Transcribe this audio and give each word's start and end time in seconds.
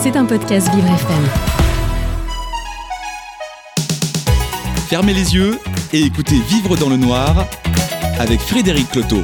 C'est 0.00 0.16
un 0.16 0.24
podcast 0.26 0.72
Vivre 0.72 0.86
FM. 0.86 1.24
Fermez 4.88 5.12
les 5.12 5.34
yeux 5.34 5.58
et 5.92 6.02
écoutez 6.02 6.36
Vivre 6.48 6.76
dans 6.76 6.88
le 6.88 6.96
noir 6.96 7.48
avec 8.20 8.38
Frédéric 8.38 8.90
Cloteau. 8.92 9.22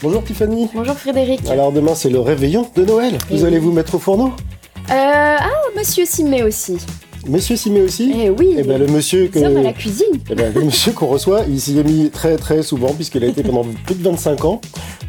Bonjour 0.00 0.22
Tiffany. 0.22 0.68
Bonjour 0.72 0.94
Frédéric. 0.94 1.44
Alors 1.50 1.72
demain 1.72 1.96
c'est 1.96 2.08
le 2.08 2.20
réveillon 2.20 2.68
de 2.76 2.84
Noël. 2.84 3.18
Vous 3.30 3.44
allez 3.44 3.58
vous 3.58 3.72
mettre 3.72 3.96
au 3.96 3.98
fourneau? 3.98 4.32
Euh, 4.90 4.92
ah, 4.92 5.50
monsieur 5.76 6.04
Simé 6.04 6.44
aussi. 6.44 6.78
Monsieur 7.26 7.56
s'y 7.56 7.70
met 7.70 7.82
aussi? 7.82 8.12
Eh 8.16 8.30
oui. 8.30 8.54
Eh 8.56 8.62
ben 8.62 8.78
le 8.78 8.86
monsieur 8.86 9.26
que... 9.28 9.38
Nous 9.38 9.44
sommes 9.44 9.58
à 9.58 9.62
la 9.62 9.72
cuisine. 9.72 10.06
Eh 10.30 10.34
ben, 10.34 10.54
le 10.54 10.64
monsieur 10.64 10.92
qu'on 10.92 11.06
reçoit, 11.06 11.42
il 11.48 11.60
s'y 11.60 11.78
est 11.78 11.84
mis 11.84 12.10
très 12.10 12.36
très 12.36 12.62
souvent 12.62 12.94
puisqu'il 12.94 13.22
a 13.24 13.26
été 13.26 13.42
pendant 13.42 13.66
plus 13.84 13.94
de 13.94 14.02
25 14.02 14.44
ans 14.46 14.60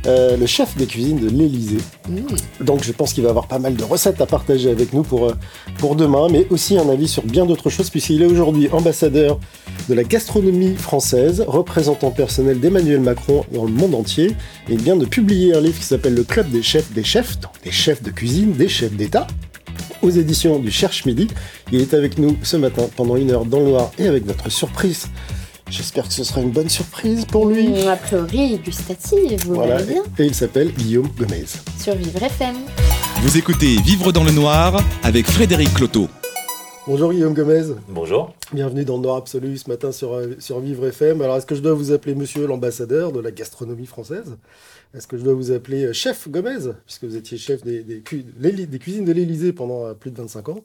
euh, 0.07 0.35
le 0.35 0.45
chef 0.45 0.75
des 0.77 0.87
cuisines 0.87 1.19
de 1.19 1.29
l'Élysée. 1.29 1.77
Donc 2.59 2.83
je 2.83 2.91
pense 2.91 3.13
qu'il 3.13 3.23
va 3.23 3.29
avoir 3.29 3.47
pas 3.47 3.59
mal 3.59 3.75
de 3.75 3.83
recettes 3.83 4.19
à 4.21 4.25
partager 4.25 4.69
avec 4.69 4.93
nous 4.93 5.03
pour, 5.03 5.27
euh, 5.27 5.35
pour 5.77 5.95
demain, 5.95 6.27
mais 6.29 6.47
aussi 6.49 6.77
un 6.77 6.89
avis 6.89 7.07
sur 7.07 7.23
bien 7.23 7.45
d'autres 7.45 7.69
choses 7.69 7.89
puisqu'il 7.89 8.21
est 8.21 8.25
aujourd'hui 8.25 8.69
ambassadeur 8.71 9.39
de 9.89 9.93
la 9.93 10.03
gastronomie 10.03 10.75
française, 10.75 11.43
représentant 11.47 12.11
personnel 12.11 12.59
d'Emmanuel 12.59 13.01
Macron 13.01 13.45
dans 13.51 13.65
le 13.65 13.71
monde 13.71 13.95
entier, 13.95 14.27
et 14.69 14.73
il 14.73 14.81
vient 14.81 14.95
de 14.95 15.05
publier 15.05 15.53
un 15.55 15.61
livre 15.61 15.77
qui 15.77 15.85
s'appelle 15.85 16.15
Le 16.15 16.23
Club 16.23 16.49
des 16.49 16.63
chefs 16.63 16.91
des 16.93 17.03
chefs, 17.03 17.39
donc 17.39 17.51
des 17.63 17.71
chefs 17.71 18.01
de 18.01 18.09
cuisine, 18.09 18.53
des 18.53 18.67
chefs 18.67 18.93
d'État, 18.93 19.27
aux 20.01 20.09
éditions 20.09 20.59
du 20.59 20.71
Cherche 20.71 21.05
Midi. 21.05 21.27
Il 21.71 21.81
est 21.81 21.93
avec 21.93 22.17
nous 22.17 22.37
ce 22.43 22.57
matin 22.57 22.87
pendant 22.95 23.15
une 23.15 23.31
heure 23.31 23.45
dans 23.45 23.59
le 23.59 23.65
noir 23.65 23.91
et 23.99 24.07
avec 24.07 24.25
notre 24.25 24.49
surprise. 24.49 25.07
J'espère 25.71 26.05
que 26.07 26.13
ce 26.13 26.25
sera 26.25 26.41
une 26.41 26.51
bonne 26.51 26.67
surprise 26.67 27.23
pour 27.23 27.45
lui. 27.47 27.69
Mmh, 27.69 27.87
a 27.87 27.95
priori, 27.95 28.57
gustative, 28.59 29.45
vous 29.45 29.53
Voilà, 29.55 29.81
bien. 29.81 30.03
et 30.19 30.25
il 30.25 30.35
s'appelle 30.35 30.73
Guillaume 30.73 31.07
Gomez. 31.17 31.45
Sur 31.79 31.95
Vivre 31.95 32.21
FM. 32.21 32.55
Vous 33.21 33.37
écoutez 33.37 33.77
Vivre 33.77 34.11
dans 34.11 34.25
le 34.25 34.31
noir 34.31 34.83
avec 35.01 35.25
Frédéric 35.27 35.73
Cloteau. 35.73 36.09
Bonjour 36.87 37.13
Guillaume 37.13 37.33
Gomez, 37.33 37.73
Bonjour. 37.87 38.33
bienvenue 38.51 38.83
dans 38.83 38.97
le 38.97 39.03
Noir 39.03 39.15
Absolu 39.17 39.55
ce 39.57 39.69
matin 39.69 39.91
sur, 39.93 40.13
euh, 40.13 40.35
sur 40.39 40.59
Vivre 40.59 40.87
FM. 40.87 41.21
Alors 41.21 41.37
est-ce 41.37 41.45
que 41.45 41.55
je 41.55 41.61
dois 41.61 41.73
vous 41.73 41.91
appeler 41.93 42.15
monsieur 42.15 42.47
l'ambassadeur 42.47 43.13
de 43.13 43.21
la 43.21 43.31
gastronomie 43.31 43.85
française? 43.85 44.35
Est-ce 44.97 45.07
que 45.07 45.15
je 45.17 45.23
dois 45.23 45.35
vous 45.35 45.51
appeler 45.53 45.85
euh, 45.85 45.93
chef 45.93 46.27
Gomez, 46.27 46.57
puisque 46.85 47.05
vous 47.05 47.15
étiez 47.15 47.37
chef 47.37 47.63
des, 47.63 47.83
des, 47.83 48.01
cu- 48.01 48.25
l'Éli- 48.39 48.67
des 48.67 48.79
cuisines 48.79 49.05
de 49.05 49.13
l'Élysée 49.13 49.53
pendant 49.53 49.85
euh, 49.85 49.93
plus 49.93 50.11
de 50.11 50.17
25 50.17 50.49
ans 50.49 50.59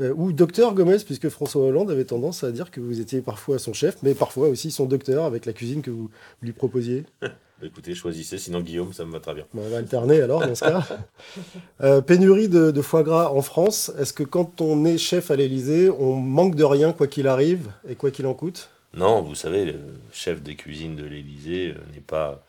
Euh, 0.00 0.12
Ou 0.16 0.32
docteur 0.32 0.74
Gomez, 0.74 0.98
puisque 1.04 1.28
François 1.28 1.62
Hollande 1.62 1.90
avait 1.90 2.04
tendance 2.04 2.42
à 2.42 2.50
dire 2.50 2.70
que 2.70 2.80
vous 2.80 3.00
étiez 3.00 3.20
parfois 3.20 3.58
son 3.58 3.72
chef, 3.72 3.96
mais 4.02 4.14
parfois 4.14 4.48
aussi 4.48 4.70
son 4.70 4.86
docteur 4.86 5.24
avec 5.24 5.46
la 5.46 5.52
cuisine 5.52 5.82
que 5.82 5.90
vous 5.90 6.10
lui 6.42 6.52
proposiez 6.52 7.04
Bah, 7.60 7.68
Écoutez, 7.68 7.94
choisissez, 7.94 8.36
sinon 8.38 8.60
Guillaume, 8.60 8.92
ça 8.92 9.04
me 9.04 9.12
va 9.12 9.20
très 9.20 9.32
bien. 9.34 9.44
On 9.54 9.68
va 9.68 9.76
alterner 9.78 10.20
alors 10.20 10.44
dans 10.44 10.54
ce 10.54 10.64
cas. 10.64 10.86
Euh, 11.80 12.00
pénurie 12.00 12.48
de, 12.48 12.70
de 12.70 12.82
foie 12.82 13.02
gras 13.02 13.30
en 13.30 13.42
France. 13.42 13.92
Est-ce 13.98 14.12
que 14.12 14.22
quand 14.22 14.60
on 14.60 14.84
est 14.84 14.98
chef 14.98 15.30
à 15.30 15.36
l'Élysée, 15.36 15.90
on 15.90 16.14
manque 16.14 16.54
de 16.54 16.64
rien 16.64 16.92
quoi 16.92 17.06
qu'il 17.06 17.26
arrive 17.28 17.70
et 17.88 17.94
quoi 17.94 18.10
qu'il 18.10 18.26
en 18.26 18.34
coûte? 18.34 18.70
Non, 18.94 19.22
vous 19.22 19.34
savez, 19.34 19.64
le 19.64 19.80
chef 20.12 20.42
des 20.42 20.54
cuisines 20.54 20.94
de 20.96 21.04
l'Élysée 21.04 21.70
euh, 21.76 21.80
n'est 21.92 22.00
pas 22.00 22.44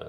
euh, 0.00 0.04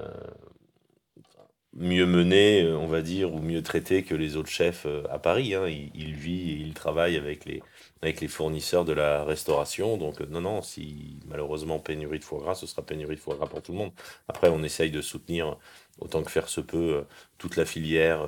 mieux 1.76 2.06
mené, 2.06 2.64
euh, 2.64 2.78
on 2.78 2.88
va 2.88 3.02
dire, 3.02 3.34
ou 3.34 3.40
mieux 3.40 3.64
traité 3.64 4.04
que 4.04 4.14
les 4.16 4.36
autres 4.36 4.50
chefs 4.50 4.86
euh, 4.86 5.04
à 5.10 5.20
Paris. 5.20 5.56
hein. 5.56 5.68
Il, 5.68 5.92
il 5.96 6.14
vit 6.16 6.52
et 6.52 6.56
il 6.56 6.74
travaille 6.74 7.18
avec 7.18 7.46
les, 7.46 7.64
avec 8.02 8.22
les 8.22 8.28
fournisseurs 8.28 8.86
de 8.86 8.94
la 8.94 9.24
restauration. 9.24 9.98
Donc, 9.98 10.22
euh, 10.22 10.26
non, 10.30 10.42
non, 10.42 10.62
si 10.62 11.20
malheureusement 11.28 11.80
pénurie 11.80 12.20
de 12.20 12.24
foie 12.24 12.40
gras, 12.40 12.56
ce 12.56 12.68
sera 12.68 12.84
pénurie 12.86 13.16
de 13.16 13.22
foie 13.22 13.36
gras 13.36 13.48
pour 13.48 13.62
tout 13.62 13.72
le 13.72 13.78
monde. 13.80 13.92
Après, 14.28 14.50
on 14.50 14.62
essaye 14.64 14.92
de 14.92 15.02
soutenir 15.02 15.58
autant 16.00 16.24
que 16.24 16.32
faire 16.32 16.50
se 16.50 16.62
peut 16.62 17.06
toute 17.38 17.56
la 17.56 17.66
filière. 17.66 18.26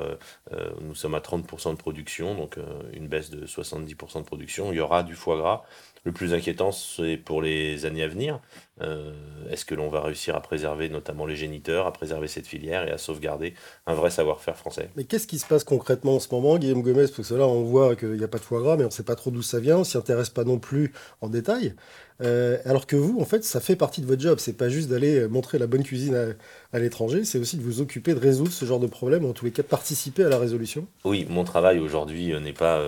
nous 0.82 0.94
sommes 0.96 1.16
à 1.16 1.20
30% 1.20 1.72
de 1.72 1.78
production, 1.78 2.36
donc 2.36 2.58
une 2.94 3.08
baisse 3.08 3.30
de 3.32 3.46
70% 3.48 4.20
de 4.20 4.26
production. 4.26 4.72
Il 4.72 4.76
y 4.78 4.80
aura 4.80 5.04
du 5.04 5.16
foie 5.16 5.38
gras. 5.38 5.64
Le 6.06 6.12
plus 6.12 6.36
inquiétant, 6.36 6.72
c'est 6.72 7.18
pour 7.18 7.42
les 7.42 7.86
années 7.88 8.04
à 8.04 8.08
venir. 8.08 8.40
Euh, 8.82 9.12
Est-ce 9.50 9.66
que 9.66 9.74
l'on 9.74 9.90
va 9.90 10.02
réussir 10.02 10.36
à 10.36 10.42
préserver 10.42 10.88
notamment 10.88 11.26
les 11.26 11.36
géniteurs, 11.36 11.88
à 11.88 11.94
préserver 11.94 12.28
cette 12.28 12.46
filière 12.46 12.88
et 12.88 12.92
à 12.92 13.00
sauvegarder 13.00 13.56
un 13.88 13.96
vrai 13.96 14.12
savoir-faire 14.12 14.56
français? 14.56 14.90
Mais 14.96 15.06
qu'est-ce 15.06 15.26
qui 15.26 15.40
se 15.40 15.48
passe 15.48 15.64
concrètement 15.64 16.16
en 16.16 16.20
ce 16.20 16.28
moment, 16.32 16.60
Guillaume 16.60 16.84
Gomez 16.84 17.08
Parce 17.16 17.30
que 17.30 17.34
là, 17.34 17.48
on 17.48 17.64
voit 17.64 17.96
qu'il 17.96 18.12
n'y 18.14 18.24
a 18.24 18.28
pas 18.28 18.38
de 18.38 18.44
foie 18.44 18.62
gras, 18.62 18.78
mais 18.78 18.84
on 18.84 18.88
ne 18.88 18.94
sait 18.94 19.04
pas 19.04 19.16
trop 19.16 19.32
d'où 19.32 19.42
ça 19.42 19.60
vient, 19.60 19.78
on 19.80 19.84
s'y 19.84 19.98
intéresse 19.98 20.30
pas 20.30 20.44
non 20.44 20.60
plus 20.60 20.94
en 21.22 21.28
détail. 21.28 21.74
Euh, 22.22 22.58
alors 22.66 22.88
que 22.88 22.96
vous, 22.96 23.20
en 23.20 23.26
fait, 23.26 23.44
ça 23.44 23.60
fait 23.60 23.76
partie 23.76 24.02
de 24.02 24.06
votre 24.06 24.22
job. 24.22 24.40
C'est 24.40 24.58
pas 24.58 24.70
juste 24.70 24.90
d'aller 24.90 25.20
euh, 25.20 25.28
montrer 25.28 25.58
la 25.58 25.68
bonne 25.68 25.84
cuisine 25.84 26.36
à, 26.72 26.80
l'étranger, 26.80 27.24
c'est 27.24 27.40
aussi 27.40 27.56
de 27.56 27.62
vous 27.62 27.80
occuper 27.80 28.14
de 28.14 28.20
résoudre 28.20 28.52
ce 28.52 28.66
genre 28.66 28.82
de 28.82 28.88
problème, 28.88 29.24
en 29.24 29.32
tous 29.32 29.46
les 29.46 29.52
cas 29.52 29.64
participer 29.64 30.26
à 30.26 30.30
la 30.30 30.38
résolution. 30.38 30.86
Oui, 31.06 31.26
mon 31.30 31.46
travail 31.46 31.80
aujourd'hui 31.80 32.34
euh, 32.34 32.42
n'est 32.42 32.52
pas. 32.52 32.84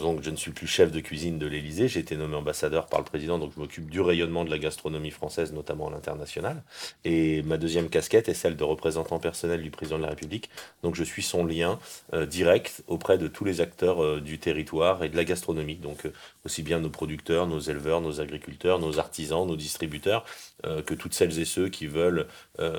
donc, 0.00 0.22
je 0.22 0.30
ne 0.30 0.36
suis 0.36 0.52
plus 0.52 0.66
chef 0.66 0.90
de 0.90 1.00
cuisine 1.00 1.38
de 1.38 1.46
l'Élysée. 1.46 1.86
J'ai 1.86 2.00
été 2.00 2.16
nommé 2.16 2.34
ambassadeur 2.34 2.86
par 2.86 3.00
le 3.00 3.04
président, 3.04 3.38
donc 3.38 3.52
je 3.54 3.60
m'occupe 3.60 3.90
du 3.90 4.00
rayonnement 4.00 4.46
de 4.46 4.50
la 4.50 4.58
gastronomie 4.58 5.10
française, 5.10 5.52
notamment 5.52 5.88
à 5.88 5.90
l'international. 5.90 6.62
Et 7.04 7.42
ma 7.42 7.58
deuxième 7.58 7.90
casquette 7.90 8.30
est 8.30 8.34
celle 8.34 8.56
de 8.56 8.64
représentant 8.64 9.18
personnel 9.18 9.60
du 9.60 9.70
président 9.70 9.98
de 9.98 10.04
la 10.04 10.10
République. 10.10 10.48
Donc, 10.82 10.94
je 10.94 11.04
suis 11.04 11.22
son 11.22 11.44
lien 11.44 11.78
direct 12.26 12.84
auprès 12.86 13.18
de 13.18 13.28
tous 13.28 13.44
les 13.44 13.60
acteurs 13.60 14.22
du 14.22 14.38
territoire 14.38 15.04
et 15.04 15.10
de 15.10 15.16
la 15.16 15.24
gastronomie. 15.24 15.76
Donc, 15.76 16.08
aussi 16.46 16.62
bien 16.62 16.80
nos 16.80 16.90
producteurs, 16.90 17.46
nos 17.46 17.60
éleveurs, 17.60 18.00
nos 18.00 18.20
agriculteurs, 18.20 18.33
nos 18.78 18.98
artisans, 18.98 19.46
nos 19.46 19.56
distributeurs, 19.56 20.24
euh, 20.66 20.82
que 20.82 20.94
toutes 20.94 21.14
celles 21.14 21.38
et 21.38 21.44
ceux 21.44 21.68
qui 21.68 21.86
veulent 21.86 22.26
euh, 22.58 22.72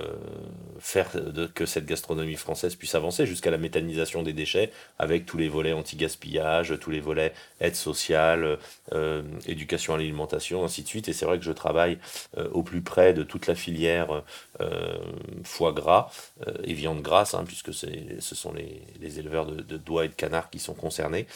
faire 0.79 1.11
que 1.53 1.65
cette 1.65 1.85
gastronomie 1.85 2.35
française 2.35 2.75
puisse 2.75 2.95
avancer 2.95 3.25
jusqu'à 3.25 3.51
la 3.51 3.57
méthanisation 3.57 4.23
des 4.23 4.33
déchets 4.33 4.71
avec 4.97 5.25
tous 5.25 5.37
les 5.37 5.49
volets 5.49 5.73
anti-gaspillage, 5.73 6.77
tous 6.79 6.89
les 6.89 6.99
volets 6.99 7.33
aide 7.59 7.75
sociale, 7.75 8.57
euh, 8.93 9.21
éducation 9.45 9.93
à 9.93 9.97
l'alimentation, 9.97 10.63
ainsi 10.63 10.83
de 10.83 10.87
suite. 10.87 11.09
Et 11.09 11.13
c'est 11.13 11.25
vrai 11.25 11.37
que 11.37 11.45
je 11.45 11.51
travaille 11.51 11.99
au 12.53 12.63
plus 12.63 12.81
près 12.81 13.13
de 13.13 13.23
toute 13.23 13.47
la 13.47 13.55
filière 13.55 14.23
foie 15.43 15.73
gras 15.73 16.09
et 16.63 16.73
viande 16.73 17.01
grasse, 17.01 17.33
hein, 17.33 17.43
puisque 17.45 17.73
ce 17.73 18.35
sont 18.35 18.53
les, 18.53 19.19
éleveurs 19.19 19.45
de, 19.45 19.61
de 19.61 19.77
doigts 19.77 20.05
et 20.05 20.07
de 20.07 20.13
canards 20.13 20.49
qui 20.49 20.59
sont 20.59 20.73
concernés, 20.73 21.27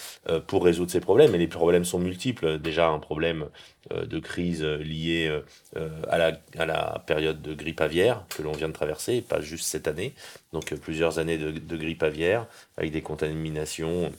pour 0.47 0.63
résoudre 0.63 0.91
ces 0.91 0.99
problèmes. 0.99 1.35
Et 1.35 1.37
les 1.37 1.47
problèmes 1.47 1.85
sont 1.85 1.99
multiples. 1.99 2.59
Déjà, 2.59 2.87
un 2.87 2.99
problème 2.99 3.49
de 3.91 4.19
crise 4.19 4.63
euh, 4.63 4.77
lié 4.77 5.27
euh, 5.27 5.41
euh, 5.77 6.01
à, 6.09 6.65
la, 6.65 7.03
période 7.05 7.41
de 7.41 7.53
grippe 7.53 7.81
aviaire 7.81 8.25
que 8.29 8.41
l'on 8.41 8.51
vient 8.51 8.67
de 8.67 8.73
traverser, 8.73 9.15
et 9.15 9.21
pas 9.21 9.41
juste 9.41 9.65
cette 9.65 9.87
année. 9.87 10.13
Donc 10.53 10.71
euh, 10.71 10.77
plusieurs 10.77 11.19
années 11.19 11.37
de, 11.37 11.77
grippe 11.77 12.03
aviaire 12.03 12.47
avec 12.77 12.91
des 12.91 13.01
contaminations 13.01 14.11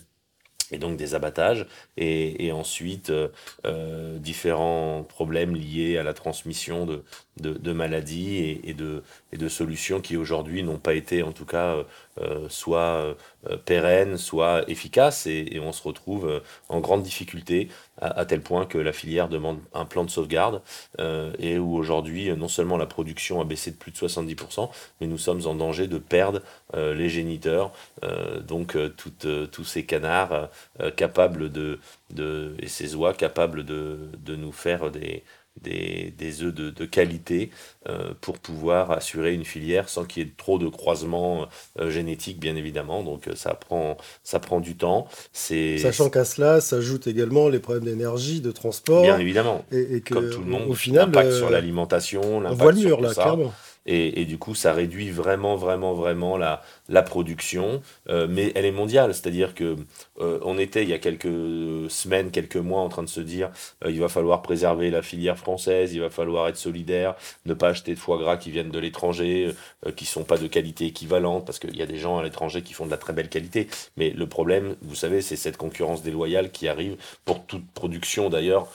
et 0.73 0.79
donc 0.79 0.97
des 0.97 1.15
abattages, 1.15 1.67
et, 1.97 2.53
ensuite 2.53 3.11
euh, 3.11 3.29
euh, 3.65 4.19
différents 4.19 5.05
problèmes 5.09 5.57
liés 5.57 5.99
à 5.99 6.03
la 6.03 6.15
transmission 6.15 6.87
de, 6.87 7.03
de, 7.39 7.53
de 7.55 7.73
maladies 7.73 8.37
et, 8.39 8.71
et, 8.71 8.75
de, 8.75 9.03
et 9.33 9.37
de 9.37 9.49
solutions 9.49 10.01
qui 10.01 10.17
aujourd'hui 10.17 10.63
n'ont 10.63 10.79
pas 10.79 10.95
été 10.95 11.23
en 11.23 11.33
tout 11.33 11.47
cas 11.47 11.75
euh, 11.77 11.85
euh, 12.21 12.49
soit 12.49 13.15
euh, 13.49 13.57
pérennes, 13.65 14.17
soit 14.19 14.69
efficaces, 14.69 15.27
et, 15.27 15.47
et 15.53 15.61
on 15.61 15.73
se 15.73 15.83
retrouve 15.83 16.29
euh, 16.29 16.41
en 16.69 16.81
grande 16.81 17.03
difficulté 17.03 17.69
à, 18.01 18.09
à 18.21 18.25
tel 18.27 18.43
point 18.43 18.67
que 18.67 18.79
la 18.79 18.93
filière 18.93 19.29
demande 19.29 19.59
un 19.73 19.85
plan 19.85 20.05
de 20.05 20.11
sauvegarde, 20.11 20.61
euh, 20.99 21.33
et 21.39 21.59
où 21.59 21.75
aujourd'hui 21.77 22.31
non 22.37 22.49
seulement 22.49 22.77
la 22.77 22.87
production 22.87 23.41
a 23.41 23.45
baissé 23.45 23.71
de 23.71 23.77
plus 23.77 23.93
de 23.93 23.97
70%, 23.97 24.71
mais 25.01 25.07
nous 25.07 25.19
sommes 25.19 25.47
en 25.47 25.55
danger 25.55 25.87
de 25.87 25.99
perdre 25.99 26.43
euh, 26.75 26.95
les 26.95 27.09
géniteurs, 27.09 27.73
euh, 28.05 28.41
donc 28.41 28.77
euh, 28.77 28.95
euh, 29.25 29.47
tous 29.47 29.65
ces 29.65 29.85
canards 29.87 30.51
euh, 30.81 30.91
capables 30.91 31.51
de, 31.51 31.79
de, 32.11 32.55
et 32.59 32.69
ces 32.69 32.95
oies 32.95 33.15
capables 33.15 33.65
de, 33.65 34.11
de 34.19 34.37
nous 34.37 34.53
faire 34.53 34.91
des, 34.91 35.25
des, 35.61 36.13
des 36.17 36.43
œufs 36.43 36.55
de, 36.55 36.71
de 36.71 36.85
qualité 36.85 37.51
euh, 37.89 38.13
pour 38.21 38.39
pouvoir 38.39 38.91
assurer 38.93 39.35
une 39.35 39.45
filière 39.45 39.89
sans 39.89 40.05
qu'il 40.05 40.23
y 40.23 40.27
ait 40.27 40.33
trop 40.37 40.59
de 40.59 40.69
croisements 40.69 41.47
euh, 41.79 41.91
génétiques, 41.91 42.41
bien 42.41 42.57
évidemment. 42.57 43.03
Donc 43.03 43.29
euh, 43.29 43.35
ça 43.35 43.55
prend, 43.55 43.97
ça 44.23 44.39
prend 44.41 44.61
du 44.61 44.77
temps. 44.77 45.07
C'est 45.33 45.79
Sachant 45.79 46.09
qu'à 46.11 46.25
cela 46.25 46.61
s'ajoutent 46.61 47.07
également 47.07 47.49
les 47.49 47.59
problèmes 47.59 47.85
d'énergie, 47.85 48.41
de 48.41 48.53
transport, 48.53 49.03
bien 49.03 49.19
évidemment, 49.19 49.65
et, 49.73 49.97
et 49.97 50.01
que 50.01 50.15
comme 50.15 50.31
tout 50.31 50.41
le 50.41 50.47
monde, 50.47 50.69
au 50.69 50.75
final, 50.75 51.07
l'impact 51.07 51.29
euh, 51.31 51.39
sur 51.39 51.51
l'alimentation, 51.51 52.23
on 52.23 52.41
l'impact 52.41 52.73
le 52.73 52.81
sur 52.81 52.89
mur 52.89 52.97
tout 52.99 53.03
là, 53.05 53.15
ça. 53.15 53.23
clairement. 53.23 53.53
Et, 53.87 54.21
et 54.21 54.25
du 54.27 54.37
coup, 54.39 54.55
ça 54.55 54.75
réduit 54.75 55.11
vraiment, 55.11 55.57
vraiment, 55.57 55.95
vraiment 55.95 56.37
la, 56.37 56.63
la 56.91 57.03
production, 57.03 57.81
euh, 58.09 58.27
mais 58.29 58.53
elle 58.55 58.67
est 58.67 58.73
mondiale. 58.73 59.15
C'est-à-dire 59.15 59.55
que 59.55 59.77
euh, 60.21 60.39
on 60.43 60.59
était 60.59 60.83
il 60.83 60.89
y 60.89 60.93
a 60.93 60.99
quelques 60.99 61.89
semaines, 61.89 62.31
quelques 62.31 62.57
mois, 62.57 62.81
en 62.81 62.89
train 62.89 63.05
de 63.05 63.09
se 63.09 63.21
dire 63.21 63.51
euh, 63.85 63.91
il 63.91 64.01
va 64.01 64.09
falloir 64.09 64.43
préserver 64.43 64.91
la 64.91 65.01
filière 65.01 65.39
française, 65.39 65.95
il 65.95 66.01
va 66.01 66.11
falloir 66.11 66.49
être 66.49 66.57
solidaire, 66.57 67.15
ne 67.47 67.55
pas 67.55 67.69
acheter 67.69 67.95
de 67.95 67.99
foie 67.99 68.19
gras 68.19 68.37
qui 68.37 68.51
viennent 68.51 68.71
de 68.71 68.79
l'étranger, 68.79 69.55
qui 69.95 70.05
sont 70.05 70.25
pas 70.25 70.37
de 70.37 70.49
qualité 70.49 70.87
équivalente, 70.87 71.47
parce 71.47 71.61
qu'il 71.61 71.77
y 71.77 71.83
a 71.83 71.87
des 71.87 71.99
gens 71.99 72.19
à 72.19 72.25
l'étranger 72.25 72.63
qui 72.63 72.73
font 72.75 72.87
de 72.87 72.91
la 72.91 72.97
très 72.97 73.13
belle 73.13 73.29
qualité. 73.29 73.69
Mais 73.97 74.11
le 74.11 74.27
problème, 74.27 74.75
vous 74.83 74.97
savez, 74.97 75.23
c'est 75.23 75.37
cette 75.37 75.57
concurrence 75.57 76.03
déloyale 76.03 76.51
qui 76.51 76.67
arrive 76.67 76.97
pour 77.25 77.45
toute 77.47 77.67
production 77.71 78.29
d'ailleurs, 78.31 78.67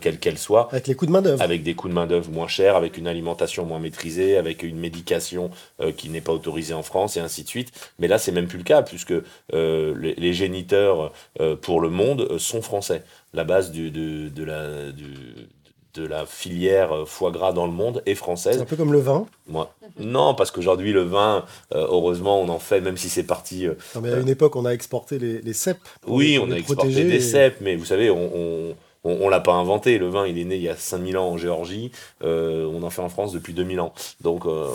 quelle 0.00 0.18
qu'elle 0.18 0.38
soit 0.38 0.68
Avec 0.70 0.86
les 0.86 0.94
coups 0.94 1.08
de 1.08 1.12
main-d'œuvre. 1.12 1.42
avec 1.42 1.62
des 1.62 1.74
coûts 1.74 1.88
de 1.88 1.94
main-d'œuvre 1.94 2.30
moins 2.30 2.48
chers, 2.48 2.76
avec 2.76 2.96
une 2.96 3.06
alimentation 3.06 3.66
moins 3.66 3.80
maîtrisée, 3.80 4.36
avec 4.36 4.62
une 4.62 4.78
médication 4.78 5.50
qui 5.96 6.08
n'est 6.08 6.20
pas 6.20 6.32
autorisée 6.32 6.74
en 6.74 6.82
France, 6.82 7.16
et 7.16 7.20
ainsi 7.20 7.42
de 7.42 7.48
suite. 7.48 7.63
Suite. 7.64 7.90
Mais 7.98 8.08
là, 8.08 8.18
c'est 8.18 8.32
même 8.32 8.46
plus 8.46 8.58
le 8.58 8.64
cas, 8.64 8.82
puisque 8.82 9.12
euh, 9.52 9.94
les, 9.98 10.14
les 10.14 10.32
géniteurs 10.32 11.12
euh, 11.40 11.56
pour 11.56 11.80
le 11.80 11.90
monde 11.90 12.26
euh, 12.30 12.38
sont 12.38 12.62
français. 12.62 13.02
La 13.32 13.44
base 13.44 13.70
du, 13.70 13.90
de, 13.90 14.28
de 14.28 14.44
la, 14.44 14.92
du, 14.92 15.06
de 15.94 16.06
la 16.06 16.26
filière 16.26 17.04
foie 17.06 17.30
gras 17.30 17.52
dans 17.52 17.66
le 17.66 17.72
monde 17.72 18.02
est 18.06 18.10
C'est 18.10 18.14
française. 18.16 18.60
un 18.60 18.64
peu 18.64 18.76
comme 18.76 18.92
le 18.92 18.98
vin. 19.00 19.26
Moi, 19.48 19.72
non, 19.98 20.34
parce 20.34 20.50
qu'aujourd'hui, 20.50 20.92
le 20.92 21.02
vin, 21.02 21.44
euh, 21.74 21.86
heureusement, 21.88 22.40
on 22.40 22.48
en 22.48 22.58
fait, 22.58 22.80
même 22.80 22.96
si 22.96 23.08
c'est 23.08 23.22
parti. 23.24 23.66
Non, 23.94 24.00
mais 24.00 24.12
à 24.12 24.18
une 24.18 24.28
époque, 24.28 24.56
on 24.56 24.64
a 24.64 24.70
exporté 24.72 25.18
les, 25.18 25.40
les 25.40 25.52
cèpes. 25.52 25.78
oui, 26.06 26.38
on 26.40 26.50
a 26.50 26.56
exporté 26.56 26.88
protéger 26.88 27.04
des 27.04 27.16
et- 27.16 27.20
cèpes, 27.20 27.56
mais 27.60 27.76
vous 27.76 27.84
savez, 27.84 28.10
on, 28.10 28.30
on, 28.34 28.74
on, 29.04 29.18
on 29.20 29.28
l'a 29.28 29.40
pas 29.40 29.52
inventé. 29.52 29.98
Le 29.98 30.08
vin, 30.08 30.26
il 30.26 30.38
est 30.38 30.44
né 30.44 30.56
il 30.56 30.62
y 30.62 30.68
a 30.68 30.76
5000 30.76 31.16
ans 31.18 31.28
en 31.28 31.36
Géorgie. 31.36 31.92
Euh, 32.22 32.66
on 32.66 32.82
en 32.82 32.90
fait 32.90 33.02
en 33.02 33.08
France 33.08 33.32
depuis 33.32 33.52
2000 33.52 33.80
ans. 33.80 33.92
Donc, 34.20 34.46
euh, 34.46 34.68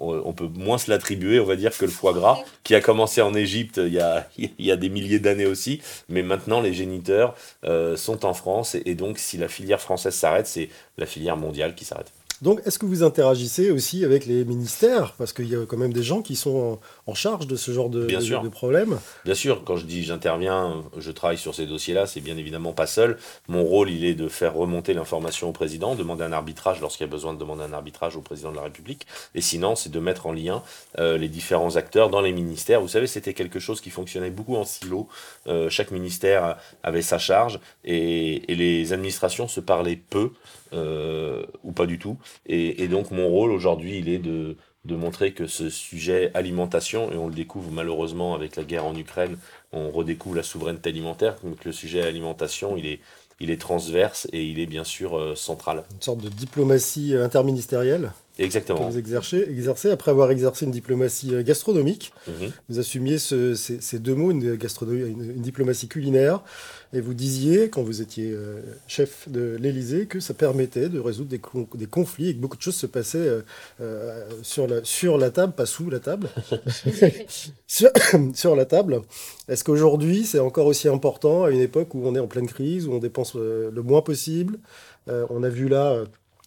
on, 0.00 0.32
peut 0.32 0.48
moins 0.54 0.78
se 0.78 0.90
l'attribuer, 0.90 1.40
on 1.40 1.44
va 1.44 1.56
dire, 1.56 1.76
que 1.76 1.84
le 1.84 1.90
foie 1.90 2.12
gras, 2.12 2.38
qui 2.64 2.74
a 2.74 2.80
commencé 2.80 3.22
en 3.22 3.34
Égypte 3.34 3.80
il 3.84 3.92
y 3.92 4.00
a, 4.00 4.28
il 4.38 4.50
y 4.58 4.70
a 4.70 4.76
des 4.76 4.88
milliers 4.88 5.18
d'années 5.18 5.46
aussi. 5.46 5.80
Mais 6.08 6.22
maintenant, 6.22 6.60
les 6.60 6.72
géniteurs 6.72 7.34
euh, 7.64 7.96
sont 7.96 8.24
en 8.24 8.34
France. 8.34 8.74
Et, 8.74 8.82
et 8.86 8.94
donc, 8.94 9.18
si 9.18 9.36
la 9.36 9.48
filière 9.48 9.80
française 9.80 10.14
s'arrête, 10.14 10.46
c'est 10.46 10.68
la 10.96 11.06
filière 11.06 11.36
mondiale 11.36 11.74
qui 11.74 11.84
s'arrête. 11.84 12.12
Donc, 12.40 12.60
est-ce 12.66 12.78
que 12.78 12.86
vous 12.86 13.02
interagissez 13.02 13.70
aussi 13.70 14.04
avec 14.04 14.26
les 14.26 14.44
ministères? 14.44 15.14
Parce 15.18 15.32
qu'il 15.32 15.48
y 15.48 15.56
a 15.56 15.66
quand 15.66 15.76
même 15.76 15.92
des 15.92 16.02
gens 16.02 16.22
qui 16.22 16.36
sont 16.36 16.78
en, 17.06 17.10
en 17.10 17.14
charge 17.14 17.46
de 17.46 17.56
ce 17.56 17.72
genre 17.72 17.90
de, 17.90 18.04
Bien 18.06 18.20
de- 18.20 18.24
sûr. 18.24 18.42
de 18.42 18.48
problèmes. 18.48 18.98
Bien 19.24 19.34
sûr, 19.34 19.64
quand 19.64 19.76
je 19.76 19.86
dis 19.86 20.04
j'interviens, 20.04 20.84
je 20.96 21.10
travaille 21.10 21.38
sur 21.38 21.54
ces 21.54 21.66
dossiers-là, 21.66 22.06
c'est 22.06 22.20
bien 22.20 22.36
évidemment 22.36 22.72
pas 22.72 22.86
seul. 22.86 23.18
Mon 23.48 23.64
rôle, 23.64 23.90
il 23.90 24.04
est 24.04 24.14
de 24.14 24.28
faire 24.28 24.54
remonter 24.54 24.94
l'information 24.94 25.48
au 25.48 25.52
président, 25.52 25.94
demander 25.94 26.24
un 26.24 26.32
arbitrage 26.32 26.80
lorsqu'il 26.80 27.04
y 27.06 27.08
a 27.08 27.12
besoin 27.12 27.34
de 27.34 27.38
demander 27.38 27.62
un 27.64 27.72
arbitrage 27.72 28.16
au 28.16 28.20
président 28.20 28.50
de 28.50 28.56
la 28.56 28.62
République. 28.62 29.06
Et 29.34 29.40
sinon, 29.40 29.74
c'est 29.74 29.90
de 29.90 29.98
mettre 30.00 30.26
en 30.26 30.32
lien 30.32 30.62
euh, 30.98 31.18
les 31.18 31.28
différents 31.28 31.74
acteurs 31.76 32.08
dans 32.10 32.20
les 32.20 32.32
ministères. 32.32 32.80
Vous 32.80 32.88
savez, 32.88 33.06
c'était 33.06 33.34
quelque 33.34 33.58
chose 33.58 33.80
qui 33.80 33.90
fonctionnait 33.90 34.30
beaucoup 34.30 34.56
en 34.56 34.64
silo. 34.64 35.08
Euh, 35.46 35.68
chaque 35.70 35.90
ministère 35.90 36.56
avait 36.82 37.02
sa 37.02 37.18
charge 37.18 37.58
et, 37.84 38.52
et 38.52 38.54
les 38.54 38.92
administrations 38.92 39.48
se 39.48 39.60
parlaient 39.60 39.96
peu 40.10 40.30
euh, 40.72 41.44
ou 41.64 41.72
pas 41.72 41.86
du 41.86 41.98
tout. 41.98 42.16
Et, 42.46 42.88
donc, 42.88 43.10
mon 43.10 43.28
rôle 43.28 43.50
aujourd'hui, 43.52 43.98
il 43.98 44.08
est 44.08 44.18
de 44.18 44.56
de 44.84 44.96
montrer 44.96 45.32
que 45.32 45.46
ce 45.46 45.68
sujet 45.68 46.30
alimentation, 46.34 47.12
et 47.12 47.16
on 47.16 47.28
le 47.28 47.34
découvre 47.34 47.70
malheureusement 47.70 48.34
avec 48.34 48.56
la 48.56 48.64
guerre 48.64 48.86
en 48.86 48.96
Ukraine, 48.96 49.36
on 49.72 49.90
redécouvre 49.90 50.36
la 50.36 50.42
souveraineté 50.42 50.88
alimentaire, 50.88 51.36
donc 51.44 51.64
le 51.64 51.72
sujet 51.72 52.02
alimentation, 52.02 52.76
il 52.76 52.86
est, 52.86 53.00
il 53.38 53.50
est 53.50 53.60
transverse 53.60 54.26
et 54.32 54.44
il 54.44 54.58
est 54.58 54.66
bien 54.66 54.84
sûr 54.84 55.16
euh, 55.16 55.34
central. 55.34 55.84
Une 55.94 56.02
sorte 56.02 56.20
de 56.20 56.28
diplomatie 56.28 57.14
euh, 57.14 57.28
que 58.38 58.44
Exactement. 58.44 58.88
vous 58.88 58.98
exercez, 58.98 59.44
exercez 59.50 59.90
après 59.90 60.10
avoir 60.10 60.30
exercé 60.30 60.64
une 60.64 60.70
diplomatie 60.70 61.34
euh, 61.34 61.42
gastronomique. 61.42 62.12
Mhm. 62.28 62.50
Vous 62.68 62.78
assumiez 62.78 63.18
ce- 63.18 63.54
ces, 63.54 63.80
ces 63.80 63.98
deux 63.98 64.14
mots, 64.14 64.30
une, 64.30 64.54
gastronomie, 64.54 65.00
une, 65.10 65.30
une 65.36 65.42
diplomatie 65.42 65.88
culinaire, 65.88 66.42
et 66.94 67.00
vous 67.00 67.12
disiez, 67.14 67.68
quand 67.68 67.82
vous 67.82 68.00
étiez 68.00 68.30
euh, 68.32 68.60
chef 68.86 69.28
de 69.28 69.56
l'Élysée, 69.60 70.06
que 70.06 70.20
ça 70.20 70.32
permettait 70.34 70.88
de 70.88 70.98
résoudre 71.00 71.28
des, 71.28 71.38
con- 71.40 71.68
des 71.74 71.86
conflits 71.86 72.28
et 72.30 72.34
que 72.34 72.38
beaucoup 72.40 72.56
de 72.56 72.62
choses 72.62 72.76
se 72.76 72.86
passaient 72.86 73.18
euh, 73.18 73.40
euh, 73.80 74.24
sur, 74.42 74.66
la, 74.66 74.82
sur 74.84 75.18
la 75.18 75.30
table, 75.30 75.52
pas 75.52 75.66
sous 75.66 75.90
la 75.90 75.98
table, 76.00 76.28
sur, 77.66 77.90
sur 78.34 78.56
la 78.56 78.64
table. 78.64 79.02
Est-ce 79.48 79.64
qu'aujourd'hui, 79.64 80.24
c'est 80.24 80.38
encore 80.38 80.66
aussi 80.66 80.88
important 80.88 81.44
à 81.44 81.50
une 81.50 81.60
époque 81.60 81.94
où 81.94 82.02
on 82.06 82.14
est 82.14 82.20
en 82.20 82.26
pleine 82.28 82.46
crise, 82.46 82.86
où 82.86 82.92
on 82.92 82.98
dépense 82.98 83.32
euh, 83.36 83.70
le 83.74 83.82
moins 83.82 84.02
possible 84.02 84.58
Euh, 85.08 85.26
On 85.30 85.42
a 85.42 85.48
vu 85.48 85.68
là... 85.68 86.04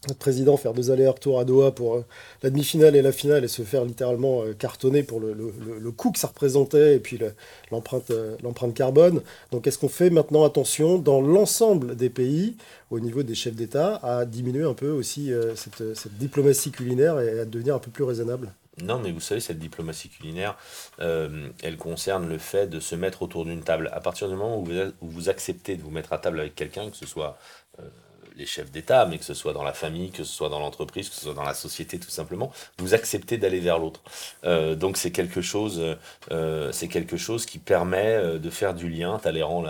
notre 0.07 0.19
président 0.19 0.57
faire 0.57 0.74
deux 0.74 0.89
allers-retours 0.89 1.39
à 1.39 1.45
Doha 1.45 1.71
pour 1.71 1.95
euh, 1.95 2.06
la 2.42 2.50
demi-finale 2.50 2.95
et 2.95 3.01
la 3.01 3.12
finale 3.12 3.44
et 3.44 3.48
se 3.48 3.62
faire 3.62 3.86
littéralement 3.86 4.42
euh, 4.42 4.53
cartonner 4.53 5.03
pour 5.03 5.19
le, 5.19 5.33
le- 5.33 5.53
le- 5.80 5.92
coût 5.92 6.12
que 6.12 6.18
ça 6.18 6.27
représentait 6.27 6.95
et 6.95 7.00
puis 7.00 7.19
euh, 7.21 7.30
l'empreinte 7.71 8.74
carbone. 8.74 9.21
Donc 9.51 9.68
est-ce 9.68 9.77
qu'on 9.77 9.89
fait 9.89 10.09
maintenant 10.09 10.44
attention 10.44 10.98
dans 10.98 11.21
l'ensemble 11.21 11.95
des 11.95 12.09
pays, 12.09 12.56
au 12.89 13.00
niveau 13.00 13.21
des 13.21 13.36
chefs 13.36 13.56
d'État, 13.56 13.98
à 14.01 14.25
diminuer 14.25 14.63
un 14.63 14.74
peu 14.74 14.89
aussi 14.89 15.31
cette, 15.56 15.95
cette 15.95 16.18
diplomatie 16.18 16.71
culinaire 16.71 17.19
et 17.19 17.39
à 17.42 17.45
devenir 17.45 17.75
un 17.75 17.80
peu 17.80 17.92
plus 17.92 18.03
raisonnable? 18.03 18.53
Non, 18.81 19.00
mais 19.00 19.12
vous 19.12 19.19
savez, 19.19 19.42
cette 19.42 19.59
diplomatie 19.59 20.09
culinaire, 20.09 20.57
elle 20.98 21.77
concerne 21.77 22.27
le 22.27 22.38
fait 22.38 22.68
de 22.68 22.80
se 22.80 22.95
mettre 22.95 23.21
autour 23.21 23.45
d'une 23.45 23.62
table. 23.62 23.89
À 23.94 24.00
partir 24.00 24.27
du 24.30 24.36
moment 24.36 24.59
où 24.59 24.65
vous, 24.65 24.80
où 25.01 25.09
vous 25.09 25.30
acceptez 25.30 25.75
de 25.75 25.81
vous 25.81 25.92
mettre 25.92 26.13
à 26.13 26.18
table 26.18 26.39
avec 26.39 26.56
quelqu'un, 26.56 26.89
que 26.89 26.98
ce 26.98 27.06
soit 27.06 27.38
les 28.36 28.45
chefs 28.45 28.72
d'État, 28.72 29.06
mais 29.06 29.18
que 29.18 29.25
ce 29.25 29.33
soit 29.33 29.54
dans 29.54 29.63
la 29.63 29.74
famille, 29.74 30.12
que 30.12 30.24
ce 30.24 30.33
soit 30.33 30.50
dans 30.50 30.60
l'entreprise, 30.60 31.10
que 31.10 31.16
ce 31.16 31.22
soit 31.22 31.33
dans 31.33 31.44
la 31.44 31.54
société, 31.54 32.00
tout 32.00 32.10
simplement, 32.10 32.51
vous 32.78 32.94
acceptez 32.94 33.38
d'aller 33.38 33.60
vers 33.60 33.80
l'autre. 33.80 34.01
Euh, 34.44 34.75
donc 34.75 34.98
c'est 34.98 35.12
quelque 35.12 35.42
chose, 35.42 35.81
euh, 36.31 36.72
c'est 36.72 36.88
quelque 36.88 37.18
chose 37.18 37.45
qui 37.45 37.60
permet 37.60 38.16
euh, 38.16 38.39
de 38.39 38.50
faire 38.50 38.74
du 38.74 38.89
lien. 38.89 39.19
Talleyrand 39.19 39.63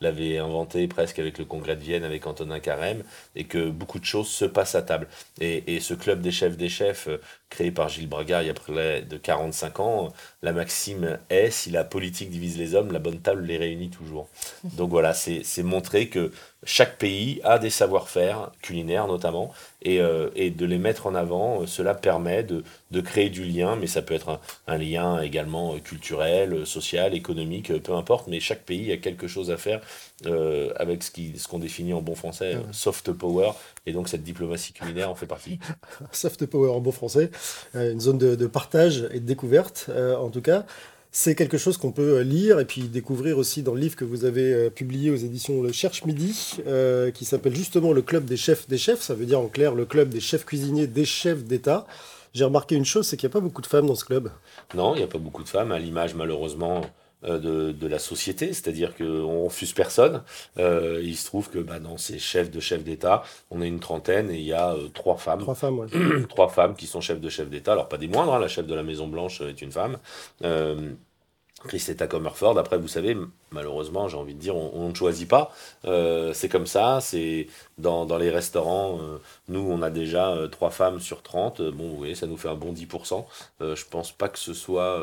l'avait 0.00 0.38
inventé 0.38 0.86
presque 0.88 1.18
avec 1.18 1.38
le 1.38 1.44
congrès 1.44 1.76
de 1.76 1.80
Vienne, 1.80 2.04
avec 2.04 2.26
Antonin 2.26 2.60
Carême, 2.60 3.02
et 3.34 3.44
que 3.44 3.68
beaucoup 3.70 3.98
de 3.98 4.04
choses 4.04 4.28
se 4.28 4.44
passent 4.44 4.74
à 4.74 4.82
table. 4.82 5.08
Et, 5.40 5.74
et 5.74 5.80
ce 5.80 5.94
club 5.94 6.20
des 6.20 6.30
chefs 6.30 6.56
des 6.56 6.68
chefs, 6.68 7.08
euh, 7.08 7.20
créé 7.50 7.70
par 7.70 7.88
Gilles 7.88 8.08
Braga 8.08 8.42
il 8.42 8.46
y 8.46 8.50
a 8.50 8.54
près 8.54 9.02
de 9.02 9.16
45 9.16 9.80
ans, 9.80 10.06
euh, 10.06 10.08
la 10.42 10.52
maxime 10.52 11.18
est 11.30 11.50
si 11.50 11.70
la 11.70 11.84
politique 11.84 12.30
divise 12.30 12.58
les 12.58 12.74
hommes, 12.74 12.92
la 12.92 12.98
bonne 12.98 13.20
table 13.20 13.44
les 13.44 13.56
réunit 13.56 13.90
toujours. 13.90 14.28
Donc 14.64 14.90
voilà, 14.90 15.14
c'est 15.14 15.62
montrer 15.62 16.08
que 16.08 16.30
chaque 16.64 16.98
pays 16.98 17.40
a 17.44 17.58
des 17.58 17.70
savoir-faire, 17.70 18.50
culinaires 18.62 19.06
notamment, 19.06 19.52
et, 19.82 20.00
euh, 20.00 20.30
et 20.34 20.50
de 20.50 20.66
les 20.66 20.78
mettre 20.78 21.06
en 21.06 21.14
avant, 21.14 21.66
cela 21.66 21.94
permet 21.94 22.42
de, 22.42 22.64
de 22.90 23.00
créer 23.00 23.28
du 23.30 23.44
lien, 23.44 23.76
mais 23.76 23.86
ça 23.86 24.02
peut 24.02 24.14
être 24.14 24.28
un, 24.30 24.40
un 24.66 24.78
lien 24.78 25.20
également 25.20 25.74
euh, 25.74 25.78
culturel, 25.78 26.52
euh, 26.54 26.64
social, 26.64 27.14
économique, 27.14 27.70
euh, 27.70 27.78
peu 27.80 27.92
importe, 27.92 28.28
mais 28.28 28.40
chaque 28.40 28.64
pays 28.64 28.90
a 28.92 28.96
quelque 28.96 29.26
chose 29.28 29.50
à 29.50 29.56
faire 29.58 29.80
euh, 30.26 30.72
avec 30.76 31.02
ce 31.02 31.10
qui- 31.10 31.38
ce 31.38 31.46
qu'on 31.48 31.58
définit 31.58 31.92
en 31.92 32.00
bon 32.02 32.14
français, 32.14 32.56
soft 32.72 33.12
power, 33.12 33.50
et 33.86 33.92
donc 33.92 34.08
cette 34.08 34.22
diplomatie 34.24 34.72
culinaire 34.72 35.10
en 35.10 35.14
fait 35.14 35.26
partie. 35.26 35.58
soft 36.12 36.46
power 36.46 36.70
en 36.70 36.80
bon 36.80 36.92
français, 36.92 37.30
une 37.74 38.00
zone 38.00 38.18
de, 38.18 38.34
de 38.34 38.46
partage 38.46 39.08
et 39.12 39.20
de 39.20 39.26
découverte, 39.26 39.86
euh, 39.90 40.16
en 40.16 40.30
tout 40.30 40.42
cas. 40.42 40.64
C'est 41.10 41.34
quelque 41.34 41.56
chose 41.56 41.78
qu'on 41.78 41.90
peut 41.90 42.20
lire 42.20 42.60
et 42.60 42.66
puis 42.66 42.82
découvrir 42.82 43.38
aussi 43.38 43.62
dans 43.62 43.72
le 43.72 43.80
livre 43.80 43.96
que 43.96 44.04
vous 44.04 44.26
avez 44.26 44.68
publié 44.68 45.10
aux 45.10 45.16
éditions 45.16 45.62
Le 45.62 45.72
Cherche 45.72 46.04
Midi, 46.04 46.56
euh, 46.66 47.10
qui 47.10 47.24
s'appelle 47.24 47.56
justement 47.56 47.92
le 47.94 48.02
Club 48.02 48.26
des 48.26 48.36
chefs 48.36 48.68
des 48.68 48.76
chefs. 48.76 49.00
Ça 49.00 49.14
veut 49.14 49.24
dire 49.24 49.40
en 49.40 49.48
clair 49.48 49.74
le 49.74 49.86
club 49.86 50.10
des 50.10 50.20
chefs 50.20 50.44
cuisiniers 50.44 50.86
des 50.86 51.06
chefs 51.06 51.44
d'État. 51.44 51.86
J'ai 52.34 52.44
remarqué 52.44 52.74
une 52.74 52.84
chose, 52.84 53.06
c'est 53.06 53.16
qu'il 53.16 53.28
n'y 53.28 53.32
a 53.32 53.34
pas 53.34 53.40
beaucoup 53.40 53.62
de 53.62 53.66
femmes 53.66 53.86
dans 53.86 53.94
ce 53.94 54.04
club. 54.04 54.30
Non, 54.74 54.94
il 54.94 54.98
n'y 54.98 55.04
a 55.04 55.08
pas 55.08 55.18
beaucoup 55.18 55.42
de 55.42 55.48
femmes, 55.48 55.72
à 55.72 55.78
l'image 55.78 56.14
malheureusement 56.14 56.82
euh, 57.24 57.38
de, 57.40 57.72
de 57.72 57.86
la 57.88 57.98
société, 57.98 58.52
c'est-à-dire 58.52 58.94
qu'on 58.94 59.44
refuse 59.44 59.72
personne. 59.72 60.22
Euh, 60.58 61.00
il 61.02 61.16
se 61.16 61.26
trouve 61.26 61.50
que 61.50 61.58
bah, 61.58 61.80
dans 61.80 61.96
ces 61.96 62.20
chefs 62.20 62.48
de 62.48 62.60
chefs 62.60 62.84
d'État, 62.84 63.24
on 63.50 63.60
est 63.60 63.66
une 63.66 63.80
trentaine 63.80 64.30
et 64.30 64.36
il 64.36 64.44
y 64.44 64.52
a 64.52 64.74
euh, 64.74 64.88
trois 64.94 65.16
femmes. 65.16 65.40
Trois 65.40 65.56
femmes, 65.56 65.80
ouais. 65.80 65.88
trois 66.28 66.48
femmes 66.48 66.76
qui 66.76 66.86
sont 66.86 67.00
chefs 67.00 67.20
de 67.20 67.28
chefs 67.28 67.50
d'État, 67.50 67.72
alors 67.72 67.88
pas 67.88 67.98
des 67.98 68.06
moindres, 68.06 68.34
hein, 68.34 68.38
la 68.38 68.46
chef 68.46 68.68
de 68.68 68.74
la 68.74 68.84
Maison 68.84 69.08
Blanche 69.08 69.40
est 69.40 69.60
une 69.62 69.72
femme. 69.72 69.98
Euh, 70.44 70.92
Christetta 71.66 72.06
Comerford, 72.06 72.56
après 72.58 72.78
vous 72.78 72.86
savez, 72.86 73.16
malheureusement 73.50 74.06
j'ai 74.08 74.16
envie 74.16 74.34
de 74.34 74.38
dire, 74.38 74.54
on, 74.56 74.88
ne 74.88 74.94
choisit 74.94 75.28
pas, 75.28 75.52
Euh, 75.86 76.32
c'est 76.32 76.48
comme 76.48 76.66
ça, 76.66 77.00
c'est 77.00 77.48
dans, 77.78 78.06
dans 78.06 78.16
les 78.16 78.30
restaurants, 78.30 78.98
euh, 79.00 79.18
nous 79.48 79.60
on 79.60 79.82
a 79.82 79.90
déjà 79.90 80.30
euh, 80.30 80.46
trois 80.46 80.70
femmes 80.70 81.00
sur 81.00 81.22
30, 81.22 81.60
Euh, 81.60 81.72
bon 81.72 81.88
vous 81.88 81.96
voyez, 81.96 82.14
ça 82.14 82.26
nous 82.28 82.36
fait 82.36 82.48
un 82.48 82.54
bon 82.54 82.72
10%, 82.72 83.26
Euh, 83.60 83.74
je 83.74 83.84
pense 83.86 84.12
pas 84.12 84.28
que 84.28 84.38
ce 84.38 84.54
soit 84.54 85.00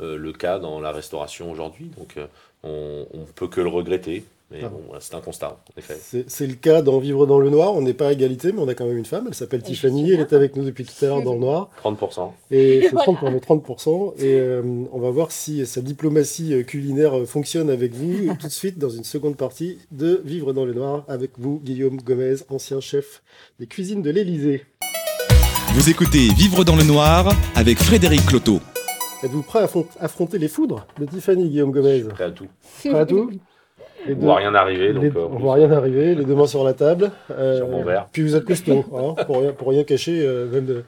le 0.00 0.32
cas 0.32 0.58
dans 0.58 0.80
la 0.80 0.90
restauration 0.92 1.50
aujourd'hui, 1.50 1.86
donc 1.96 2.18
on, 2.64 3.06
on 3.14 3.24
peut 3.26 3.46
que 3.48 3.60
le 3.60 3.68
regretter, 3.68 4.24
mais 4.54 4.60
Ah. 4.64 4.68
bon, 4.68 4.80
voilà, 4.86 5.00
c'est 5.00 5.14
un 5.14 5.20
constat, 5.20 5.58
en 5.74 5.78
effet. 5.78 6.24
C'est 6.28 6.46
le 6.46 6.54
cas 6.54 6.80
dans 6.82 6.98
Vivre 6.98 7.26
dans 7.26 7.38
le 7.38 7.50
Noir. 7.50 7.74
On 7.74 7.82
n'est 7.82 7.92
pas 7.94 8.08
à 8.08 8.12
égalité, 8.12 8.52
mais 8.52 8.60
on 8.60 8.68
a 8.68 8.74
quand 8.74 8.86
même 8.86 8.96
une 8.98 9.04
femme. 9.04 9.24
Elle 9.28 9.34
s'appelle 9.34 9.62
Tiffany. 9.62 10.12
Elle 10.12 10.20
est 10.20 10.32
avec 10.32 10.56
nous 10.56 10.64
depuis 10.64 10.84
tout 10.84 11.04
à 11.04 11.08
l'heure 11.08 11.22
dans 11.22 11.34
le 11.34 11.40
Noir. 11.40 11.70
30%. 11.82 12.32
Et 12.50 12.82
c'est 12.82 12.88
Voilà. 12.90 13.04
30 13.04 13.18
pour 13.18 13.28
les 13.30 13.40
30%. 13.40 14.14
Et 14.18 14.34
euh, 14.34 14.62
on 14.92 14.98
va 15.00 15.10
voir 15.10 15.32
si 15.32 15.66
sa 15.66 15.80
diplomatie 15.80 16.54
euh, 16.54 16.62
culinaire 16.62 17.18
euh, 17.18 17.24
fonctionne 17.26 17.68
avec 17.70 17.92
vous 17.94 18.34
tout 18.40 18.46
de 18.46 18.52
suite 18.52 18.78
dans 18.78 18.90
une 18.90 19.04
seconde 19.04 19.36
partie 19.36 19.78
de 19.90 20.20
Vivre 20.24 20.52
dans 20.52 20.64
le 20.64 20.74
Noir 20.74 21.04
avec 21.08 21.32
vous, 21.38 21.60
Guillaume 21.64 21.96
Gomez, 22.00 22.36
ancien 22.50 22.80
chef 22.80 23.22
des 23.58 23.66
cuisines 23.66 24.02
de 24.02 24.10
l'Élysée. 24.10 24.64
Vous 25.74 25.90
écoutez 25.90 26.28
Vivre 26.36 26.62
dans 26.64 26.76
le 26.76 26.84
noir 26.84 27.34
avec 27.56 27.78
Frédéric 27.78 28.24
Cloteau. 28.26 28.60
Êtes-vous 29.24 29.42
prêt 29.42 29.60
à 29.60 29.64
affron- 29.66 29.86
affronter 29.98 30.38
les 30.38 30.48
foudres 30.48 30.86
de 31.00 31.06
Tiffany, 31.06 31.48
Guillaume 31.48 31.72
Gomez? 31.72 32.02
Prêt 32.02 32.24
à 32.24 32.30
tout. 32.30 32.46
Prêt 32.80 32.94
à 32.94 33.06
tout? 33.06 33.30
Les 34.06 34.14
On 34.14 34.18
voit 34.18 34.36
rien 34.36 34.54
arriver, 34.54 34.92
donc 34.92 35.02
les- 35.02 35.10
euh, 35.10 35.26
on 35.30 35.38
voit 35.38 35.54
rien 35.54 35.70
arriver, 35.72 36.14
les 36.14 36.24
deux 36.24 36.34
mains 36.34 36.46
sur 36.46 36.64
la 36.64 36.74
table. 36.74 37.10
Euh, 37.30 37.58
Sur 37.58 37.68
mon 37.68 37.82
verre. 37.84 38.06
Puis 38.12 38.22
vous 38.22 38.36
êtes 38.36 38.44
costaud, 38.44 38.84
hein, 38.94 39.14
pour, 39.24 39.38
rien, 39.40 39.52
pour 39.52 39.68
rien 39.68 39.84
cacher, 39.84 40.20
euh, 40.22 40.46
même 40.48 40.66
de- 40.66 40.84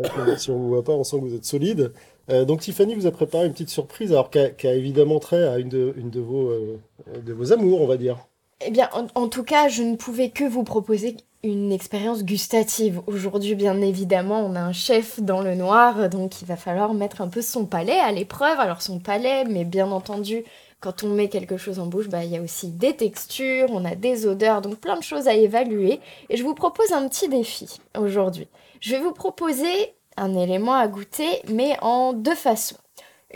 euh, 0.00 0.36
si 0.36 0.50
on 0.50 0.54
ne 0.54 0.58
vous 0.60 0.68
voit 0.68 0.84
pas, 0.84 0.92
on 0.92 1.04
sent 1.04 1.16
que 1.18 1.24
vous 1.24 1.34
êtes 1.34 1.44
solide. 1.44 1.92
Euh, 2.30 2.44
donc 2.44 2.60
Tiffany 2.60 2.94
vous 2.94 3.06
a 3.06 3.10
préparé 3.12 3.46
une 3.46 3.52
petite 3.52 3.68
surprise, 3.70 4.10
alors 4.12 4.30
qui 4.30 4.38
a, 4.66 4.72
évidemment 4.74 5.18
trait 5.20 5.46
à 5.46 5.58
une 5.58 5.68
de, 5.68 5.94
une 5.96 6.10
de, 6.10 6.20
vos, 6.20 6.48
euh, 6.50 6.78
de 7.24 7.32
vos 7.32 7.52
amours, 7.52 7.80
on 7.82 7.86
va 7.86 7.96
dire. 7.96 8.16
Eh 8.66 8.70
bien, 8.70 8.88
en, 8.94 9.06
en 9.20 9.28
tout 9.28 9.44
cas, 9.44 9.68
je 9.68 9.82
ne 9.82 9.96
pouvais 9.96 10.30
que 10.30 10.44
vous 10.44 10.64
proposer 10.64 11.16
une 11.44 11.70
expérience 11.70 12.24
gustative. 12.24 13.00
Aujourd'hui, 13.06 13.54
bien 13.54 13.80
évidemment, 13.80 14.40
on 14.44 14.56
a 14.56 14.60
un 14.60 14.72
chef 14.72 15.20
dans 15.20 15.42
le 15.42 15.54
noir, 15.54 16.08
donc 16.08 16.40
il 16.42 16.46
va 16.48 16.56
falloir 16.56 16.92
mettre 16.94 17.20
un 17.20 17.28
peu 17.28 17.42
son 17.42 17.66
palais 17.66 17.98
à 18.00 18.10
l'épreuve. 18.10 18.58
Alors 18.58 18.82
son 18.82 18.98
palais, 18.98 19.44
mais 19.44 19.64
bien 19.64 19.90
entendu, 19.92 20.42
quand 20.80 21.02
on 21.02 21.08
met 21.08 21.28
quelque 21.28 21.56
chose 21.56 21.78
en 21.78 21.86
bouche, 21.86 22.08
bah, 22.08 22.24
il 22.24 22.30
y 22.30 22.36
a 22.36 22.42
aussi 22.42 22.70
des 22.70 22.94
textures, 22.94 23.68
on 23.70 23.84
a 23.84 23.94
des 23.94 24.26
odeurs, 24.26 24.60
donc 24.62 24.76
plein 24.76 24.96
de 24.96 25.02
choses 25.02 25.28
à 25.28 25.34
évaluer. 25.34 26.00
Et 26.28 26.36
je 26.36 26.42
vous 26.42 26.54
propose 26.54 26.92
un 26.92 27.08
petit 27.08 27.28
défi 27.28 27.80
aujourd'hui. 27.98 28.48
Je 28.80 28.92
vais 28.94 29.00
vous 29.00 29.12
proposer 29.12 29.94
un 30.16 30.34
élément 30.34 30.74
à 30.74 30.86
goûter, 30.88 31.42
mais 31.48 31.76
en 31.82 32.12
deux 32.12 32.34
façons. 32.34 32.76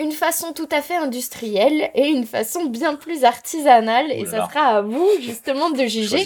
Une 0.01 0.13
façon 0.13 0.55
tout 0.55 0.69
à 0.73 0.81
fait 0.81 0.97
industrielle 0.97 1.91
et 1.95 2.07
une 2.07 2.25
façon 2.25 2.65
bien 2.65 2.95
plus 2.95 3.25
artisanale. 3.25 4.11
Et 4.11 4.25
ça 4.25 4.39
là. 4.39 4.49
sera 4.49 4.79
à 4.79 4.81
vous 4.81 5.07
justement 5.21 5.69
de 5.69 5.85
juger 5.85 6.25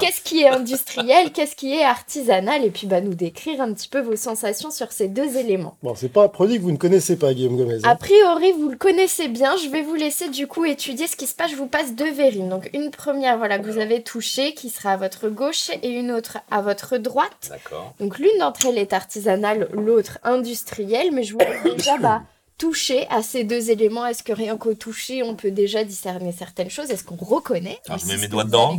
qu'est-ce 0.00 0.20
qui 0.22 0.42
est 0.42 0.48
industriel, 0.48 1.32
qu'est-ce 1.32 1.56
qui 1.56 1.74
est 1.74 1.82
artisanal, 1.82 2.64
et 2.64 2.70
puis 2.70 2.86
bah, 2.86 3.00
nous 3.00 3.14
décrire 3.14 3.60
un 3.60 3.72
petit 3.72 3.88
peu 3.88 4.00
vos 4.00 4.14
sensations 4.14 4.70
sur 4.70 4.92
ces 4.92 5.08
deux 5.08 5.36
éléments. 5.36 5.76
Bon, 5.82 5.96
c'est 5.96 6.08
pas 6.08 6.22
un 6.22 6.28
produit 6.28 6.58
que 6.58 6.62
vous 6.62 6.70
ne 6.70 6.76
connaissez 6.76 7.16
pas, 7.18 7.34
Guillaume 7.34 7.56
Gomez. 7.56 7.78
hein. 7.82 7.90
A 7.90 7.96
priori, 7.96 8.52
vous 8.52 8.68
le 8.68 8.76
connaissez 8.76 9.26
bien. 9.26 9.56
Je 9.56 9.70
vais 9.70 9.82
vous 9.82 9.96
laisser 9.96 10.28
du 10.28 10.46
coup 10.46 10.64
étudier 10.64 11.08
ce 11.08 11.16
qui 11.16 11.26
se 11.26 11.34
passe. 11.34 11.50
Je 11.50 11.56
vous 11.56 11.66
passe 11.66 11.96
deux 11.96 12.12
verrines. 12.12 12.48
Donc 12.48 12.70
une 12.74 12.92
première, 12.92 13.38
voilà, 13.38 13.58
que 13.58 13.68
vous 13.68 13.80
avez 13.80 14.04
touchée, 14.04 14.54
qui 14.54 14.70
sera 14.70 14.92
à 14.92 14.96
votre 14.96 15.28
gauche, 15.30 15.70
et 15.82 15.88
une 15.88 16.12
autre 16.12 16.38
à 16.52 16.62
votre 16.62 16.96
droite. 16.96 17.50
D'accord. 17.50 17.92
Donc 17.98 18.18
l'une 18.20 18.38
d'entre 18.38 18.66
elles 18.66 18.78
est 18.78 18.92
artisanale, 18.92 19.68
l'autre 19.72 20.20
industrielle, 20.22 21.10
mais 21.12 21.24
je 21.24 21.32
vous 21.32 21.40
laisse 21.40 21.74
déjà 21.76 21.96
bah, 21.98 22.22
toucher 22.58 23.06
à 23.10 23.22
ces 23.22 23.44
deux 23.44 23.70
éléments. 23.70 24.06
Est-ce 24.06 24.22
que 24.22 24.32
rien 24.32 24.56
qu'au 24.56 24.74
toucher, 24.74 25.22
on 25.22 25.34
peut 25.34 25.50
déjà 25.50 25.84
discerner 25.84 26.32
certaines 26.32 26.70
choses? 26.70 26.90
Est-ce 26.90 27.04
qu'on 27.04 27.16
reconnaît? 27.16 27.78
Alors, 27.86 27.98
je 27.98 28.04
Et 28.04 28.08
mets 28.08 28.16
mes 28.16 28.22
ce 28.24 28.28
doigts 28.28 28.44
dedans. 28.44 28.78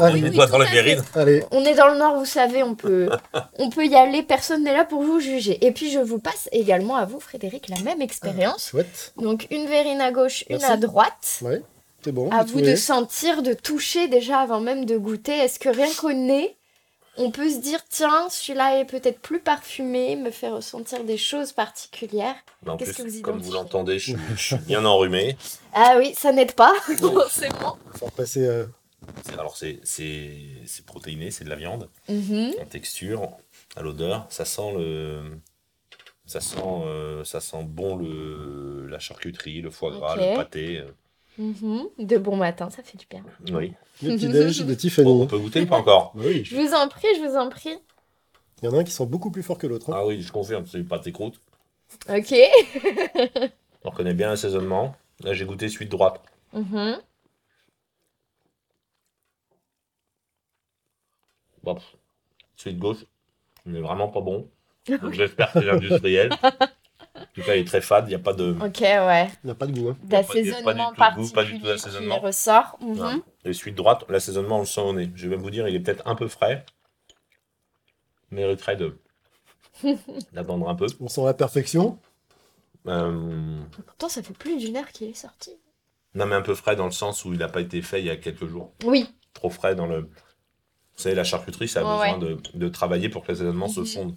Allez. 0.00 0.20
mes 0.20 0.28
oui, 0.28 0.34
doigts 0.34 0.46
dans 0.46 0.58
la 0.58 0.70
verrine. 0.70 1.02
On 1.50 1.64
est 1.64 1.74
dans 1.74 1.88
le 1.88 1.98
nord, 1.98 2.18
vous 2.18 2.24
savez, 2.24 2.62
on 2.62 2.74
peut, 2.74 3.08
on 3.58 3.70
peut 3.70 3.86
y 3.86 3.94
aller, 3.94 4.22
personne 4.22 4.64
n'est 4.64 4.74
là 4.74 4.84
pour 4.84 5.02
vous 5.02 5.20
juger. 5.20 5.64
Et 5.64 5.72
puis 5.72 5.90
je 5.90 5.98
vous 5.98 6.18
passe 6.18 6.48
également 6.52 6.96
à 6.96 7.04
vous, 7.04 7.20
Frédéric, 7.20 7.68
la 7.68 7.80
même 7.80 8.00
expérience. 8.00 8.70
chouette. 8.70 9.12
Donc 9.16 9.46
une 9.50 9.66
verrine 9.66 10.00
à 10.00 10.12
gauche, 10.12 10.44
une 10.48 10.62
à 10.64 10.76
droite. 10.76 11.40
Ouais, 11.42 11.62
c'est 12.04 12.12
bon. 12.12 12.30
À 12.30 12.44
vous 12.44 12.60
de 12.60 12.76
sentir, 12.76 13.42
de 13.42 13.52
toucher 13.52 14.08
déjà 14.08 14.38
avant 14.40 14.60
même 14.60 14.84
de 14.84 14.96
goûter. 14.96 15.32
Est-ce 15.32 15.58
que 15.58 15.68
rien 15.68 15.92
qu'au 15.98 16.12
nez, 16.12 16.56
on 17.18 17.30
peut 17.30 17.48
se 17.50 17.58
dire, 17.58 17.80
tiens, 17.88 18.28
celui-là 18.30 18.80
est 18.80 18.84
peut-être 18.84 19.20
plus 19.20 19.40
parfumé, 19.40 20.16
me 20.16 20.30
fait 20.30 20.48
ressentir 20.50 21.04
des 21.04 21.16
choses 21.16 21.52
particulières 21.52 22.36
Qu'est-ce 22.78 23.02
que 23.02 23.08
vous 23.08 23.20
comme 23.22 23.40
vous 23.40 23.52
l'entendez, 23.52 23.98
je 23.98 24.12
suis, 24.16 24.20
je 24.36 24.42
suis 24.42 24.56
bien 24.56 24.84
enrhumé. 24.84 25.36
Ah 25.72 25.96
oui, 25.98 26.14
ça 26.16 26.32
n'aide 26.32 26.52
pas, 26.52 26.74
forcément. 26.98 27.78
Faut 27.94 28.06
repasser, 28.06 28.44
euh, 28.46 28.66
C'est- 29.24 29.32
Alors, 29.34 29.56
c'est- 29.56 29.80
c'est 29.84 30.32
c'est 30.66 30.84
protéiné, 30.84 31.30
c'est 31.30 31.44
de 31.44 31.50
la 31.50 31.56
viande. 31.56 31.88
Mhm. 32.08 32.52
En 32.60 32.64
texture, 32.66 33.28
à 33.76 33.82
l'odeur, 33.82 34.26
ça 34.30 34.44
sent 34.44 34.72
le. 34.76 35.38
Ça 36.26 36.40
sent, 36.40 36.56
euh, 36.64 37.22
ça 37.24 37.40
sent 37.40 37.62
bon 37.62 37.94
le, 37.96 38.86
la 38.88 38.98
charcuterie, 38.98 39.60
le 39.60 39.70
foie 39.70 39.92
gras, 39.92 40.16
le 40.16 40.34
pâté. 40.36 40.82
Mhm. 41.38 41.88
De 41.98 42.16
bon 42.18 42.36
matin, 42.36 42.70
ça 42.70 42.82
fait 42.82 42.96
du 42.96 43.06
bien. 43.10 43.22
Oui. 43.52 43.72
le 44.02 44.14
petit-déj 44.16 44.64
de 44.64 44.74
Tiffany. 44.74 45.04
Bon, 45.04 45.22
on 45.22 45.26
peut 45.26 45.38
goûter 45.38 45.60
ou 45.62 45.66
pas 45.66 45.76
encore 45.76 46.12
Bah 46.14 46.22
oui, 46.26 46.44
Je 46.44 46.56
vous 46.56 46.72
en 46.74 46.88
prie, 46.88 47.08
je 47.16 47.20
vous 47.28 47.36
en 47.36 47.48
prie. 47.50 47.76
il 48.62 48.64
y 48.64 48.68
en 48.68 48.74
a 48.74 48.80
un 48.80 48.84
qui 48.84 48.92
sent 48.92 49.06
beaucoup 49.06 49.30
plus 49.30 49.42
fort 49.42 49.58
que 49.58 49.66
l'autre. 49.66 49.90
hein. 49.90 49.96
Ah 49.98 50.06
oui, 50.06 50.22
je 50.22 50.32
confirme, 50.32 50.66
c'est 50.66 50.78
du 50.78 50.84
pâté 50.84 51.12
croûte. 51.12 51.40
Ok. 52.08 52.34
On 53.84 53.90
reconnaît 53.90 54.14
bien 54.14 54.28
l'assaisonnement. 54.30 54.96
Là, 55.22 55.32
j'ai 55.34 55.44
goûté 55.44 55.66
de 55.68 55.84
droite. 55.84 56.20
Bon, 61.62 61.74
pff, 61.74 61.96
celui 62.56 62.76
de 62.76 62.80
gauche, 62.80 63.04
n'est 63.64 63.80
vraiment 63.80 64.08
pas 64.08 64.20
bon. 64.20 64.48
Donc, 64.88 65.12
j'espère 65.12 65.52
que 65.52 65.60
c'est 65.60 65.70
industriel. 65.70 66.30
En 67.38 67.42
tout 67.42 67.46
cas, 67.46 67.54
il 67.54 67.60
est 67.60 67.64
très 67.66 67.82
fade, 67.82 68.06
il 68.06 68.08
n'y 68.08 68.14
a 68.14 68.18
pas 68.18 68.32
de. 68.32 68.56
Ok, 68.64 68.80
ouais. 68.80 69.28
Il 69.44 69.48
n'a 69.48 69.54
pas 69.54 69.66
de 69.66 69.78
goût. 69.78 69.90
Hein. 69.90 69.96
A 70.00 70.04
a 70.04 70.08
D'assaisonnement 70.22 70.88
goût, 70.90 70.94
pas 70.96 71.10
du 71.10 71.26
tout 71.28 71.32
particulier 71.34 71.62
d'assaisonnement. 71.62 72.18
ressort. 72.20 72.78
Mhm. 72.80 72.94
Non. 72.96 73.22
Et 73.44 73.52
celui 73.52 73.72
de 73.72 73.76
droite, 73.76 74.04
l'assaisonnement, 74.08 74.56
on 74.56 74.60
le 74.60 74.64
sent 74.66 74.80
au 74.80 74.92
nez. 74.94 75.10
Je 75.14 75.28
vais 75.28 75.36
vous 75.36 75.50
dire, 75.50 75.68
il 75.68 75.74
est 75.74 75.80
peut-être 75.80 76.02
un 76.06 76.14
peu 76.14 76.28
frais. 76.28 76.64
Il 78.32 78.36
mériterait 78.36 78.76
de 78.76 78.98
d'attendre 80.32 80.68
un 80.68 80.74
peu. 80.74 80.86
On 81.00 81.08
sent 81.08 81.24
la 81.24 81.34
perfection. 81.34 81.98
Euh, 82.86 83.60
Pourtant, 83.84 84.08
ça 84.08 84.22
fait 84.22 84.32
plus 84.32 84.56
d'une 84.58 84.76
heure 84.76 84.90
qu'il 84.92 85.08
est 85.10 85.14
sorti. 85.14 85.50
non, 86.14 86.24
mais 86.26 86.36
un 86.36 86.42
peu 86.42 86.54
frais 86.54 86.76
dans 86.76 86.86
le 86.86 86.90
sens 86.92 87.24
où 87.24 87.32
il 87.32 87.38
n'a 87.38 87.48
pas 87.48 87.60
été 87.60 87.82
fait 87.82 88.00
il 88.00 88.06
y 88.06 88.10
a 88.10 88.16
quelques 88.16 88.46
jours. 88.46 88.72
Oui. 88.84 89.12
Trop 89.34 89.50
frais 89.50 89.74
dans 89.74 89.86
le. 89.86 90.00
Vous 90.02 91.02
savez, 91.02 91.14
la 91.14 91.24
charcuterie, 91.24 91.68
ça 91.68 91.80
a 91.80 91.82
besoin 92.14 92.18
de, 92.18 92.38
de 92.54 92.68
travailler 92.70 93.10
pour 93.10 93.22
que 93.24 93.32
l'assaisonnement 93.32 93.68
se 93.68 93.80
Mhm. 93.80 94.16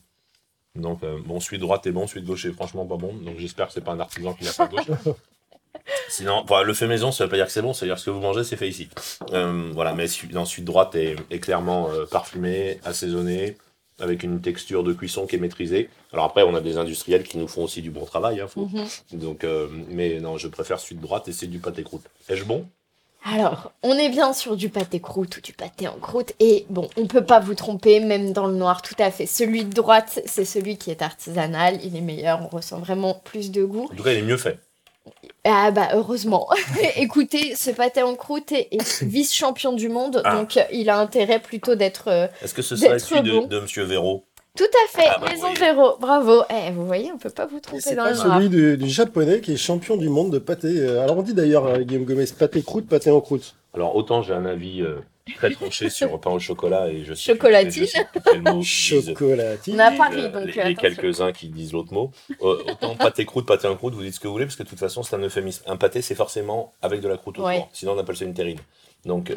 Donc, 0.75 1.03
euh, 1.03 1.19
bon, 1.25 1.39
de 1.39 1.57
droite 1.57 1.85
est 1.88 1.91
bon, 1.91 2.07
celui 2.07 2.21
de 2.21 2.27
gauche 2.27 2.45
est 2.45 2.51
franchement 2.51 2.85
pas 2.85 2.97
bon. 2.97 3.13
Donc, 3.13 3.38
j'espère 3.38 3.67
que 3.67 3.73
c'est 3.73 3.83
pas 3.83 3.91
un 3.91 3.99
artisan 3.99 4.33
qui 4.33 4.43
l'a 4.45 4.51
fait 4.51 4.63
à 4.63 4.67
gauche. 4.67 4.85
Sinon, 6.09 6.45
le 6.63 6.73
fait 6.73 6.88
maison, 6.88 7.11
ça 7.11 7.23
veut 7.25 7.29
pas 7.29 7.35
dire 7.38 7.45
que 7.45 7.51
c'est 7.51 7.61
bon, 7.61 7.73
ça 7.73 7.85
veut 7.85 7.89
dire 7.89 7.95
que 7.95 8.01
ce 8.01 8.05
que 8.05 8.11
vous 8.11 8.19
mangez, 8.19 8.43
c'est 8.43 8.55
fait 8.57 8.69
ici. 8.69 8.89
Euh, 9.31 9.71
voilà, 9.73 9.93
mais 9.93 10.05
non, 10.31 10.45
celui 10.45 10.61
de 10.61 10.67
droite 10.67 10.95
est, 10.95 11.15
est 11.31 11.39
clairement 11.39 11.89
euh, 11.91 12.05
parfumé, 12.05 12.79
assaisonné, 12.83 13.57
avec 13.99 14.23
une 14.23 14.39
texture 14.41 14.83
de 14.83 14.93
cuisson 14.93 15.25
qui 15.27 15.35
est 15.35 15.39
maîtrisée. 15.39 15.89
Alors 16.13 16.25
après, 16.25 16.43
on 16.43 16.55
a 16.55 16.61
des 16.61 16.77
industriels 16.77 17.23
qui 17.23 17.38
nous 17.38 17.47
font 17.47 17.63
aussi 17.63 17.81
du 17.81 17.91
bon 17.91 18.05
travail. 18.05 18.39
hein, 18.41 18.47
faut- 18.47 18.65
Mhm. 18.67 18.85
Donc, 19.19 19.43
euh, 19.43 19.67
mais 19.89 20.19
non, 20.19 20.38
je 20.38 20.47
préfère 20.47 20.79
celui 20.79 20.95
de 20.97 21.01
droite 21.01 21.27
et 21.27 21.31
c'est 21.33 21.47
du 21.47 21.59
pâté 21.59 21.83
croûte. 21.83 22.03
Est-ce 22.27 22.43
bon? 22.45 22.67
Alors, 23.25 23.71
on 23.83 23.93
est 23.97 24.09
bien 24.09 24.33
sur 24.33 24.55
du 24.55 24.69
pâté 24.69 24.99
croûte 25.01 25.38
ou 25.38 25.41
du 25.41 25.53
pâté 25.53 25.88
en 25.88 25.95
croûte. 25.99 26.31
Et 26.39 26.65
bon, 26.69 26.88
on 26.97 27.05
peut 27.05 27.23
pas 27.23 27.39
vous 27.39 27.53
tromper, 27.53 27.99
même 27.99 28.31
dans 28.31 28.47
le 28.47 28.55
noir, 28.55 28.81
tout 28.81 28.95
à 28.97 29.11
fait. 29.11 29.25
Celui 29.25 29.65
de 29.65 29.73
droite, 29.73 30.21
c'est 30.25 30.45
celui 30.45 30.77
qui 30.77 30.89
est 30.89 31.01
artisanal. 31.01 31.79
Il 31.83 31.95
est 31.95 32.01
meilleur, 32.01 32.39
on 32.41 32.47
ressent 32.55 32.79
vraiment 32.79 33.15
plus 33.25 33.51
de 33.51 33.63
goût. 33.65 33.89
En 33.91 33.95
tout 33.95 34.03
cas, 34.03 34.13
il 34.13 34.19
est 34.19 34.23
mieux 34.23 34.38
fait. 34.38 34.57
Ah 35.43 35.71
bah, 35.71 35.89
heureusement. 35.93 36.47
Écoutez, 36.95 37.55
ce 37.55 37.71
pâté 37.71 38.01
en 38.03 38.15
croûte 38.15 38.51
est, 38.51 38.67
est 38.71 39.03
vice-champion 39.03 39.73
du 39.73 39.89
monde. 39.89 40.21
Ah. 40.23 40.35
Donc, 40.35 40.59
il 40.71 40.89
a 40.89 40.97
intérêt 40.99 41.39
plutôt 41.39 41.75
d'être... 41.75 42.07
euh, 42.07 42.27
Est-ce 42.41 42.53
que 42.53 42.61
ce 42.61 42.75
serait 42.75 42.99
celui 42.99 43.21
de, 43.21 43.47
de 43.47 43.59
Monsieur 43.59 43.83
Véro 43.83 44.23
Tout 44.57 44.63
à 44.65 44.97
fait, 44.97 45.07
Ah 45.09 45.19
bah, 45.19 45.29
Maison 45.29 45.47
oui. 45.51 45.59
Véro, 45.59 45.97
bravo. 45.99 46.43
Eh, 46.49 46.71
vous 46.71 46.85
voyez, 46.85 47.11
on 47.13 47.17
peut 47.17 47.29
pas 47.29 47.45
vous 47.45 47.59
tromper 47.59 47.81
c'est 47.81 47.95
dans 47.95 48.03
pas 48.03 48.09
le 48.11 48.15
celui 48.15 48.49
du, 48.49 48.77
du 48.77 48.89
japonais 48.89 49.39
qui 49.41 49.53
est 49.53 49.57
champion 49.57 49.95
du 49.95 50.09
monde 50.09 50.31
de 50.33 50.39
pâté. 50.39 50.67
euh, 50.79 51.01
Alors 51.03 51.17
on 51.17 51.21
dit 51.21 51.33
d'ailleurs, 51.33 51.65
euh, 51.67 51.79
Guillaume 51.79 52.03
Gomez, 52.05 52.25
pâté 52.37 52.61
croûte, 52.61 52.87
pâté 52.87 53.09
en 53.11 53.21
croûte. 53.21 53.55
Alors, 53.73 53.95
autant 53.95 54.21
j'ai 54.23 54.33
un 54.33 54.45
avis 54.45 54.81
euh, 54.81 54.95
très 55.37 55.51
tranché 55.51 55.89
sur 55.91 56.19
pain 56.19 56.31
au 56.31 56.39
chocolat 56.39 56.89
et 56.89 57.03
je 57.05 57.13
sais 57.13 57.31
Chocolatine. 57.33 57.85
je 57.85 57.85
sais 57.85 59.01
Chocolatine. 59.13 59.75
On 59.75 59.79
a 59.79 59.91
Paris, 59.91 60.15
les- 60.23 60.29
donc, 60.29 60.35
euh, 60.35 60.45
les 60.47 60.59
attention. 60.59 60.75
quelques-uns 60.75 61.31
qui 61.31 61.47
disent 61.49 61.71
l'autre 61.71 61.93
mot. 61.93 62.11
Euh, 62.41 62.57
autant 62.67 62.95
pâté 62.95 63.25
croûte, 63.25 63.45
pâté 63.45 63.67
en 63.67 63.75
croûte, 63.75 63.93
vous 63.93 64.01
dites 64.01 64.15
ce 64.15 64.19
que 64.19 64.27
vous 64.27 64.33
voulez, 64.33 64.45
parce 64.45 64.55
que 64.57 64.63
de 64.63 64.67
toute 64.69 64.79
façon, 64.79 65.03
c'est 65.03 65.15
un 65.15 65.19
euphémisme. 65.21 65.63
Un 65.67 65.77
pâté, 65.77 66.01
c'est 66.01 66.15
forcément 66.15 66.73
avec 66.81 66.99
de 67.01 67.07
la 67.07 67.17
croûte 67.17 67.37
autour. 67.37 67.47
Ouais. 67.47 67.65
Sinon, 67.71 67.93
on 67.93 67.99
appelle 67.99 68.17
ça 68.17 68.25
une 68.25 68.33
terrine. 68.33 68.59
Donc, 69.05 69.29
euh, 69.29 69.35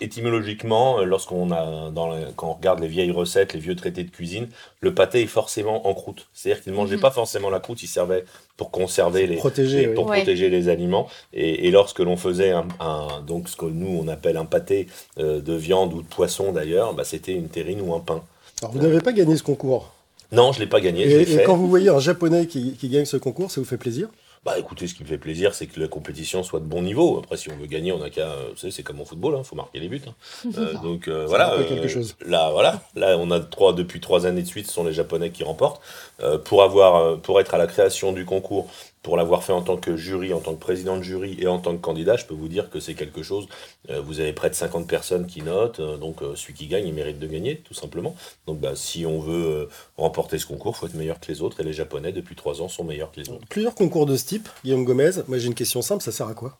étymologiquement, 0.00 1.00
euh, 1.00 1.04
lorsqu'on 1.04 1.50
a, 1.50 1.90
dans 1.90 2.08
la- 2.08 2.26
quand 2.36 2.48
on 2.48 2.54
regarde 2.54 2.80
les 2.80 2.88
vieilles 2.88 3.10
recettes, 3.10 3.52
les 3.52 3.60
vieux 3.60 3.76
traités 3.76 4.04
de 4.04 4.10
cuisine, 4.10 4.48
le 4.80 4.94
pâté 4.94 5.22
est 5.22 5.26
forcément 5.26 5.86
en 5.86 5.94
croûte. 5.94 6.28
C'est-à-dire 6.32 6.62
qu'il 6.62 6.72
ne 6.72 6.76
mangeait 6.76 6.96
Mhm. 6.96 7.02
pas 7.02 7.10
forcément 7.10 7.50
la 7.50 7.60
croûte, 7.60 7.82
il 7.82 7.86
servait 7.86 8.24
pour 8.56 8.70
conserver 8.70 9.26
les, 9.26 9.36
Protégé, 9.36 9.82
les- 9.82 9.88
oui. 9.88 9.94
pour 9.94 10.06
Ouais. 10.06 10.18
protéger 10.18 10.48
les 10.48 10.68
aliments. 10.68 11.08
Et, 11.32 11.66
et 11.66 11.70
lorsque 11.70 11.98
l'on 12.00 12.16
faisait 12.16 12.50
un, 12.52 12.66
un- 12.80 13.20
donc 13.26 13.48
ce 13.48 13.56
que 13.56 13.66
nous 13.66 14.00
on 14.02 14.08
appelle 14.08 14.36
un 14.36 14.44
pâté 14.46 14.86
euh, 15.18 15.40
de 15.40 15.54
viande 15.54 15.92
ou 15.92 16.02
de 16.02 16.06
poisson 16.08 16.52
d'ailleurs, 16.52 16.94
bah, 16.94 17.04
c'était 17.04 17.32
une 17.34 17.48
terrine 17.48 17.80
ou 17.82 17.94
un 17.94 18.00
pain. 18.00 18.22
Alors 18.62 18.72
vous 18.72 18.80
n'avez 18.80 19.00
pas 19.00 19.12
gagné 19.12 19.36
ce 19.36 19.42
concours? 19.42 19.92
Non, 20.32 20.52
je 20.52 20.60
l'ai 20.60 20.66
pas 20.66 20.80
gagné. 20.80 21.10
je 21.10 21.16
Et, 21.16 21.22
et 21.22 21.24
fait. 21.26 21.42
quand 21.44 21.56
vous 21.56 21.68
voyez 21.68 21.88
un 21.88 21.98
japonais 21.98 22.46
qui, 22.46 22.74
qui 22.74 22.88
gagne 22.88 23.04
ce 23.04 23.16
concours, 23.16 23.50
ça 23.50 23.60
vous 23.60 23.66
fait 23.66 23.78
plaisir? 23.78 24.08
Bah 24.42 24.58
écoutez, 24.58 24.86
ce 24.86 24.94
qui 24.94 25.02
me 25.02 25.08
fait 25.08 25.18
plaisir, 25.18 25.52
c'est 25.54 25.66
que 25.66 25.78
la 25.78 25.86
compétition 25.86 26.42
soit 26.42 26.60
de 26.60 26.64
bon 26.64 26.80
niveau. 26.80 27.18
Après, 27.18 27.36
si 27.36 27.50
on 27.50 27.56
veut 27.58 27.66
gagner, 27.66 27.92
on 27.92 27.98
n'a 27.98 28.08
qu'à. 28.08 28.22
euh, 28.22 28.48
Vous 28.52 28.56
savez, 28.56 28.70
c'est 28.70 28.82
comme 28.82 28.98
en 28.98 29.04
football, 29.04 29.34
il 29.36 29.44
faut 29.44 29.54
marquer 29.54 29.80
les 29.80 29.88
buts. 29.88 30.00
hein. 30.08 30.14
Euh, 30.56 30.72
donc 30.82 31.08
euh, 31.08 31.26
voilà. 31.26 31.48
rappelle 31.50 31.66
quelque 31.68 31.88
chose. 31.88 32.16
Là, 32.24 32.50
voilà. 32.50 32.80
Là, 32.94 33.16
on 33.18 33.30
a 33.30 33.38
trois 33.40 33.74
depuis 33.74 34.00
trois 34.00 34.24
années 34.24 34.40
de 34.42 34.46
suite, 34.46 34.66
ce 34.66 34.72
sont 34.72 34.84
les 34.84 34.94
Japonais 34.94 35.30
qui 35.30 35.44
remportent. 35.44 35.82
Euh, 36.22 36.38
pour 36.38 36.62
avoir, 36.62 36.96
euh, 36.96 37.16
pour 37.16 37.38
être 37.38 37.52
à 37.52 37.58
la 37.58 37.66
création 37.66 38.12
du 38.12 38.24
concours, 38.24 38.70
pour 39.02 39.16
l'avoir 39.16 39.42
fait 39.42 39.52
en 39.52 39.62
tant 39.62 39.76
que 39.76 39.96
jury, 39.96 40.34
en 40.34 40.40
tant 40.40 40.54
que 40.54 40.60
président 40.60 40.96
de 40.96 41.02
jury 41.02 41.36
et 41.40 41.46
en 41.46 41.58
tant 41.58 41.72
que 41.72 41.80
candidat, 41.80 42.16
je 42.16 42.26
peux 42.26 42.34
vous 42.34 42.48
dire 42.48 42.68
que 42.68 42.80
c'est 42.80 42.94
quelque 42.94 43.22
chose. 43.22 43.48
Euh, 43.88 44.00
vous 44.00 44.20
avez 44.20 44.32
près 44.32 44.50
de 44.50 44.54
50 44.54 44.86
personnes 44.86 45.26
qui 45.26 45.42
notent, 45.42 45.80
euh, 45.80 45.96
donc 45.96 46.22
euh, 46.22 46.36
celui 46.36 46.54
qui 46.54 46.66
gagne, 46.66 46.86
il 46.86 46.94
mérite 46.94 47.18
de 47.18 47.26
gagner, 47.26 47.56
tout 47.56 47.74
simplement. 47.74 48.14
Donc, 48.46 48.60
bah, 48.60 48.72
si 48.74 49.06
on 49.06 49.18
veut 49.18 49.68
remporter 49.96 50.38
ce 50.38 50.46
concours, 50.46 50.76
faut 50.76 50.86
être 50.86 50.94
meilleur 50.94 51.18
que 51.18 51.32
les 51.32 51.40
autres, 51.40 51.60
et 51.60 51.64
les 51.64 51.72
Japonais 51.72 52.12
depuis 52.12 52.36
trois 52.36 52.60
ans 52.60 52.68
sont 52.68 52.84
meilleurs 52.84 53.10
que 53.10 53.20
les 53.20 53.30
autres. 53.30 53.46
Plusieurs 53.48 53.74
concours 53.74 54.06
de 54.06 54.16
ce 54.16 54.26
type, 54.26 54.48
Guillaume 54.64 54.84
Gomez. 54.84 55.10
Moi 55.28 55.38
j'ai 55.38 55.46
une 55.46 55.54
question 55.54 55.80
simple, 55.82 56.02
ça 56.02 56.12
sert 56.12 56.28
à 56.28 56.34
quoi? 56.34 56.58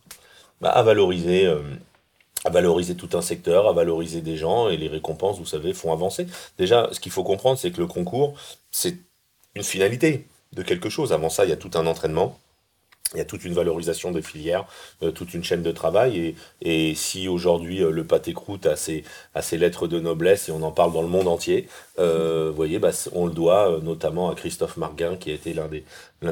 Bah, 0.61 0.70
à 0.70 0.82
valoriser 0.82 1.47
euh, 1.47 1.62
à 2.44 2.50
valoriser 2.50 2.94
tout 2.94 3.11
un 3.12 3.23
secteur, 3.23 3.68
à 3.68 3.73
valoriser 3.73 4.23
des 4.23 4.37
gens 4.37 4.68
et 4.68 4.76
les 4.76 4.88
récompenses, 4.88 5.38
vous 5.38 5.47
savez, 5.47 5.75
font 5.75 5.92
avancer. 5.92 6.26
Déjà, 6.59 6.88
ce 6.92 7.00
qu'il 7.00 7.12
faut 7.12 7.25
comprendre, 7.25 7.59
c'est 7.59 7.70
que 7.70 7.80
le 7.80 7.87
concours, 7.87 8.35
c'est 8.70 8.97
une 9.54 9.62
finalité 9.62 10.26
de 10.52 10.62
quelque 10.62 10.88
chose. 10.88 11.12
Avant 11.12 11.30
ça, 11.30 11.45
il 11.45 11.50
y 11.50 11.52
a 11.52 11.57
tout 11.57 11.71
un 11.75 11.87
entraînement. 11.87 12.38
il 13.14 13.19
y 13.19 13.21
a 13.21 13.25
toute 13.25 13.45
une 13.45 13.54
valorisation 13.54 14.12
des 14.12 14.23
filières, 14.23 14.66
euh, 15.02 15.11
toute 15.11 15.35
une 15.35 15.42
chaîne 15.42 15.64
de 15.64 15.73
travail. 15.73 16.37
Et, 16.62 16.95
si 16.95 17.26
aujourd'hui 17.26 17.83
euh, 17.83 17.90
le 17.90 18.04
pâté 18.04 18.33
croûte 18.35 18.66
a 18.66 18.76
ses, 18.76 19.04
lettres 19.52 19.88
de 19.88 19.99
noblesse 19.99 20.49
et 20.49 20.52
on 20.52 20.62
en 20.62 20.71
parle 20.71 20.92
dans 20.92 21.02
le 21.02 21.09
monde 21.09 21.26
entier, 21.26 21.69
euh, 21.99 22.50
vous 22.50 22.57
voyez, 22.57 22.78
bah, 22.78 22.90
on 23.12 23.26
le 23.26 23.33
doit 23.33 23.80
notamment 23.83 24.30
à 24.30 24.37
Christophe 24.37 24.76
Marguin 24.76 25.16
qui 25.16 25.30
a 25.33 25.35
été 25.35 25.54
l'un 25.54 25.69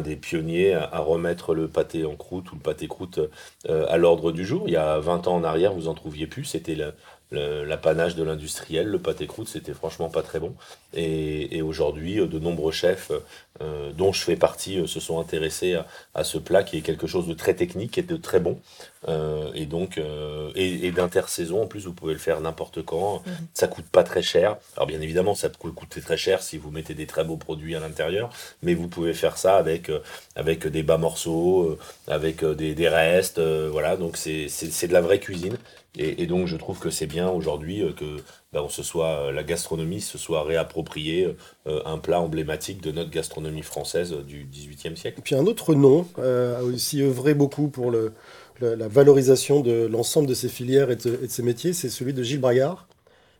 des, 0.00 0.16
pionniers 0.16 0.74
à, 0.74 1.00
remettre 1.00 1.54
le 1.54 1.66
pâté 1.66 2.04
en 2.04 2.14
croûte 2.14 2.52
ou 2.52 2.54
le 2.54 2.60
pâté 2.60 2.86
croûte 2.86 3.20
à 3.68 3.96
l'ordre 3.96 4.30
du 4.30 4.46
jour. 4.46 4.64
Il 4.66 4.72
y 4.72 4.76
a 4.76 4.98
20 5.00 5.26
ans 5.26 5.36
en 5.36 5.44
arrière, 5.44 5.72
vous 5.72 5.88
en 5.88 5.94
trouviez 5.94 6.26
plus. 6.28 6.44
C'était 6.44 6.76
l'apanage 7.30 8.14
de 8.14 8.22
l'industriel. 8.22 8.86
Le 8.86 8.98
pâté 8.98 9.26
croûte, 9.26 9.48
c'était 9.48 9.74
franchement 9.74 10.08
pas 10.08 10.22
très 10.22 10.40
bon. 10.40 10.54
Et, 10.94 11.56
et 11.56 11.62
aujourd'hui, 11.62 12.20
euh, 12.20 12.26
de 12.26 12.38
nombreux 12.38 12.72
chefs, 12.72 13.12
euh, 13.60 13.92
dont 13.92 14.12
je 14.12 14.22
fais 14.22 14.36
partie, 14.36 14.78
euh, 14.78 14.86
se 14.86 15.00
sont 15.00 15.20
intéressés 15.20 15.74
à, 15.74 15.86
à 16.14 16.24
ce 16.24 16.38
plat 16.38 16.62
qui 16.62 16.78
est 16.78 16.80
quelque 16.82 17.06
chose 17.06 17.26
de 17.26 17.34
très 17.34 17.54
technique 17.54 17.98
et 17.98 18.02
de 18.02 18.16
très 18.16 18.40
bon. 18.40 18.58
Euh, 19.06 19.52
et 19.54 19.66
donc, 19.66 19.96
euh, 19.98 20.50
et, 20.56 20.86
et 20.86 20.90
d'intersaison, 20.90 21.62
en 21.62 21.66
plus, 21.66 21.86
vous 21.86 21.92
pouvez 21.92 22.14
le 22.14 22.18
faire 22.18 22.40
n'importe 22.40 22.82
quand. 22.82 23.22
Mhm. 23.26 23.32
Ça 23.54 23.68
coûte 23.68 23.86
pas 23.90 24.02
très 24.02 24.22
cher. 24.22 24.56
Alors, 24.76 24.86
bien 24.88 25.00
évidemment, 25.00 25.34
ça 25.34 25.48
peut 25.48 25.70
coûter 25.70 26.00
très 26.00 26.16
cher 26.16 26.42
si 26.42 26.58
vous 26.58 26.70
mettez 26.70 26.94
des 26.94 27.06
très 27.06 27.24
beaux 27.24 27.36
produits 27.36 27.76
à 27.76 27.80
l'intérieur, 27.80 28.30
mais 28.62 28.74
vous 28.74 28.88
pouvez 28.88 29.14
faire 29.14 29.36
ça 29.38 29.56
avec, 29.56 29.88
euh, 29.88 30.00
avec 30.34 30.66
des 30.66 30.82
bas 30.82 30.98
morceaux, 30.98 31.62
euh, 31.62 31.78
avec 32.08 32.42
euh, 32.42 32.54
des, 32.54 32.74
des 32.74 32.88
restes. 32.88 33.38
euh, 33.38 33.68
voilà, 33.70 33.96
donc 33.96 34.16
c'est 34.16 34.48
c'est- 34.48 34.70
c'est 34.72 34.88
de 34.88 34.92
la 34.92 35.00
vraie 35.00 35.20
cuisine. 35.20 35.56
Et, 35.96 36.22
et 36.22 36.26
donc, 36.26 36.46
je 36.46 36.56
trouve 36.56 36.78
que 36.78 36.90
c'est 36.90 37.06
bien 37.06 37.28
aujourd'hui 37.30 37.82
euh, 37.82 37.92
que 37.92 38.16
ben, 38.52 38.60
on 38.62 38.68
se 38.68 38.82
soit, 38.82 39.28
euh, 39.28 39.32
la 39.32 39.42
gastronomie 39.42 40.00
se 40.00 40.18
soit 40.18 40.42
réappropriée 40.44 41.36
euh, 41.66 41.80
un 41.86 41.98
plat 41.98 42.20
emblématique 42.20 42.80
de 42.82 42.92
notre 42.92 43.10
gastronomie 43.10 43.62
française 43.62 44.12
euh, 44.12 44.22
du 44.22 44.44
XVIIIe 44.50 44.96
siècle. 44.96 45.18
Et 45.18 45.22
puis 45.22 45.34
un 45.34 45.46
autre 45.46 45.74
nom 45.74 46.06
euh, 46.18 46.58
a 46.58 46.62
aussi 46.62 47.02
œuvré 47.02 47.34
beaucoup 47.34 47.68
pour 47.68 47.90
le, 47.90 48.12
la 48.60 48.88
valorisation 48.88 49.60
de 49.60 49.86
l'ensemble 49.86 50.28
de 50.28 50.34
ces 50.34 50.48
filières 50.48 50.90
et 50.90 50.96
de, 50.96 51.18
ces 51.28 51.42
métiers, 51.42 51.72
c'est 51.72 51.88
celui 51.88 52.12
de 52.12 52.22
Gilles 52.22 52.40
Bragard, 52.40 52.88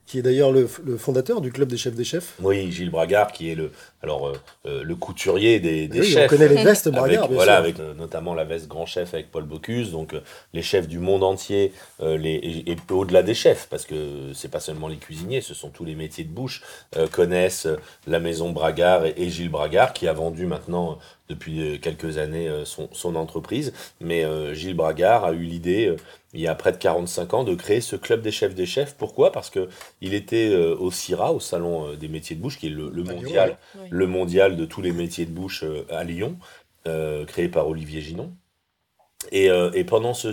qui 0.07 0.19
est 0.19 0.23
d'ailleurs 0.23 0.53
le, 0.53 0.69
le 0.85 0.97
fondateur 0.97 1.41
du 1.41 1.53
club 1.53 1.69
des 1.69 1.77
chefs 1.77 1.95
des 1.95 2.05
chefs. 2.05 2.35
Oui, 2.43 2.71
Gilles 2.73 2.91
Bragard, 2.91 3.33
qui 3.33 3.51
est 3.51 3.55
le, 3.55 3.71
alors, 4.03 4.29
euh, 4.29 4.33
euh, 4.67 4.83
le 4.85 4.95
couturier 4.95 5.59
des, 5.61 5.89
des 5.89 6.01
Oui, 6.01 6.07
chefs. 6.07 6.27
on 6.33 6.37
connaît 6.37 6.49
les 6.49 6.63
vestes 6.63 6.87
Avec, 6.87 6.99
Bragard, 6.99 7.27
bien 7.29 7.35
voilà, 7.35 7.53
sûr. 7.57 7.65
avec 7.65 7.81
euh, 7.81 7.95
notamment 7.95 8.35
la 8.35 8.45
veste 8.45 8.69
grand 8.69 8.87
chef 8.87 9.13
avec 9.15 9.31
Paul 9.31 9.45
Bocuse, 9.45 9.91
donc 9.91 10.15
euh, 10.15 10.21
les 10.55 10.63
chefs 10.63 10.87
du 10.87 10.99
monde 11.01 11.25
entier, 11.25 11.73
euh, 12.01 12.17
les, 12.17 12.35
et, 12.35 12.71
et 12.73 12.77
au-delà 12.91 13.23
des 13.23 13.35
chefs, 13.35 13.67
parce 13.69 13.85
que 13.85 14.33
c'est 14.35 14.51
pas 14.51 14.61
seulement 14.61 14.89
les 14.89 14.97
cuisiniers, 14.99 15.41
ce 15.41 15.53
sont 15.55 15.71
tous 15.71 15.85
les 15.85 15.95
métiers 15.97 16.25
de 16.25 16.31
bouche, 16.33 16.63
euh, 16.97 17.09
connaissent 17.09 17.67
la 18.07 18.21
maison 18.21 18.51
Bragard 18.51 19.05
et, 19.05 19.15
et 19.17 19.31
Gilles 19.31 19.51
Bragard, 19.51 19.93
qui 19.93 20.07
a 20.07 20.13
vendu 20.13 20.47
maintenant 20.47 20.99
depuis 21.29 21.79
quelques 21.83 22.17
années 22.17 22.49
euh, 22.49 22.65
son, 22.65 22.89
son 22.93 23.15
entreprise. 23.15 23.75
Mais 24.01 24.25
euh, 24.25 24.55
Gilles 24.55 24.75
Bragard 24.77 25.27
a 25.27 25.33
eu 25.33 25.43
l'idée, 25.43 25.87
euh, 25.89 25.97
il 26.33 26.41
y 26.41 26.47
a 26.47 26.55
près 26.55 26.73
de 26.73 26.79
45 26.79 27.35
ans, 27.35 27.45
de 27.45 27.55
créer 27.55 27.83
ce 27.83 27.97
club 27.97 28.23
des 28.23 28.31
chefs 28.31 28.55
des 28.55 28.65
chefs. 28.65 28.95
Pourquoi? 28.95 29.31
Parce 29.31 29.51
que 29.51 29.69
il 30.01 30.15
était 30.15 30.49
euh, 30.49 30.75
au 30.79 30.91
CIRA, 30.91 31.33
au 31.35 31.41
salon 31.41 31.93
des 31.95 32.09
métiers 32.09 32.35
de 32.35 32.41
bouche, 32.41 32.59
qui 32.59 32.69
est 32.69 32.71
le, 32.71 32.89
le 32.91 33.03
Lyon, 33.03 33.15
mondial. 33.17 33.59
Le 33.91 34.07
mondial 34.07 34.57
de 34.57 34.65
tous 34.65 34.83
les 34.83 34.93
métiers 34.93 35.27
de 35.27 35.31
bouche 35.31 35.65
euh, 35.65 35.85
à 35.91 36.05
Lyon, 36.05 36.37
euh, 36.89 37.27
créé 37.27 37.49
par 37.49 37.69
Olivier 37.69 38.01
Ginon. 38.01 38.33
Et, 39.33 39.51
euh, 39.51 39.71
pendant 39.85 40.15
ce 40.15 40.29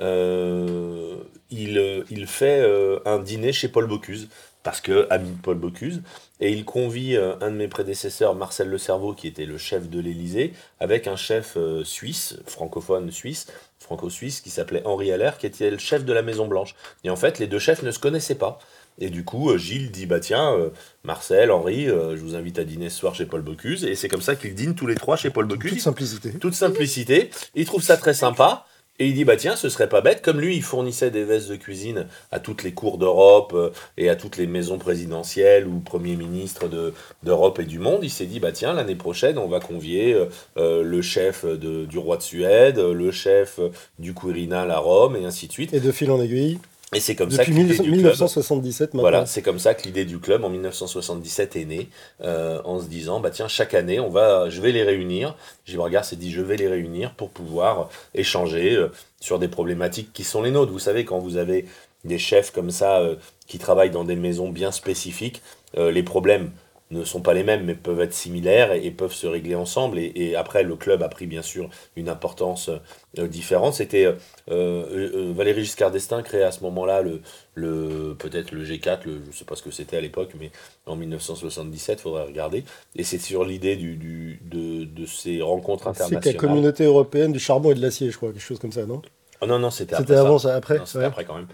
euh, 0.00 1.16
il, 1.50 2.26
fait 2.26 2.66
un 3.06 3.18
dîner 3.20 3.52
chez 3.52 3.68
Paul 3.68 3.86
Bocuse, 3.86 4.28
parce 4.62 4.80
que 4.80 5.06
ami 5.08 5.30
de 5.30 5.40
Paul 5.40 5.56
Bocuse, 5.56 6.02
et 6.40 6.52
il 6.52 6.64
convie 6.64 7.16
un 7.16 7.50
de 7.50 7.56
mes 7.56 7.68
prédécesseurs, 7.68 8.34
Marcel 8.34 8.68
Le 8.68 8.76
Cerveau, 8.76 9.14
qui 9.14 9.28
était 9.28 9.46
le 9.46 9.56
chef 9.56 9.88
de 9.88 10.00
l'Élysée, 10.00 10.52
avec 10.80 11.06
un 11.06 11.16
chef 11.16 11.56
suisse, 11.84 12.36
francophone 12.46 13.10
suisse, 13.10 13.46
franco-suisse, 13.78 14.40
qui 14.40 14.50
s'appelait 14.50 14.82
Henri 14.84 15.12
Allaire, 15.12 15.38
qui 15.38 15.46
était 15.46 15.70
le 15.70 15.78
chef 15.78 16.04
de 16.04 16.12
la 16.12 16.22
Maison 16.22 16.48
Blanche. 16.48 16.74
Et 17.04 17.10
en 17.10 17.16
fait, 17.16 17.38
les 17.38 17.46
deux 17.46 17.58
chefs 17.58 17.82
ne 17.82 17.90
se 17.90 17.98
connaissaient 17.98 18.34
pas. 18.34 18.58
Et 18.98 19.10
du 19.10 19.24
coup, 19.24 19.50
euh, 19.50 19.58
Gilles 19.58 19.90
dit 19.90 20.06
bah 20.06 20.20
tiens, 20.20 20.54
euh, 20.54 20.70
Marcel, 21.04 21.50
Henri, 21.50 21.88
euh, 21.88 22.16
je 22.16 22.20
vous 22.22 22.34
invite 22.34 22.58
à 22.58 22.64
dîner 22.64 22.88
ce 22.90 22.98
soir 22.98 23.14
chez 23.14 23.26
Paul 23.26 23.42
Bocuse. 23.42 23.84
Et 23.84 23.94
c'est 23.94 24.08
comme 24.08 24.22
ça 24.22 24.36
qu'ils 24.36 24.54
dînent 24.54 24.74
tous 24.74 24.86
les 24.86 24.94
trois 24.94 25.16
chez 25.16 25.30
Paul 25.30 25.46
Bocuse. 25.46 25.72
Toute 25.72 25.80
simplicité. 25.80 26.30
Toute 26.32 26.54
simplicité. 26.54 27.30
Il 27.54 27.64
trouve 27.64 27.82
ça 27.82 27.96
très 27.96 28.14
sympa. 28.14 28.66
Et 28.98 29.06
il 29.06 29.14
dit 29.14 29.24
bah 29.24 29.36
tiens, 29.36 29.56
ce 29.56 29.70
serait 29.70 29.88
pas 29.88 30.02
bête. 30.02 30.20
Comme 30.22 30.38
lui, 30.38 30.54
il 30.54 30.62
fournissait 30.62 31.10
des 31.10 31.24
vestes 31.24 31.48
de 31.48 31.56
cuisine 31.56 32.06
à 32.30 32.38
toutes 32.38 32.62
les 32.62 32.72
cours 32.72 32.98
d'Europe 32.98 33.52
euh, 33.54 33.70
et 33.96 34.10
à 34.10 34.14
toutes 34.16 34.36
les 34.36 34.46
maisons 34.46 34.78
présidentielles 34.78 35.66
ou 35.66 35.80
premiers 35.80 36.14
ministres 36.14 36.68
de- 36.68 36.92
d'Europe 37.22 37.58
et 37.58 37.64
du 37.64 37.78
monde. 37.78 38.00
Il 38.02 38.10
s'est 38.10 38.26
dit 38.26 38.38
bah 38.38 38.52
tiens, 38.52 38.74
l'année 38.74 38.94
prochaine, 38.94 39.38
on 39.38 39.48
va 39.48 39.58
convier 39.60 40.14
euh, 40.58 40.82
le 40.82 41.02
chef 41.02 41.44
de- 41.46 41.86
du 41.86 41.98
roi 41.98 42.18
de 42.18 42.22
Suède, 42.22 42.78
le 42.78 43.10
chef 43.10 43.58
du 43.98 44.12
Quirinal 44.14 44.70
à 44.70 44.78
Rome 44.78 45.16
et 45.16 45.24
ainsi 45.24 45.48
de 45.48 45.52
suite. 45.52 45.72
Et 45.72 45.80
de 45.80 45.90
fil 45.90 46.10
en 46.10 46.20
aiguille, 46.20 46.58
Et 46.94 47.00
c'est 47.00 47.14
comme 47.14 47.30
ça 47.30 47.44
que 47.44 47.50
l'idée 47.50 47.74
du 47.74 47.82
club- 47.82 47.94
1977 47.94 48.94
maintenant. 48.94 49.00
voilà, 49.00 49.26
c'est 49.26 49.42
comme 49.42 49.58
ça 49.58 49.74
que 49.74 49.84
l'idée 49.84 50.04
du 50.04 50.18
club 50.18 50.44
en 50.44 50.50
1977 50.50 51.56
est 51.56 51.64
née, 51.64 51.88
euh, 52.22 52.60
en 52.64 52.80
se 52.80 52.86
disant 52.86 53.20
bah 53.20 53.30
tiens 53.30 53.48
chaque 53.48 53.74
année 53.74 53.98
on 54.00 54.10
va, 54.10 54.50
je 54.50 54.60
vais 54.60 54.72
les 54.72 54.82
réunir. 54.82 55.34
Gilles 55.64 55.78
Bragard 55.78 56.04
s'est 56.04 56.16
dit 56.16 56.30
je 56.32 56.42
vais 56.42 56.56
les 56.56 56.68
réunir 56.68 57.14
pour 57.14 57.30
pouvoir 57.30 57.88
échanger 58.14 58.74
euh, 58.74 58.88
sur 59.20 59.38
des 59.38 59.48
problématiques 59.48 60.12
qui 60.12 60.24
sont 60.24 60.42
les 60.42 60.50
nôtres. 60.50 60.72
Vous 60.72 60.78
savez 60.78 61.04
quand 61.04 61.18
vous 61.18 61.36
avez 61.36 61.66
des 62.04 62.18
chefs 62.18 62.50
comme 62.50 62.70
ça 62.70 62.98
euh, 63.00 63.14
qui 63.46 63.58
travaillent 63.58 63.90
dans 63.90 64.04
des 64.04 64.16
maisons 64.16 64.48
bien 64.50 64.72
spécifiques, 64.72 65.40
euh, 65.78 65.90
les 65.90 66.02
problèmes 66.02 66.50
ne 66.92 67.04
sont 67.04 67.20
pas 67.22 67.34
les 67.34 67.42
mêmes 67.44 67.64
mais 67.64 67.74
peuvent 67.74 68.00
être 68.00 68.14
similaires 68.14 68.72
et, 68.72 68.86
et 68.86 68.90
peuvent 68.90 69.12
se 69.12 69.26
régler 69.26 69.54
ensemble. 69.54 69.98
Et, 69.98 70.12
et 70.14 70.36
après 70.36 70.62
le 70.62 70.76
club 70.76 71.02
a 71.02 71.08
pris 71.08 71.26
bien 71.26 71.42
sûr 71.42 71.68
une 71.96 72.08
importance 72.08 72.70
euh, 73.18 73.28
différente. 73.28 73.74
C'était 73.74 74.04
euh, 74.06 74.12
euh, 74.50 75.10
euh, 75.30 75.32
Valéry 75.34 75.64
Giscard 75.64 75.90
d'Estaing 75.90 76.22
créé 76.22 76.42
à 76.42 76.52
ce 76.52 76.62
moment-là 76.64 77.02
le, 77.02 77.20
le 77.54 78.14
peut-être 78.18 78.52
le 78.52 78.64
G4, 78.64 79.00
le, 79.06 79.22
je 79.30 79.36
sais 79.36 79.44
pas 79.44 79.56
ce 79.56 79.62
que 79.62 79.70
c'était 79.70 79.96
à 79.96 80.00
l'époque, 80.00 80.30
mais 80.38 80.50
en 80.86 80.96
1977, 80.96 82.00
faudrait 82.00 82.24
regarder. 82.24 82.64
Et 82.96 83.04
c'est 83.04 83.18
sur 83.18 83.44
l'idée 83.44 83.76
du, 83.76 83.96
du, 83.96 84.40
de, 84.44 84.84
de 84.84 85.06
ces 85.06 85.42
rencontres 85.42 85.88
C'est 85.90 85.90
internationales. 86.04 86.24
la 86.24 86.34
communauté 86.34 86.84
européenne 86.84 87.32
du 87.32 87.38
charbon 87.38 87.70
et 87.72 87.74
de 87.74 87.80
l'acier, 87.82 88.10
je 88.10 88.16
crois, 88.16 88.32
quelque 88.32 88.42
chose 88.42 88.58
comme 88.58 88.72
ça, 88.72 88.86
non? 88.86 89.02
Oh 89.42 89.46
non, 89.46 89.58
non, 89.58 89.70
c'était 89.70 89.94
après 89.94 90.06
C'était 90.06 90.18
avant, 90.20 90.38
ça, 90.38 90.54
après 90.54 90.78
Non, 90.78 90.86
c'était 90.86 90.98
Ouais. 91.00 91.04
après 91.06 91.24
quand 91.24 91.34
même. 91.34 91.46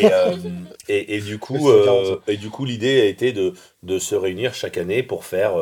Et, 0.00 0.12
euh, 0.12 0.32
et, 0.88 1.16
et 1.16 1.20
du 1.20 1.38
coup, 1.38 1.56
c'est 1.58 1.84
40, 1.84 2.04
euh, 2.06 2.16
et 2.26 2.36
du 2.36 2.50
coup, 2.50 2.64
l'idée 2.64 3.00
a 3.00 3.04
été 3.04 3.32
de, 3.32 3.52
de 3.84 3.98
se 4.00 4.16
réunir 4.16 4.52
chaque 4.52 4.78
année 4.78 5.04
pour 5.04 5.24
faire 5.24 5.52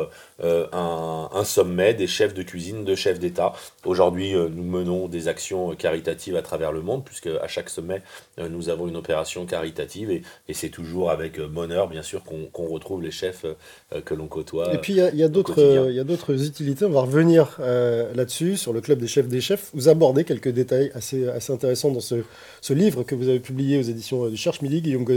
euh, 0.43 0.65
un, 0.73 1.29
un 1.31 1.43
sommet 1.43 1.93
des 1.93 2.07
chefs 2.07 2.33
de 2.33 2.41
cuisine, 2.41 2.85
de 2.85 2.95
chefs 2.95 3.19
d'État. 3.19 3.53
Aujourd'hui, 3.85 4.33
euh, 4.35 4.49
nous 4.49 4.63
menons 4.63 5.07
des 5.07 5.27
actions 5.27 5.75
caritatives 5.75 6.35
à 6.35 6.41
travers 6.41 6.71
le 6.71 6.81
monde, 6.81 7.03
puisque 7.05 7.27
à 7.27 7.47
chaque 7.47 7.69
sommet, 7.69 8.01
euh, 8.39 8.49
nous 8.49 8.69
avons 8.69 8.87
une 8.87 8.97
opération 8.97 9.45
caritative, 9.45 10.09
et, 10.09 10.23
et 10.49 10.53
c'est 10.55 10.69
toujours 10.69 11.11
avec 11.11 11.39
bonheur, 11.39 11.87
bien 11.87 12.01
sûr, 12.01 12.23
qu'on 12.23 12.45
qu'on 12.51 12.67
retrouve 12.67 13.03
les 13.03 13.11
chefs 13.11 13.45
euh, 13.45 14.01
que 14.01 14.15
l'on 14.15 14.25
côtoie. 14.27 14.73
Et 14.73 14.79
puis 14.79 14.93
il 14.93 14.97
y 15.15 15.21
a, 15.21 15.25
a 15.25 15.29
d'autres 15.29 15.53
quotidien. 15.53 15.83
euh, 15.83 15.89
il 15.91 15.95
y 15.95 15.99
a 15.99 16.03
d'autres 16.03 16.43
utilités. 16.47 16.85
On 16.85 16.89
va 16.89 17.01
revenir 17.01 17.57
euh, 17.59 18.11
là-dessus, 18.15 18.57
sur 18.57 18.73
le 18.73 18.81
club 18.81 18.97
des 18.99 19.07
chefs 19.07 19.27
des 19.27 19.39
chefs. 19.41 19.69
Vous 19.75 19.87
abordez 19.87 20.23
quelques 20.23 20.49
détails 20.49 20.91
assez, 20.95 21.27
assez 21.29 21.53
intéressants 21.53 21.74
dans 21.83 21.99
ce, 21.99 22.15
ce 22.61 22.73
livre 22.73 23.03
que 23.03 23.15
vous 23.15 23.27
avez 23.29 23.39
publié 23.39 23.77
aux 23.77 23.81
éditions 23.83 24.25
euh, 24.25 24.29
du 24.29 24.37
Cherche 24.37 24.61
Midi, 24.61 24.81
Guillaume 24.81 25.03
Go- 25.03 25.13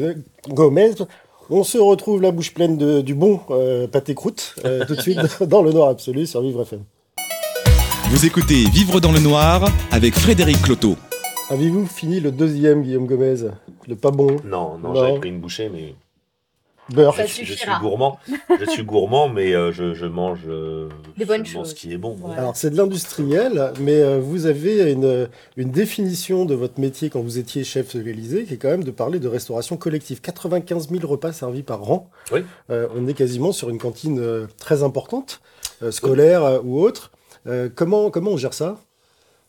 Gomez. 0.48 0.92
On 1.50 1.64
se 1.64 1.78
retrouve 1.78 2.20
la 2.20 2.30
bouche 2.30 2.52
pleine 2.52 2.76
de, 2.76 3.00
du 3.00 3.14
bon 3.14 3.40
euh, 3.50 3.86
pâté 3.86 4.14
croûte, 4.14 4.54
euh, 4.64 4.84
tout 4.86 4.94
de 4.96 5.00
suite 5.00 5.18
dans 5.46 5.62
le 5.62 5.72
noir 5.72 5.88
absolu 5.88 6.26
sur 6.26 6.42
Vivre 6.42 6.62
FM. 6.62 6.82
Vous 8.10 8.26
écoutez 8.26 8.64
Vivre 8.70 9.00
dans 9.00 9.12
le 9.12 9.20
noir 9.20 9.70
avec 9.90 10.14
Frédéric 10.14 10.60
Cloteau. 10.62 10.96
Avez-vous 11.50 11.86
fini 11.86 12.20
le 12.20 12.30
deuxième, 12.30 12.82
Guillaume 12.82 13.06
Gomez? 13.06 13.36
Le 13.86 13.96
pas 13.96 14.10
bon? 14.10 14.36
Non, 14.44 14.76
non, 14.78 14.92
Non. 14.92 14.94
j'avais 14.94 15.18
pris 15.18 15.28
une 15.30 15.40
bouchée, 15.40 15.70
mais 15.72 15.94
Beurre 16.90 17.14
Ça 17.14 17.26
je, 17.26 17.32
suis- 17.32 17.44
je 17.44 17.52
suis 17.52 17.58
suffira. 17.60 17.78
gourmand. 17.80 18.18
je 18.60 18.64
suis 18.70 18.82
gourmand, 18.82 19.28
mais 19.28 19.54
euh, 19.54 19.72
je, 19.72 19.92
je 19.94 20.06
mange, 20.06 20.40
euh, 20.48 20.88
Des 21.16 21.24
bonnes 21.26 21.44
je 21.44 21.56
mange 21.58 21.66
ce 21.68 21.74
qui 21.74 21.92
est 21.92 21.98
bon. 21.98 22.16
Alors, 22.36 22.56
c'est 22.56 22.70
de 22.70 22.76
l'industriel, 22.76 23.72
mais 23.80 24.00
euh, 24.00 24.18
vous 24.18 24.46
avez 24.46 24.90
une, 24.92 25.28
une 25.56 25.70
définition 25.70 26.44
de 26.46 26.54
votre 26.54 26.80
métier 26.80 27.10
quand 27.10 27.20
vous 27.20 27.38
étiez 27.38 27.62
chef 27.64 27.94
de 27.94 28.00
l'Élysée, 28.00 28.44
qui 28.44 28.54
est 28.54 28.56
quand 28.56 28.70
même 28.70 28.84
de 28.84 28.90
parler 28.90 29.18
de 29.18 29.28
restauration 29.28 29.76
collective. 29.76 30.20
95 30.20 30.88
000 30.88 31.06
repas 31.06 31.32
servis 31.32 31.62
par 31.62 31.90
an. 31.90 32.10
Oui. 32.32 32.40
Euh, 32.70 32.88
on 32.96 33.06
est 33.06 33.14
quasiment 33.14 33.52
sur 33.52 33.68
une 33.70 33.78
cantine 33.78 34.18
euh, 34.20 34.46
très 34.58 34.82
importante, 34.82 35.40
euh, 35.82 35.90
scolaire 35.90 36.42
euh, 36.44 36.60
ou 36.62 36.80
autre. 36.80 37.10
Euh, 37.46 37.68
comment, 37.74 38.10
comment 38.10 38.30
on 38.32 38.36
gère 38.36 38.54
ça? 38.54 38.78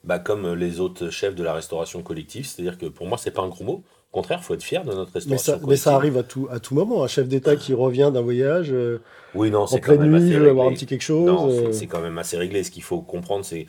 Bah, 0.04 0.20
comme 0.20 0.54
les 0.54 0.80
autres 0.80 1.10
chefs 1.10 1.36
de 1.36 1.44
la 1.44 1.54
restauration 1.54 2.02
collective, 2.04 2.46
c'est-à-dire 2.46 2.78
que 2.78 2.86
pour 2.86 3.06
moi, 3.08 3.18
c'est 3.18 3.32
pas 3.32 3.42
un 3.42 3.50
gros 3.50 3.64
mot. 3.66 3.84
Au 4.12 4.16
contraire, 4.16 4.40
il 4.42 4.44
faut 4.46 4.56
être 4.56 4.64
fier 4.64 4.84
de 4.84 4.92
notre 4.92 5.12
mais 5.14 5.20
restauration 5.20 5.54
ça, 5.54 5.60
mais 5.68 5.76
ça 5.76 5.94
arrive 5.96 6.18
à 6.18 6.24
tout, 6.24 6.48
à 6.50 6.60
tout 6.60 6.74
moment. 6.74 7.04
Un 7.04 7.08
chef 7.08 7.28
d'État 7.28 7.56
qui 7.56 7.76
revient 7.76 8.10
d'un 8.12 8.22
voyage 8.22 8.70
euh, 8.72 8.98
Oui, 9.36 9.52
non, 9.52 9.66
en 9.66 9.78
pleine 9.78 10.02
nuit, 10.02 10.30
il 10.30 10.40
veut 10.40 10.50
avoir 10.50 10.68
un 10.68 10.74
petit 10.74 10.88
quelque 10.88 11.04
chose. 11.04 11.28
Non, 11.28 11.48
euh, 11.48 11.72
c'est- 11.72 11.86
quand 11.86 12.02
même 12.02 12.18
assez 12.18 12.36
réglé. 12.36 12.64
Ce 12.64 12.72
qu'il 12.72 12.82
faut 12.82 13.02
comprendre, 13.02 13.46
c'est 13.46 13.68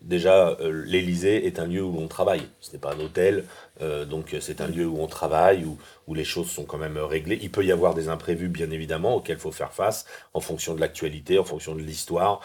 déjà 0.00 0.56
euh, 0.60 0.82
l'Élysée 0.86 1.46
est 1.46 1.58
un 1.58 1.66
lieu 1.66 1.82
où 1.82 1.98
on 1.98 2.08
travaille. 2.08 2.48
Ce 2.60 2.72
n'est 2.72 2.78
pas 2.78 2.94
un 2.94 3.00
hôtel, 3.00 3.44
euh, 3.82 4.06
donc 4.06 4.34
c'est 4.40 4.62
un 4.62 4.68
lieu 4.68 4.86
où 4.86 5.00
on 5.00 5.06
travaille, 5.06 5.66
où, 5.66 5.76
où 6.06 6.14
les 6.14 6.24
choses 6.24 6.48
sont 6.48 6.64
quand 6.64 6.78
même 6.78 6.96
réglées. 6.96 7.38
Il 7.42 7.50
peut 7.50 7.64
y 7.64 7.70
avoir 7.72 7.94
des 7.94 8.08
imprévus, 8.08 8.48
bien 8.48 8.70
évidemment, 8.70 9.16
auxquels 9.16 9.36
il 9.36 9.40
faut 9.40 9.52
faire 9.52 9.74
face 9.74 10.06
en 10.32 10.40
fonction 10.40 10.74
de 10.74 10.80
l'actualité, 10.80 11.38
en 11.38 11.44
fonction 11.44 11.74
de 11.74 11.80
l'histoire, 11.80 12.40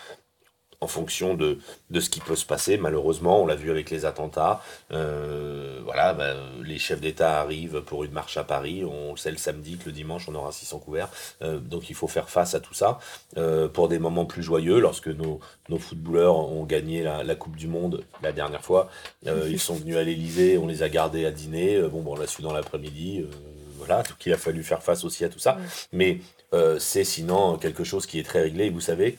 en 0.84 0.88
fonction 0.88 1.34
de, 1.34 1.60
de 1.89 2.00
ce 2.02 2.10
qui 2.10 2.19
peut 2.19 2.36
se 2.36 2.46
passer. 2.46 2.78
Malheureusement, 2.78 3.41
on 3.41 3.48
l'a 3.48 3.56
vu 3.56 3.72
avec 3.72 3.89
les 3.89 4.06
attentats. 4.06 4.62
Euh, 4.91 5.80
voilà, 5.86 6.13
bah, 6.13 6.34
les 6.62 6.78
chefs 6.78 7.00
d'État 7.00 7.39
arrivent 7.39 7.82
pour 7.82 8.04
une 8.04 8.12
marche 8.12 8.36
à 8.36 8.43
Paris. 8.43 8.84
On 8.84 9.12
le 9.12 9.17
sait 9.17 9.32
le 9.32 9.38
samedi 9.38 9.78
que 9.78 9.86
le 9.86 9.93
dimanche, 9.93 10.28
on 10.28 10.36
aura 10.36 10.52
600 10.52 10.80
couverts. 10.80 11.10
Euh, 11.41 11.60
donc 11.60 11.89
il 11.89 11.96
faut 11.96 12.10
faire 12.10 12.30
face 12.30 12.54
à 12.54 12.60
tout 12.60 12.74
ça. 12.74 13.00
Euh, 13.38 13.69
pour 13.69 13.88
des 13.88 13.98
moments 13.98 14.26
plus 14.26 14.43
joyeux, 14.43 14.80
lorsque 14.80 15.08
nos, 15.08 15.39
nos 15.69 15.80
footballeurs 15.80 16.36
ont 16.38 16.65
gagné 16.65 17.02
la, 17.02 17.24
la, 17.24 17.36
Coupe 17.36 17.56
du 17.56 17.67
Monde 17.67 18.04
la 18.22 18.32
dernière 18.32 18.63
fois, 18.63 18.89
ils 19.26 19.60
sont 19.60 19.76
venus 19.76 19.98
à 19.98 20.04
l'Elysée, 20.04 20.58
on 20.58 20.67
les 20.67 20.84
a 20.84 20.89
gardés 20.89 21.26
à 21.26 21.32
dîner. 21.32 21.82
bon, 21.82 22.02
bon 22.02 22.13
on 22.13 22.19
l'a 22.19 22.28
su 22.28 22.41
dans 22.41 22.54
l'après-midi. 22.54 23.26
voilà, 23.78 24.04
donc 24.04 24.26
il 24.26 24.32
a 24.34 24.38
fallu 24.38 24.63
faire 24.63 24.84
face 24.84 25.04
aussi 25.04 25.26
à 25.26 25.30
tout 25.30 25.39
ça. 25.39 25.58
Mais 25.91 26.19
c'est 26.78 27.04
sinon 27.04 27.58
quelque 27.58 27.84
chose 27.84 28.06
qui 28.06 28.19
est 28.19 28.24
très 28.24 28.41
réglé. 28.41 28.65
Et 28.65 28.69
vous 28.69 28.82
savez, 28.82 29.17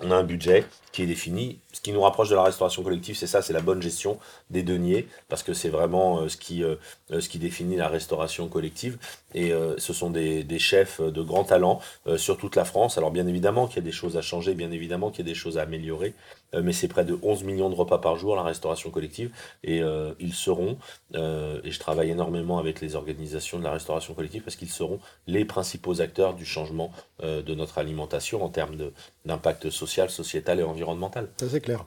on 0.00 0.10
a 0.10 0.16
un 0.16 0.24
budget 0.24 0.64
qui 0.92 1.02
est 1.02 1.06
défini. 1.06 1.60
Ce 1.72 1.80
qui 1.80 1.92
nous 1.92 2.00
rapproche 2.00 2.30
de 2.30 2.34
la 2.34 2.42
restauration 2.42 2.82
collective, 2.82 3.16
c'est 3.16 3.26
ça, 3.26 3.42
c'est 3.42 3.52
la 3.52 3.60
bonne 3.60 3.80
gestion 3.80 4.18
des 4.50 4.62
deniers, 4.62 5.06
parce 5.28 5.42
que 5.42 5.54
c'est 5.54 5.68
vraiment 5.68 6.20
euh, 6.20 6.28
ce, 6.28 6.36
qui, 6.36 6.64
euh, 6.64 6.76
euh, 7.12 7.20
ce 7.20 7.28
qui 7.28 7.38
définit 7.38 7.76
la 7.76 7.88
restauration 7.88 8.48
collective. 8.48 8.98
Et 9.34 9.52
ce 9.78 9.92
sont 9.92 10.10
des, 10.10 10.42
des, 10.42 10.58
chefs 10.58 11.00
de 11.00 11.22
grand 11.22 11.44
talent 11.44 11.80
sur 12.16 12.36
toute 12.36 12.56
la 12.56 12.64
France. 12.64 12.98
Alors 12.98 13.12
bien 13.12 13.28
évidemment 13.28 13.68
qu'il 13.68 13.76
y 13.76 13.78
a 13.78 13.82
des 13.82 13.92
choses 13.92 14.16
à 14.16 14.22
changer, 14.22 14.54
bien 14.54 14.72
évidemment 14.72 15.10
qu'il 15.10 15.24
y 15.24 15.28
a 15.28 15.32
des 15.32 15.38
choses 15.38 15.56
à 15.56 15.62
améliorer, 15.62 16.14
mais 16.52 16.72
c'est 16.72 16.88
près 16.88 17.04
de 17.04 17.18
11 17.22 17.44
millions 17.44 17.70
de 17.70 17.74
repas 17.74 17.98
par 17.98 18.16
jour, 18.16 18.36
la 18.36 18.42
restauration 18.42 18.90
collective, 18.90 19.30
et 19.62 19.82
ils 20.18 20.34
seront, 20.34 20.78
et 21.14 21.70
je 21.70 21.78
travaille 21.78 22.10
énormément 22.10 22.58
avec 22.58 22.80
les 22.80 22.96
organisations 22.96 23.58
de 23.58 23.64
la 23.64 23.72
restauration 23.72 24.14
collective, 24.14 24.42
parce 24.42 24.56
qu'ils 24.56 24.70
seront 24.70 24.98
les 25.26 25.44
principaux 25.44 26.00
acteurs 26.00 26.34
du 26.34 26.44
changement 26.44 26.92
de 27.22 27.54
notre 27.54 27.78
alimentation 27.78 28.42
en 28.42 28.48
termes 28.48 28.76
d'impact 29.24 29.70
social, 29.70 30.10
sociétal 30.10 30.60
et 30.60 30.64
environnemental. 30.64 31.28
Ça, 31.38 31.46
c'est 31.48 31.60
clair. 31.60 31.84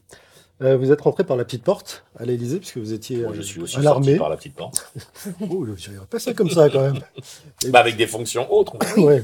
Euh, 0.62 0.78
vous 0.78 0.92
êtes 0.92 1.02
rentré 1.02 1.24
par 1.24 1.36
la 1.36 1.44
petite 1.44 1.64
porte 1.64 2.06
à 2.18 2.26
l'Elysée, 2.26 2.60
puisque 2.60 2.78
vous 2.78 2.94
étiez 2.94 3.18
Moi, 3.18 3.34
je 3.34 3.42
suis 3.42 3.60
aussi 3.60 3.82
sorti 3.82 4.16
par 4.16 4.30
la 4.30 4.38
petite 4.38 4.56
porte. 4.56 4.94
oh, 5.42 5.66
je 5.76 5.92
pas 6.10 6.20
ça 6.20 6.34
comme 6.34 6.50
ça, 6.50 6.70
quand 6.70 6.82
même. 6.82 7.00
bah, 7.70 7.80
avec 7.80 7.98
des 7.98 8.08
fonctions 8.08 8.52
autres. 8.54 8.78
ouais. 8.98 9.24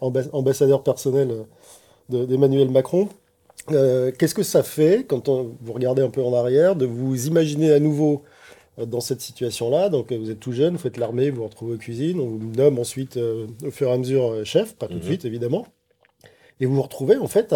ambassadeur 0.32 0.82
personnel 0.82 1.46
d'Emmanuel 2.08 2.70
Macron. 2.70 3.08
Euh, 3.72 4.12
qu'est-ce 4.16 4.34
que 4.34 4.42
ça 4.42 4.62
fait, 4.62 5.04
quand 5.06 5.28
on, 5.28 5.56
vous 5.60 5.72
regardez 5.72 6.02
un 6.02 6.10
peu 6.10 6.22
en 6.22 6.34
arrière, 6.34 6.76
de 6.76 6.86
vous 6.86 7.26
imaginer 7.26 7.72
à 7.72 7.80
nouveau 7.80 8.22
euh, 8.78 8.86
dans 8.86 9.00
cette 9.00 9.20
situation-là? 9.20 9.88
Donc, 9.88 10.12
vous 10.12 10.30
êtes 10.30 10.40
tout 10.40 10.52
jeune, 10.52 10.74
vous 10.74 10.80
faites 10.80 10.96
l'armée, 10.96 11.30
vous 11.30 11.38
vous 11.38 11.48
retrouvez 11.48 11.74
aux 11.74 11.78
cuisines, 11.78 12.20
on 12.20 12.26
vous 12.26 12.52
nomme 12.56 12.78
ensuite, 12.78 13.16
au 13.18 13.70
fur 13.70 13.88
et 13.88 13.92
à 13.92 13.98
mesure, 13.98 14.44
chef, 14.44 14.74
pas 14.74 14.86
tout 14.86 14.94
de 14.94 14.98
mhm. 14.98 15.04
suite, 15.04 15.24
évidemment. 15.24 15.66
Et 16.60 16.66
vous 16.66 16.74
vous 16.74 16.82
retrouvez 16.82 17.16
en 17.16 17.28
fait 17.28 17.54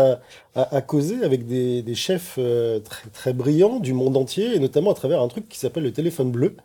à, 0.54 0.82
causer 0.82 1.24
avec 1.24 1.46
des, 1.46 1.94
chefs 1.94 2.36
euh, 2.38 2.78
très, 2.80 3.08
très, 3.10 3.32
brillants 3.32 3.80
du 3.80 3.92
monde 3.92 4.16
entier, 4.16 4.54
et 4.54 4.58
notamment 4.58 4.92
à 4.92 4.94
travers 4.94 5.20
un 5.20 5.28
truc 5.28 5.48
qui 5.48 5.58
s'appelle 5.58 5.82
le 5.82 5.92
téléphone 5.92 6.30
bleu, 6.30 6.56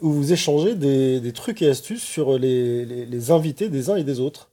où 0.00 0.12
vous 0.12 0.32
échangez 0.32 0.74
des, 0.74 1.32
trucs 1.32 1.62
et 1.62 1.68
astuces 1.68 2.02
sur 2.02 2.38
les, 2.38 3.30
invités 3.30 3.68
des 3.68 3.90
uns 3.90 3.96
et 3.96 4.04
des 4.04 4.20
autres. 4.20 4.50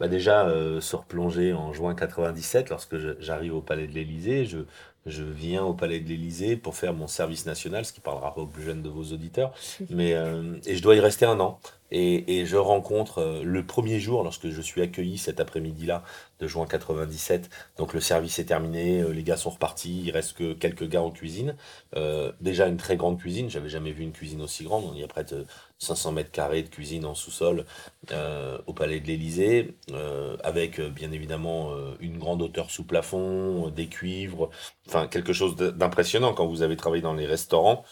Bah 0.00 0.08
déjà, 0.08 0.46
euh, 0.48 0.80
se 0.80 0.96
replonger 0.96 1.52
en 1.52 1.72
juin 1.72 1.94
97, 1.94 2.70
lorsque 2.70 2.96
j'arrive 3.20 3.54
au 3.54 3.60
Palais 3.60 3.86
de 3.86 3.92
l'Élysée, 3.92 4.44
je, 4.46 4.58
je 5.06 5.24
viens 5.24 5.64
au 5.64 5.74
Palais 5.74 6.00
de 6.00 6.08
l'Élysée 6.08 6.56
pour 6.56 6.76
faire 6.76 6.94
mon 6.94 7.06
service 7.06 7.46
national, 7.46 7.84
ce 7.84 7.92
qui 7.92 8.00
parlera 8.00 8.34
pas 8.34 8.40
aux 8.40 8.46
plus 8.46 8.62
jeunes 8.62 8.82
de 8.82 8.88
vos 8.88 9.04
auditeurs. 9.12 9.52
Mais, 9.90 10.14
euh, 10.14 10.56
et 10.66 10.76
je 10.76 10.82
dois 10.82 10.94
y 10.94 11.00
rester 11.00 11.26
un 11.26 11.40
an. 11.40 11.58
Et, 11.94 12.38
et 12.38 12.46
je 12.46 12.56
rencontre 12.56 13.18
euh, 13.18 13.42
le 13.44 13.66
premier 13.66 14.00
jour, 14.00 14.22
lorsque 14.22 14.48
je 14.48 14.62
suis 14.62 14.80
accueilli 14.80 15.18
cet 15.18 15.40
après-midi-là, 15.40 16.02
de 16.40 16.46
juin 16.46 16.66
97. 16.66 17.50
Donc 17.76 17.92
le 17.92 18.00
service 18.00 18.38
est 18.38 18.46
terminé, 18.46 19.02
euh, 19.02 19.12
les 19.12 19.22
gars 19.22 19.36
sont 19.36 19.50
repartis, 19.50 20.02
il 20.06 20.10
reste 20.10 20.32
que 20.34 20.54
quelques 20.54 20.88
gars 20.88 21.02
en 21.02 21.10
cuisine. 21.10 21.54
Euh, 21.96 22.32
déjà 22.40 22.66
une 22.66 22.78
très 22.78 22.96
grande 22.96 23.18
cuisine, 23.18 23.50
j'avais 23.50 23.68
jamais 23.68 23.92
vu 23.92 24.04
une 24.04 24.12
cuisine 24.12 24.40
aussi 24.40 24.64
grande. 24.64 24.84
On 24.90 24.94
y 24.94 25.02
a 25.02 25.08
près 25.08 25.24
de 25.24 25.44
500 25.82 26.12
mètres 26.12 26.30
carrés 26.30 26.62
de 26.62 26.68
cuisine 26.68 27.04
en 27.04 27.14
sous-sol 27.14 27.64
euh, 28.10 28.58
au 28.66 28.72
Palais 28.72 29.00
de 29.00 29.06
l'Élysée, 29.06 29.76
euh, 29.92 30.36
avec 30.42 30.80
bien 30.80 31.12
évidemment 31.12 31.72
une 32.00 32.18
grande 32.18 32.42
hauteur 32.42 32.70
sous 32.70 32.84
plafond, 32.84 33.68
des 33.68 33.88
cuivres, 33.88 34.50
enfin 34.88 35.06
quelque 35.06 35.32
chose 35.32 35.56
d'impressionnant 35.56 36.34
quand 36.34 36.46
vous 36.46 36.62
avez 36.62 36.76
travaillé 36.76 37.02
dans 37.02 37.14
les 37.14 37.26
restaurants. 37.26 37.84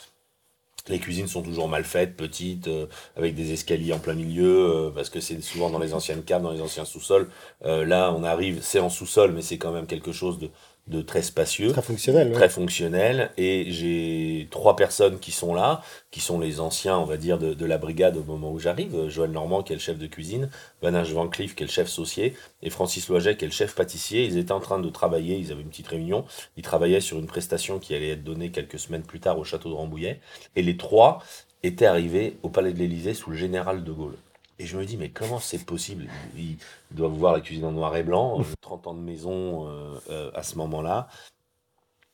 Les 0.88 0.98
cuisines 0.98 1.29
sont 1.29 1.42
toujours 1.42 1.68
mal 1.68 1.85
faites, 1.85 2.16
petites, 2.16 2.68
euh, 2.68 2.87
avec 3.16 3.35
des 3.35 3.53
escaliers 3.53 3.92
en 3.92 3.98
plein 3.98 4.14
milieu, 4.14 4.88
euh, 4.88 4.90
parce 4.90 5.11
que 5.11 5.20
c'est 5.20 5.40
souvent 5.40 5.70
dans 5.70 5.79
les 5.79 5.94
anciennes 5.94 6.24
caves, 6.24 6.42
dans 6.42 6.53
les 6.53 6.61
anciens 6.61 6.85
sous-sols. 6.85 7.29
Euh, 7.64 7.85
là, 7.85 8.12
on 8.16 8.24
arrive, 8.24 8.61
c'est 8.62 8.81
en 8.81 8.88
sous-sol, 8.88 9.33
mais 9.33 9.42
c'est 9.42 9.59
quand 9.59 9.72
même 9.72 9.87
quelque 9.87 10.12
chose 10.12 10.38
de, 10.38 10.50
de 10.87 11.03
très 11.03 11.23
spacieux. 11.23 11.71
Très 11.71 11.83
fonctionnel. 11.83 12.33
Très 12.33 12.49
fonctionnel. 12.49 13.31
Et 13.37 13.71
j'ai 13.71 14.49
trois 14.51 14.77
personnes 14.77 15.19
qui 15.19 15.31
sont 15.31 15.55
là, 15.55 15.83
qui 16.11 16.21
sont 16.21 16.40
les 16.40 16.61
anciens, 16.61 16.99
on 16.99 17.05
va 17.05 17.16
dire, 17.16 17.38
de, 17.38 17.55
de 17.55 17.66
la 17.66 17.79
brigade 17.79 18.16
au 18.16 18.25
moment 18.25 18.51
où 18.51 18.59
j'arrive. 18.59 19.09
Joël 19.09 19.31
Normand, 19.31 19.62
qui 19.62 19.73
est 19.73 19.77
le 19.77 19.81
chef 19.81 19.99
de 19.99 20.07
cuisine, 20.07 20.51
Vanage 20.83 21.12
Van 21.12 21.29
Cleef, 21.29 21.55
qui 21.55 21.62
est 21.62 21.66
le 21.66 21.73
chef 21.73 21.88
saucier, 21.88 22.35
et 22.62 22.71
Francis 22.71 23.09
Loiget, 23.09 23.37
qui 23.37 23.45
est 23.45 23.49
le 23.49 23.55
chef 23.55 23.75
pâtissier. 23.75 24.25
Ils 24.25 24.37
étaient 24.38 24.53
en 24.53 24.61
train 24.61 24.81
de 24.81 24.90
travailler, 24.90 25.37
ils 25.37 25.53
avaient 25.53 25.62
une 25.62 25.69
petite 25.69 25.88
réunion. 25.88 26.25
Ils 26.57 26.62
travaillaient 26.62 27.01
sur 27.01 27.19
une 27.19 27.27
prestation 27.27 27.79
qui 27.79 27.95
allait 27.95 28.11
être 28.11 28.25
donnée 28.25 28.51
quelques 28.51 28.79
semaines 28.79 29.03
plus 29.03 29.21
tard 29.21 29.38
au 29.38 29.45
château 29.45 29.69
de 29.69 29.75
Rambouillet. 29.75 30.21
Et 30.57 30.62
les 30.62 30.77
trois 30.77 31.23
étaient 31.62 31.87
arrivés 31.87 32.38
au 32.43 32.49
palais 32.49 32.73
de 32.73 32.79
l'Élysée 32.79 33.14
sous 33.14 33.31
le 33.31 33.37
général 33.37 33.85
de 33.85 33.93
Gaulle. 33.93 34.16
Et 34.61 34.66
je 34.66 34.77
me 34.77 34.85
dis, 34.85 34.99
mais 34.99 35.09
comment 35.09 35.38
c'est 35.38 35.64
possible? 35.64 36.07
Ils 36.37 36.59
doivent 36.90 37.12
voir 37.12 37.33
la 37.33 37.40
cuisine 37.40 37.64
en 37.64 37.73
noir 37.73 37.96
et 37.96 38.03
blanc, 38.03 38.42
30 38.61 38.88
ans 38.88 38.94
de 38.94 39.01
maison 39.01 39.66
euh, 39.66 39.99
euh, 40.11 40.31
à 40.35 40.42
ce 40.42 40.57
moment-là. 40.57 41.09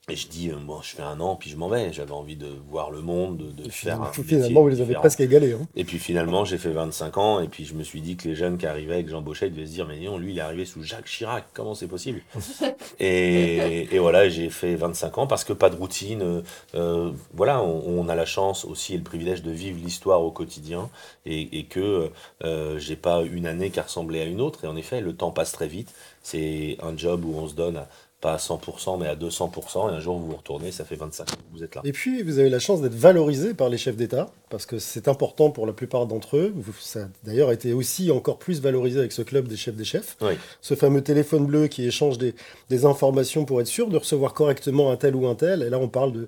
Et 0.09 0.15
je 0.15 0.29
dis, 0.29 0.47
moi, 0.47 0.55
euh, 0.55 0.63
bon, 0.63 0.81
je 0.81 0.95
fais 0.95 1.03
un 1.03 1.19
an, 1.19 1.35
puis 1.35 1.49
je 1.49 1.57
m'en 1.57 1.67
vais. 1.67 1.91
J'avais 1.91 2.13
envie 2.13 2.37
de 2.37 2.47
voir 2.69 2.91
le 2.91 3.01
monde, 3.01 3.35
de, 3.35 3.63
de 3.63 3.69
faire 3.69 4.01
un 4.01 4.05
Finalement, 4.13 4.61
vous 4.61 4.69
les 4.69 4.79
avez 4.79 4.93
presque 4.93 5.19
égalés. 5.19 5.51
Hein. 5.51 5.67
Et 5.75 5.83
puis 5.83 5.99
finalement, 5.99 6.45
j'ai 6.45 6.57
fait 6.57 6.69
25 6.69 7.17
ans, 7.17 7.41
et 7.41 7.49
puis 7.49 7.65
je 7.65 7.73
me 7.73 7.83
suis 7.83 7.99
dit 7.99 8.15
que 8.15 8.29
les 8.29 8.33
jeunes 8.33 8.57
qui 8.57 8.65
arrivaient 8.65 8.93
avec 8.93 9.09
Jean 9.09 9.21
Bauchet 9.21 9.49
devaient 9.49 9.65
se 9.65 9.73
dire, 9.73 9.85
mais 9.85 9.99
non, 9.99 10.17
lui, 10.17 10.31
il 10.31 10.37
est 10.37 10.41
arrivé 10.41 10.63
sous 10.63 10.81
Jacques 10.81 11.07
Chirac, 11.07 11.47
comment 11.53 11.75
c'est 11.75 11.87
possible? 11.87 12.21
Et, 12.99 13.93
et, 13.93 13.99
voilà, 13.99 14.29
j'ai 14.29 14.49
fait 14.49 14.75
25 14.75 15.17
ans 15.17 15.27
parce 15.27 15.43
que 15.43 15.53
pas 15.53 15.69
de 15.69 15.75
routine. 15.75 16.21
Euh, 16.21 16.41
euh, 16.73 17.11
voilà, 17.33 17.61
on, 17.61 18.07
a 18.07 18.15
la 18.15 18.25
chance 18.25 18.63
aussi 18.65 18.93
et 18.93 18.97
le 18.97 19.03
privilège 19.03 19.43
de 19.43 19.51
vivre 19.51 19.77
l'histoire 19.83 20.23
au 20.23 20.31
quotidien, 20.31 20.89
et, 21.25 21.59
et 21.59 21.65
que 21.65 22.09
euh, 22.43 22.79
j'ai 22.79 22.95
pas 22.95 23.21
une 23.23 23.45
année 23.45 23.69
qui 23.69 23.79
a 23.79 23.83
ressemblé 23.83 24.21
à 24.21 24.25
une 24.25 24.39
autre. 24.39 24.63
Et 24.63 24.67
en 24.67 24.77
effet, 24.77 25.01
le 25.01 25.13
temps 25.13 25.31
passe 25.31 25.51
très 25.51 25.67
vite. 25.67 25.93
C'est 26.29 26.75
un 26.83 26.97
job 26.97 27.23
où 27.23 27.35
on 27.37 27.47
se 27.47 27.55
donne 27.55 27.79
pas 28.19 28.33
à 28.33 28.37
100%, 28.37 28.99
mais 28.99 29.07
à 29.07 29.15
200%, 29.15 29.89
et 29.89 29.95
un 29.95 29.99
jour 30.01 30.19
vous 30.19 30.27
vous 30.27 30.35
retournez, 30.35 30.73
ça 30.73 30.83
fait 30.83 30.97
25 30.97 31.23
ans 31.23 31.35
que 31.35 31.57
vous 31.57 31.63
êtes 31.63 31.73
là. 31.73 31.81
Et 31.85 31.93
puis, 31.93 32.21
vous 32.21 32.37
avez 32.37 32.49
la 32.49 32.59
chance 32.59 32.81
d'être 32.81 32.95
valorisé 32.95 33.53
par 33.53 33.69
les 33.69 33.77
chefs 33.77 33.95
d'État, 33.95 34.29
parce 34.49 34.65
que 34.65 34.77
c'est 34.77 35.07
important 35.07 35.51
pour 35.51 35.65
la 35.65 35.71
plupart 35.71 36.05
d'entre 36.05 36.35
eux. 36.35 36.53
Ça 36.81 37.03
a 37.03 37.07
d'ailleurs 37.23 37.53
été 37.53 37.71
aussi 37.71 38.11
encore 38.11 38.39
plus 38.39 38.59
valorisé 38.59 38.99
avec 38.99 39.13
ce 39.13 39.21
club 39.21 39.47
des 39.47 39.55
chefs 39.55 39.75
des 39.75 39.85
chefs. 39.85 40.17
Ce 40.59 40.75
fameux 40.75 41.01
téléphone 41.01 41.45
bleu 41.45 41.67
qui 41.67 41.85
échange 41.85 42.17
des, 42.17 42.35
des, 42.69 42.83
informations 42.83 43.45
pour 43.45 43.61
être 43.61 43.67
sûr 43.67 43.87
de 43.87 43.95
recevoir 43.95 44.33
correctement 44.33 44.91
un 44.91 44.97
tel 44.97 45.15
ou 45.15 45.27
un 45.27 45.35
tel. 45.35 45.61
Et 45.61 45.69
là, 45.69 45.79
on 45.79 45.87
parle 45.87 46.11
de, 46.11 46.27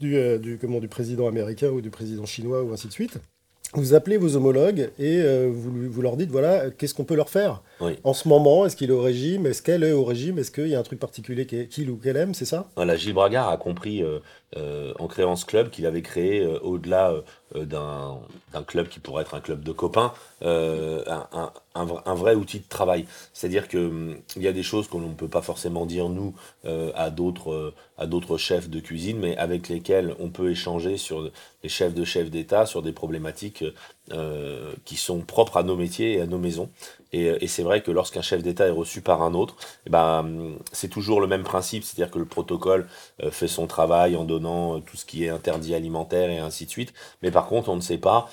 du, 0.00 0.16
euh, 0.16 0.38
du, 0.38 0.58
comment, 0.58 0.80
du 0.80 0.88
président 0.88 1.28
américain 1.28 1.68
ou 1.68 1.80
du 1.80 1.90
président 1.90 2.26
chinois, 2.26 2.64
ou 2.64 2.72
ainsi 2.72 2.88
de 2.88 2.92
suite 2.92 3.20
vous 3.74 3.94
appelez 3.94 4.16
vos 4.16 4.36
homologues 4.36 4.90
et 4.98 5.20
euh, 5.20 5.50
vous, 5.52 5.90
vous, 5.90 6.02
leur 6.02 6.16
dites 6.16 6.30
voilà, 6.30 6.70
qu'est-ce 6.70 6.94
qu'on 6.94 7.04
peut 7.04 7.14
leur 7.14 7.28
faire 7.28 7.62
en 8.04 8.12
ce 8.14 8.28
moment 8.28 8.64
Est-ce 8.64 8.76
qu'il 8.76 8.90
est 8.90 8.94
au 8.94 9.02
régime? 9.02 9.46
Est-ce 9.46 9.62
qu'elle 9.62 9.82
est 9.82 9.92
au 9.92 10.04
régime? 10.04 10.38
Est-ce 10.38 10.50
qu'il 10.50 10.68
y 10.68 10.74
a 10.74 10.78
un 10.78 10.82
truc 10.82 10.98
particulier 10.98 11.46
qu'il 11.46 11.90
ou 11.90 11.96
qu'elle 11.96 12.16
aime? 12.16 12.34
C'est 12.34 12.44
ça? 12.44 12.68
Voilà, 12.76 12.96
Gilles 12.96 13.14
Bragard 13.14 13.48
a 13.48 13.56
compris 13.56 14.02
euh, 14.02 14.20
euh, 14.56 14.92
en 14.98 15.06
créant 15.06 15.36
ce 15.36 15.44
club 15.44 15.70
qu'il 15.70 15.86
avait 15.86 16.02
créé 16.02 16.46
au-delà 16.62 17.14
d'un 17.54 18.18
club 18.66 18.88
qui 18.88 18.98
pourrait 18.98 19.22
être 19.22 19.34
un 19.34 19.40
club 19.40 19.62
de 19.62 19.72
copains, 19.72 20.12
un, 20.42 22.14
vrai 22.14 22.34
outil 22.34 22.60
de 22.60 22.68
travail. 22.68 23.06
C'est-à-dire 23.32 23.68
qu'il 23.68 23.78
hum, 23.78 24.16
y 24.36 24.48
a 24.48 24.52
des 24.52 24.62
choses 24.62 24.88
qu'on 24.88 25.00
ne 25.00 25.14
peut 25.14 25.28
pas 25.28 25.42
forcément 25.42 25.86
dire 25.86 26.08
nous 26.08 26.34
à 26.64 27.10
d'autres 27.10 27.72
à 27.98 28.06
d'autres 28.06 28.36
chefs 28.36 28.68
de 28.68 28.80
cuisine, 28.80 29.18
mais 29.18 29.36
avec 29.36 29.68
lesquels 29.68 30.14
on 30.18 30.28
peut 30.28 30.50
échanger 30.50 30.96
sur 30.96 31.30
les 31.62 31.68
chefs 31.68 31.94
de 31.94 32.04
chefs 32.04 32.30
d'État, 32.30 32.66
sur 32.66 32.82
des 32.82 32.92
problématiques 32.92 33.64
euh, 34.12 34.72
qui 34.84 34.96
sont 34.96 35.18
propres 35.20 35.56
à 35.56 35.62
nos 35.62 35.74
métiers 35.74 36.14
et 36.14 36.20
à 36.20 36.26
nos 36.26 36.38
maisons. 36.38 36.68
Et, 37.12 37.24
et 37.40 37.48
c'est 37.48 37.62
vrai 37.62 37.82
que 37.82 37.90
lorsqu'un 37.90 38.22
chef 38.22 38.42
d'État 38.42 38.66
est 38.66 38.70
reçu 38.70 39.00
par 39.00 39.22
un 39.22 39.34
autre, 39.34 39.56
eh 39.86 39.90
ben, 39.90 40.54
c'est 40.72 40.88
toujours 40.88 41.20
le 41.20 41.26
même 41.26 41.42
principe, 41.42 41.82
c'est-à-dire 41.82 42.12
que 42.12 42.18
le 42.18 42.24
protocole 42.24 42.86
euh, 43.22 43.30
fait 43.30 43.48
son 43.48 43.66
travail 43.66 44.16
en 44.16 44.24
donnant 44.24 44.76
euh, 44.76 44.80
tout 44.80 44.96
ce 44.96 45.06
qui 45.06 45.24
est 45.24 45.28
interdit 45.28 45.74
alimentaire 45.74 46.30
et 46.30 46.38
ainsi 46.38 46.66
de 46.66 46.70
suite. 46.70 46.94
Mais 47.22 47.30
par 47.30 47.46
contre, 47.46 47.68
on 47.68 47.76
ne 47.76 47.80
sait 47.80 47.98
pas 47.98 48.28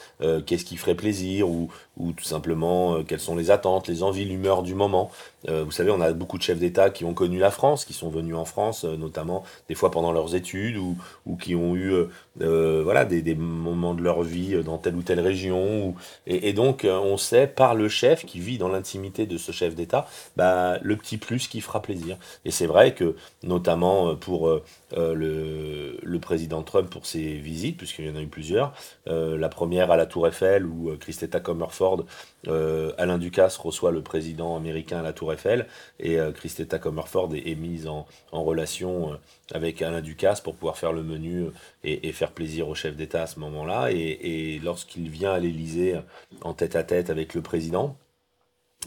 qu'est-ce 0.45 0.65
qui 0.65 0.77
ferait 0.77 0.95
plaisir 0.95 1.49
ou, 1.49 1.69
ou 1.97 2.11
tout 2.11 2.23
simplement 2.23 3.03
quelles 3.03 3.19
sont 3.19 3.35
les 3.35 3.51
attentes, 3.51 3.87
les 3.87 4.03
envies, 4.03 4.25
l'humeur 4.25 4.63
du 4.63 4.73
moment. 4.73 5.11
vous 5.47 5.71
savez, 5.71 5.91
on 5.91 6.01
a 6.01 6.11
beaucoup 6.13 6.37
de 6.37 6.43
chefs 6.43 6.57
d'État 6.57 6.89
qui 6.89 7.05
ont 7.05 7.13
connu 7.13 7.37
la 7.37 7.51
France, 7.51 7.85
qui 7.85 7.93
sont 7.93 8.09
venus 8.09 8.35
en 8.35 8.45
France, 8.45 8.83
notamment 8.83 9.43
des 9.69 9.75
fois 9.75 9.91
pendant 9.91 10.11
leurs 10.11 10.35
études 10.35 10.77
ou, 10.77 10.97
ou 11.25 11.35
qui 11.35 11.55
ont 11.55 11.75
eu 11.75 11.93
voilà, 12.39 13.05
des, 13.05 13.21
des, 13.21 13.35
moments 13.35 13.93
de 13.93 14.01
leur 14.01 14.23
vie 14.23 14.63
dans 14.63 14.77
telle 14.77 14.95
ou 14.95 15.03
telle 15.03 15.19
région. 15.19 15.95
et, 16.25 16.49
et, 16.49 16.53
donc, 16.53 16.87
on 16.89 17.17
sait 17.17 17.47
par 17.47 17.75
le 17.75 17.89
chef 17.89 18.25
qui 18.25 18.39
vit 18.39 18.57
dans 18.57 18.69
l'intimité 18.69 19.25
de 19.25 19.37
ce 19.37 19.51
chef 19.51 19.75
d'État, 19.75 20.07
bah, 20.35 20.79
le 20.81 20.95
petit 20.95 21.17
plus 21.17 21.47
qui 21.47 21.61
fera 21.61 21.81
plaisir. 21.81 22.17
Et 22.45 22.51
c'est 22.51 22.67
vrai 22.67 22.93
que, 22.93 23.15
notamment 23.43 24.15
pour 24.15 24.49
le, 24.95 25.97
le, 26.01 26.19
président 26.19 26.61
Trump, 26.63 26.89
pour 26.89 27.05
ses 27.05 27.33
visites, 27.33 27.77
puisqu'il 27.77 28.05
y 28.05 28.09
en 28.09 28.15
a 28.15 28.21
eu 28.21 28.27
plusieurs, 28.27 28.73
la 29.05 29.49
première 29.49 29.91
à 29.91 29.97
la 29.97 30.05
Tour 30.05 30.27
Eiffel, 30.27 30.65
où 30.65 30.95
Christetta 30.97 31.39
Comerford, 31.39 32.05
Alain 32.47 33.17
Ducasse 33.17 33.57
reçoit 33.57 33.91
le 33.91 34.01
président 34.01 34.55
américain 34.55 34.99
à 34.99 35.01
la 35.01 35.13
Tour 35.13 35.33
Eiffel, 35.33 35.67
et 35.99 36.17
Christetta 36.35 36.79
Comerford 36.79 37.33
est, 37.35 37.55
mise 37.55 37.87
en, 37.87 38.05
relation 38.31 39.19
avec 39.51 39.81
Alain 39.81 40.01
Ducasse 40.01 40.41
pour 40.41 40.55
pouvoir 40.55 40.77
faire 40.77 40.93
le 40.93 41.03
menu 41.03 41.47
et, 41.83 42.11
faire 42.11 42.31
plaisir 42.31 42.67
au 42.69 42.75
chef 42.75 42.95
d'État 42.95 43.23
à 43.23 43.27
ce 43.27 43.39
moment-là. 43.39 43.89
Et, 43.91 44.59
lorsqu'il 44.63 45.09
vient 45.09 45.33
à 45.33 45.39
l'Élysée 45.39 45.95
en 46.41 46.53
tête 46.53 46.75
à 46.75 46.83
tête 46.83 47.09
avec 47.09 47.33
le 47.33 47.41
président, 47.41 47.95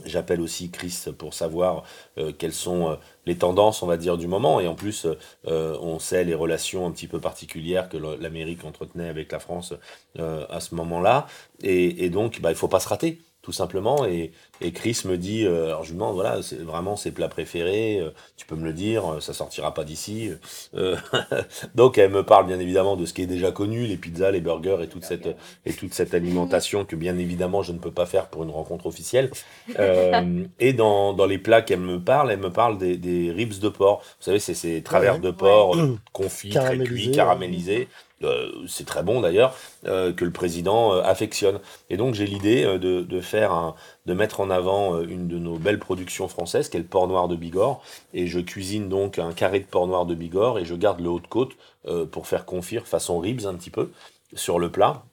J'appelle 0.05 0.41
aussi 0.41 0.71
Chris 0.71 1.05
pour 1.17 1.35
savoir 1.35 1.85
euh, 2.19 2.33
quelles 2.37 2.53
sont 2.53 2.91
euh, 2.91 2.95
les 3.25 3.37
tendances, 3.37 3.83
on 3.83 3.87
va 3.87 3.97
dire, 3.97 4.19
du 4.19 4.27
moment. 4.27 4.61
Et 4.61 4.69
en 4.69 4.75
plus, 4.75 5.07
euh, 5.47 5.79
on 5.81 5.99
sait 5.99 6.25
les 6.25 6.35
relations 6.35 6.87
un 6.87 6.91
petit 6.91 7.07
peu 7.07 7.21
particulières 7.21 7.89
que 7.89 7.97
l'Amérique 7.97 8.65
entretenait 8.65 9.09
avec 9.09 9.33
la 9.33 9.39
France 9.39 9.73
à 10.19 10.61
ce 10.61 10.75
moment-là. 10.75 11.27
Et, 11.63 12.11
donc, 12.11 12.41
bah, 12.41 12.51
il 12.51 12.55
ne 12.55 12.59
faut 12.59 12.69
pas 12.69 12.81
se 12.81 12.89
rater 12.89 13.21
tout 13.43 13.53
simplement. 13.53 14.05
Et, 14.05 14.33
et 14.61 14.73
Chris 14.73 15.03
me 15.05 15.17
dit, 15.17 15.45
euh, 15.45 15.67
alors 15.67 15.85
je 15.85 15.91
lui 15.91 15.95
demande, 15.95 16.15
voilà, 16.15 16.43
c'est 16.43 16.63
vraiment 16.63 16.97
ses 16.97 17.11
plats 17.11 17.29
préférés, 17.29 17.99
euh, 18.01 18.11
tu 18.37 18.47
peux 18.47 18.57
me 18.57 18.65
le 18.65 18.73
dire, 18.73 19.15
euh, 19.15 19.21
ça 19.21 19.33
sortira 19.33 19.75
pas 19.75 19.85
d'ici. 19.85 20.31
donc 21.75 21.99
elle 21.99 22.11
me 22.11 22.23
parle 22.23 22.47
bien 22.47 22.59
évidemment 22.59 22.97
de 22.97 23.07
ce 23.07 23.13
qui 23.13 23.23
est 23.23 23.27
déjà 23.27 23.53
connu, 23.53 23.87
les 23.87 23.97
pizzas, 23.97 24.31
les 24.31 24.41
burgers 24.41 24.79
et 24.83 24.89
toute 24.89 25.05
cette, 25.05 25.29
et 25.65 25.73
toute 25.73 25.95
cette 25.95 26.15
alimentation 26.15 26.85
que 26.85 26.97
bien 26.97 27.19
évidemment 27.19 27.63
je 27.63 27.73
ne 27.73 27.79
peux 27.79 27.91
pas 27.91 28.07
faire 28.07 28.27
pour 28.27 28.43
une 28.45 28.51
rencontre 28.51 28.87
officielle. 28.87 29.31
et 30.61 30.73
dans, 30.73 31.13
dans 31.13 31.27
les 31.27 31.39
plats 31.39 31.63
qu'elle 31.63 31.81
me 31.81 32.01
parle, 32.01 32.31
elle 32.31 32.41
me 32.41 32.53
parle 32.53 32.79
des, 32.79 32.97
des 32.97 33.31
ribs 33.31 33.59
de 33.59 33.69
porc. 33.69 34.03
Vous 34.19 34.25
savez, 34.25 34.39
c'est 34.39 34.55
ces 34.55 34.83
travers 34.83 35.19
de 35.19 35.31
porc 35.31 35.77
confits, 36.13 36.51
très 36.51 36.79
cuits, 36.79 37.11
caramélisés. 37.11 37.89
Euh, 38.23 38.51
c'est 38.67 38.87
très 38.87 39.03
bon 39.03 39.21
d'ailleurs, 39.21 39.55
euh, 39.87 40.13
que 40.13 40.25
le 40.25 40.31
président 40.31 40.95
euh, 40.95 41.03
affectionne. 41.03 41.61
Et 41.91 41.97
donc 41.97 42.15
j'ai 42.15 42.27
l'idée 42.27 42.65
de, 42.65 43.03
de, 43.03 43.21
faire 43.21 43.53
un, 43.53 43.75
de 44.07 44.15
mettre 44.15 44.41
en 44.41 44.46
avant 44.51 45.01
une 45.03 45.29
de 45.29 45.39
nos 45.39 45.57
belles 45.57 45.79
productions 45.79 46.29
françaises, 46.29 46.69
qui 46.69 46.77
est 46.77 46.81
le 46.81 46.87
porc 46.87 47.09
noir 47.09 47.29
de 47.29 47.37
Bigorre. 47.37 47.83
Et 48.15 48.27
je 48.27 48.41
cuisine 48.41 48.89
donc 48.89 49.19
un 49.19 49.33
carré 49.33 49.61
de 49.61 49.65
porc 49.65 49.87
noir 49.87 50.07
de 50.07 50.15
Bigorre 50.15 50.59
et 50.59 50.65
je 50.65 50.75
garde 50.75 51.01
le 51.01 51.09
haut 51.09 51.21
de 51.21 51.27
côte 51.27 51.53
pour 52.11 52.27
faire 52.27 52.45
confire 52.45 52.87
façon 52.87 53.19
ribs 53.19 53.47
un 53.47 53.55
petit 53.55 53.71
peu 53.71 53.91
sur 54.35 54.59
le 54.59 54.71
plat. 54.71 55.05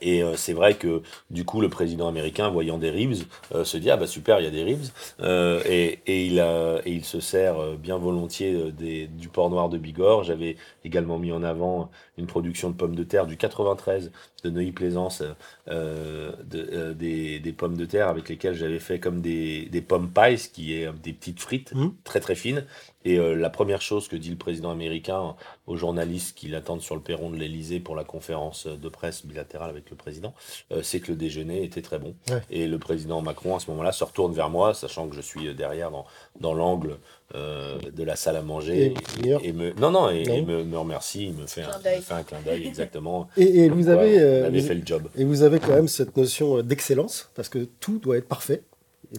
Et 0.00 0.22
euh, 0.22 0.36
c'est 0.36 0.52
vrai 0.52 0.74
que 0.74 1.02
du 1.30 1.44
coup, 1.44 1.60
le 1.60 1.68
président 1.68 2.08
américain, 2.08 2.48
voyant 2.48 2.78
des 2.78 2.90
ribs, 2.90 3.22
euh, 3.54 3.64
se 3.64 3.76
dit 3.76 3.90
ah 3.90 3.96
bah 3.96 4.06
super, 4.06 4.40
il 4.40 4.44
y 4.44 4.46
a 4.46 4.50
des 4.50 4.62
ribs, 4.62 4.86
euh, 5.20 5.62
et, 5.66 6.00
et, 6.06 6.26
il 6.26 6.40
a, 6.40 6.80
et 6.84 6.92
il 6.92 7.04
se 7.04 7.20
sert 7.20 7.76
bien 7.76 7.98
volontiers 7.98 8.72
des, 8.72 9.06
du 9.06 9.28
port 9.28 9.50
noir 9.50 9.68
de 9.68 9.78
Bigorre. 9.78 10.24
J'avais 10.24 10.56
également 10.84 11.18
mis 11.18 11.32
en 11.32 11.42
avant 11.42 11.90
une 12.16 12.26
production 12.26 12.70
de 12.70 12.74
pommes 12.74 12.96
de 12.96 13.04
terre 13.04 13.26
du 13.26 13.36
93 13.36 14.10
de 14.44 14.50
Neuilly 14.50 14.72
Plaisance, 14.72 15.22
de, 15.66 16.92
des, 16.92 17.40
des, 17.40 17.52
pommes 17.52 17.76
de 17.76 17.84
terre 17.84 18.08
avec 18.08 18.28
lesquelles 18.28 18.54
j'avais 18.54 18.78
fait 18.78 19.00
comme 19.00 19.20
des, 19.20 19.66
des 19.66 19.80
pommes 19.82 20.10
pies, 20.10 20.50
qui 20.52 20.74
est 20.74 20.92
des 21.02 21.12
petites 21.12 21.40
frites 21.40 21.74
mmh. 21.74 21.88
très 22.04 22.20
très 22.20 22.34
fines, 22.36 22.64
et 23.08 23.18
euh, 23.18 23.34
la 23.34 23.48
première 23.48 23.80
chose 23.80 24.06
que 24.06 24.16
dit 24.16 24.28
le 24.28 24.36
président 24.36 24.70
américain 24.70 25.34
aux 25.66 25.76
journalistes 25.76 26.36
qui 26.36 26.48
l'attendent 26.48 26.82
sur 26.82 26.94
le 26.94 27.00
perron 27.00 27.30
de 27.30 27.36
l'Elysée 27.36 27.80
pour 27.80 27.96
la 27.96 28.04
conférence 28.04 28.66
de 28.66 28.88
presse 28.90 29.24
bilatérale 29.24 29.70
avec 29.70 29.88
le 29.88 29.96
président, 29.96 30.34
euh, 30.72 30.82
c'est 30.82 31.00
que 31.00 31.12
le 31.12 31.16
déjeuner 31.16 31.64
était 31.64 31.80
très 31.80 31.98
bon. 31.98 32.14
Et 32.50 32.66
le 32.66 32.78
président 32.78 33.22
Macron, 33.22 33.56
à 33.56 33.60
ce 33.60 33.70
moment-là, 33.70 33.92
se 33.92 34.04
retourne 34.04 34.34
vers 34.34 34.50
moi, 34.50 34.74
sachant 34.74 35.08
que 35.08 35.16
je 35.16 35.22
suis 35.22 35.54
derrière 35.54 35.90
dans, 35.90 36.04
dans 36.38 36.52
l'angle 36.52 36.98
euh, 37.34 37.78
de 37.78 38.04
la 38.04 38.14
salle 38.14 38.36
à 38.36 38.42
manger. 38.42 38.92
Et, 39.24 39.52
me, 39.54 39.72
non, 39.80 39.90
non, 39.90 40.10
et, 40.10 40.42
me, 40.42 40.62
me, 40.64 40.78
remercie, 40.78 41.28
il 41.28 41.32
me 41.32 41.46
fait, 41.46 41.62
un, 41.62 41.78
fait 41.78 42.12
un 42.12 42.22
clin 42.24 42.40
d'œil, 42.44 42.66
exactement. 42.66 43.28
et, 43.38 43.70
vous 43.70 43.88
avez, 43.88 44.18
avait 44.20 44.60
fait 44.60 44.74
le 44.74 44.84
job. 44.84 45.08
Et 45.16 45.24
vous 45.24 45.42
avez 45.42 45.60
quand 45.60 45.74
même 45.74 45.88
cette 45.88 46.14
notion 46.14 46.62
d'excellence, 46.62 47.30
parce 47.34 47.48
que 47.48 47.68
tout 47.80 47.98
doit 47.98 48.18
être 48.18 48.28
parfait. 48.28 48.64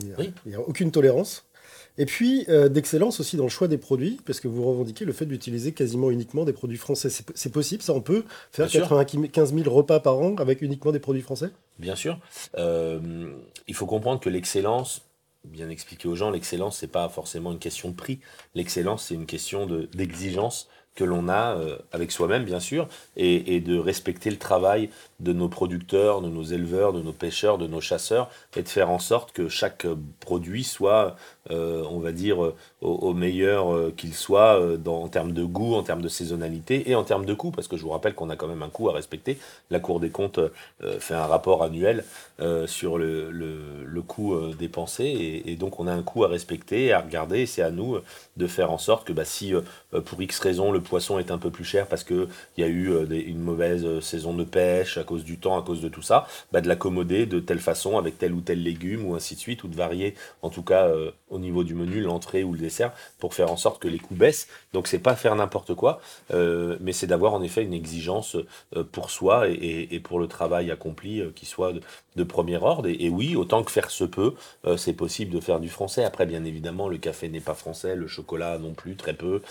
Il 0.04 0.32
n'y 0.46 0.56
a 0.56 0.60
aucune 0.60 0.92
tolérance. 0.92 1.49
Et 2.00 2.06
puis, 2.06 2.46
euh, 2.48 2.70
d'excellence 2.70 3.20
aussi 3.20 3.36
dans 3.36 3.44
le 3.44 3.50
choix 3.50 3.68
des 3.68 3.78
produits, 3.78 4.20
parce 4.26 4.40
que 4.40 4.48
vous 4.48 4.64
revendiquez 4.64 5.04
le 5.04 5.12
fait 5.12 5.26
d'utiliser 5.26 5.74
quasiment 5.74 6.10
uniquement 6.10 6.46
des 6.46 6.54
produits 6.54 6.78
français. 6.78 7.10
C'est 7.10 7.52
possible, 7.52 7.84
ça 7.84 7.94
On 7.94 8.00
peut 8.00 8.24
faire 8.54 8.70
95 8.70 9.54
000 9.54 9.70
repas 9.70 10.00
par 10.00 10.18
an 10.18 10.36
avec 10.38 10.62
uniquement 10.62 10.94
des 10.94 11.00
produits 11.00 11.22
français? 11.22 11.50
Bien 11.78 11.98
sûr. 11.98 12.18
Euh, 12.58 13.32
il 13.68 13.76
faut 13.76 13.86
comprendre 13.86 14.22
que 14.22 14.30
l'excellence, 14.30 15.02
bien 15.44 15.70
expliquer 15.70 16.08
aux 16.08 16.16
gens, 16.16 16.32
l'excellence, 16.32 16.78
c'est 16.78 16.88
pas 16.88 17.10
forcément 17.10 17.52
une 17.52 17.60
question 17.60 17.90
de 17.90 17.96
prix. 17.96 18.20
L'excellence, 18.56 19.08
c'est 19.08 19.16
une 19.16 19.26
question 19.26 19.68
d'exigence 19.94 20.70
que 20.96 21.04
l'on 21.06 21.30
a 21.30 21.56
euh, 21.56 21.78
avec 21.94 22.12
soi-même, 22.12 22.44
bien 22.44 22.60
sûr, 22.60 22.90
et, 23.16 23.56
et, 23.56 23.62
de 23.62 23.78
respecter 23.78 24.30
le 24.30 24.38
travail 24.38 24.90
de 25.22 25.32
nos 25.32 25.48
producteurs, 25.48 26.22
de 26.22 26.28
nos 26.28 26.44
éleveurs, 26.44 26.92
de 26.92 27.02
nos 27.02 27.14
pêcheurs, 27.14 27.58
de 27.58 27.68
nos 27.68 27.80
chasseurs, 27.80 28.30
et 28.58 28.64
de 28.64 28.68
faire 28.68 28.90
en 28.90 29.00
sorte 29.00 29.32
que 29.32 29.48
chaque 29.48 29.88
produit 30.20 30.66
soit 30.66 31.16
euh, 31.52 31.84
on 31.90 32.00
va 32.00 32.12
dire, 32.12 32.44
euh, 32.44 32.56
au, 32.82 33.14
meilleur 33.16 33.74
euh, 33.74 33.92
qu'il 33.96 34.14
soit 34.14 34.60
en 34.86 35.08
termes 35.08 35.34
de 35.34 35.44
goût, 35.44 35.74
en 35.74 35.82
termes 35.82 36.02
de 36.02 36.08
saisonnalité 36.08 36.90
et 36.90 36.96
en 36.96 37.04
termes 37.04 37.26
de 37.26 37.34
coût, 37.34 37.50
parce 37.50 37.68
que 37.68 37.76
je 37.76 37.82
vous 37.82 37.90
rappelle 37.90 38.14
qu'on 38.14 38.30
a 38.30 38.36
quand 38.36 38.48
même 38.48 38.62
un 38.62 38.70
coût 38.70 38.88
à 38.90 38.94
respecter. 38.94 39.40
La 39.72 39.80
Cour 39.80 40.00
des 40.00 40.10
comptes 40.10 40.40
fait 41.00 41.14
un 41.14 41.26
rapport 41.26 41.64
annuel 41.64 42.04
sur 42.66 42.98
le, 42.98 44.02
coût 44.08 44.36
dépensé, 44.58 45.44
et, 45.46 45.56
donc 45.56 45.80
on 45.80 45.88
a 45.88 45.94
un 45.94 46.04
coût 46.04 46.24
à 46.24 46.28
respecter, 46.28 46.94
à 46.94 47.02
regarder, 47.02 47.46
c'est 47.46 47.62
à 47.62 47.72
nous 47.72 47.98
de 48.38 48.48
faire 48.48 48.72
en 48.72 48.78
sorte 48.78 49.06
que 49.08 49.14
bah, 49.14 49.26
si 49.26 49.54
pour 50.06 50.22
X 50.22 50.40
raison 50.40 50.72
le 50.72 50.82
poisson 50.82 51.20
est 51.20 51.32
un 51.32 51.38
peu 51.38 51.50
plus 51.50 51.66
cher 51.66 51.88
parce 51.88 52.04
qu'il 52.04 52.28
y 52.58 52.64
a 52.64 52.68
eu 52.68 52.92
une 53.10 53.40
mauvaise 53.40 54.00
saison 54.02 54.34
de 54.34 54.44
pêche 54.44 54.98
à 54.98 55.04
cause 55.04 55.24
du 55.24 55.38
temps, 55.38 55.60
à 55.60 55.64
cause 55.64 55.82
de 55.82 55.90
tout 55.90 56.02
ça, 56.02 56.28
bah, 56.52 56.62
de 56.62 56.68
l'accommoder 56.68 57.26
de 57.26 57.40
telle 57.40 57.60
façon 57.60 57.98
avec 57.98 58.18
tel 58.18 58.34
ou 58.34 58.42
tel 58.42 58.64
légume 58.64 59.06
ou 59.06 59.16
ainsi 59.16 59.36
de 59.36 59.40
suite, 59.40 59.64
ou 59.64 59.68
de 59.68 59.76
varier 59.76 60.16
en 60.42 60.50
tout 60.50 60.64
cas 60.64 60.90
au 61.30 61.40
niveau 61.40 61.64
du 61.64 61.76
menu, 61.76 62.02
l'entrée 62.02 62.44
ou 62.44 62.54
le 62.54 62.60
dessert, 62.60 62.92
pour 63.20 63.34
faire 63.34 63.52
en 63.52 63.58
sorte 63.58 63.82
que 63.82 63.88
les 63.88 64.00
coûts 64.00 64.16
baissent. 64.16 64.48
Donc 64.74 64.88
c'est 64.88 65.00
pas 65.00 65.16
faire 65.16 65.36
n'importe 65.36 65.74
quoi, 65.74 66.00
euh, 66.34 66.78
mais 66.82 66.92
c'est 66.92 67.08
d'avoir 67.08 67.34
en 67.34 67.42
effet 67.42 67.64
une 67.64 67.74
exigence 67.74 68.36
euh, 68.76 68.84
pour 68.84 69.10
soi 69.10 69.48
et, 69.50 70.00
pour 70.04 70.20
le 70.20 70.28
travail 70.28 70.72
accompli 70.72 71.20
euh, 71.20 71.32
qui 71.36 71.46
soit 71.46 71.74
de, 72.16 72.24
premier 72.24 72.58
ordre. 72.58 72.90
Et, 72.90 73.10
oui, 73.10 73.38
autant 73.38 73.64
que 73.64 73.72
faire 73.72 73.90
se 73.90 74.04
peut, 74.04 74.34
c'est 74.76 74.92
possible 74.92 75.32
de 75.34 75.40
faire 75.40 75.62
du 75.62 75.70
français. 75.70 76.04
Après, 76.04 76.26
bien 76.26 76.44
évidemment, 76.44 76.90
le 76.90 76.98
café 76.98 77.30
n'est 77.30 77.40
pas 77.40 77.54
français, 77.54 77.96
le 77.96 78.08
chocolat 78.08 78.58
non 78.58 78.74
plus, 78.74 78.98
très 78.98 79.14
peu, 79.14 79.42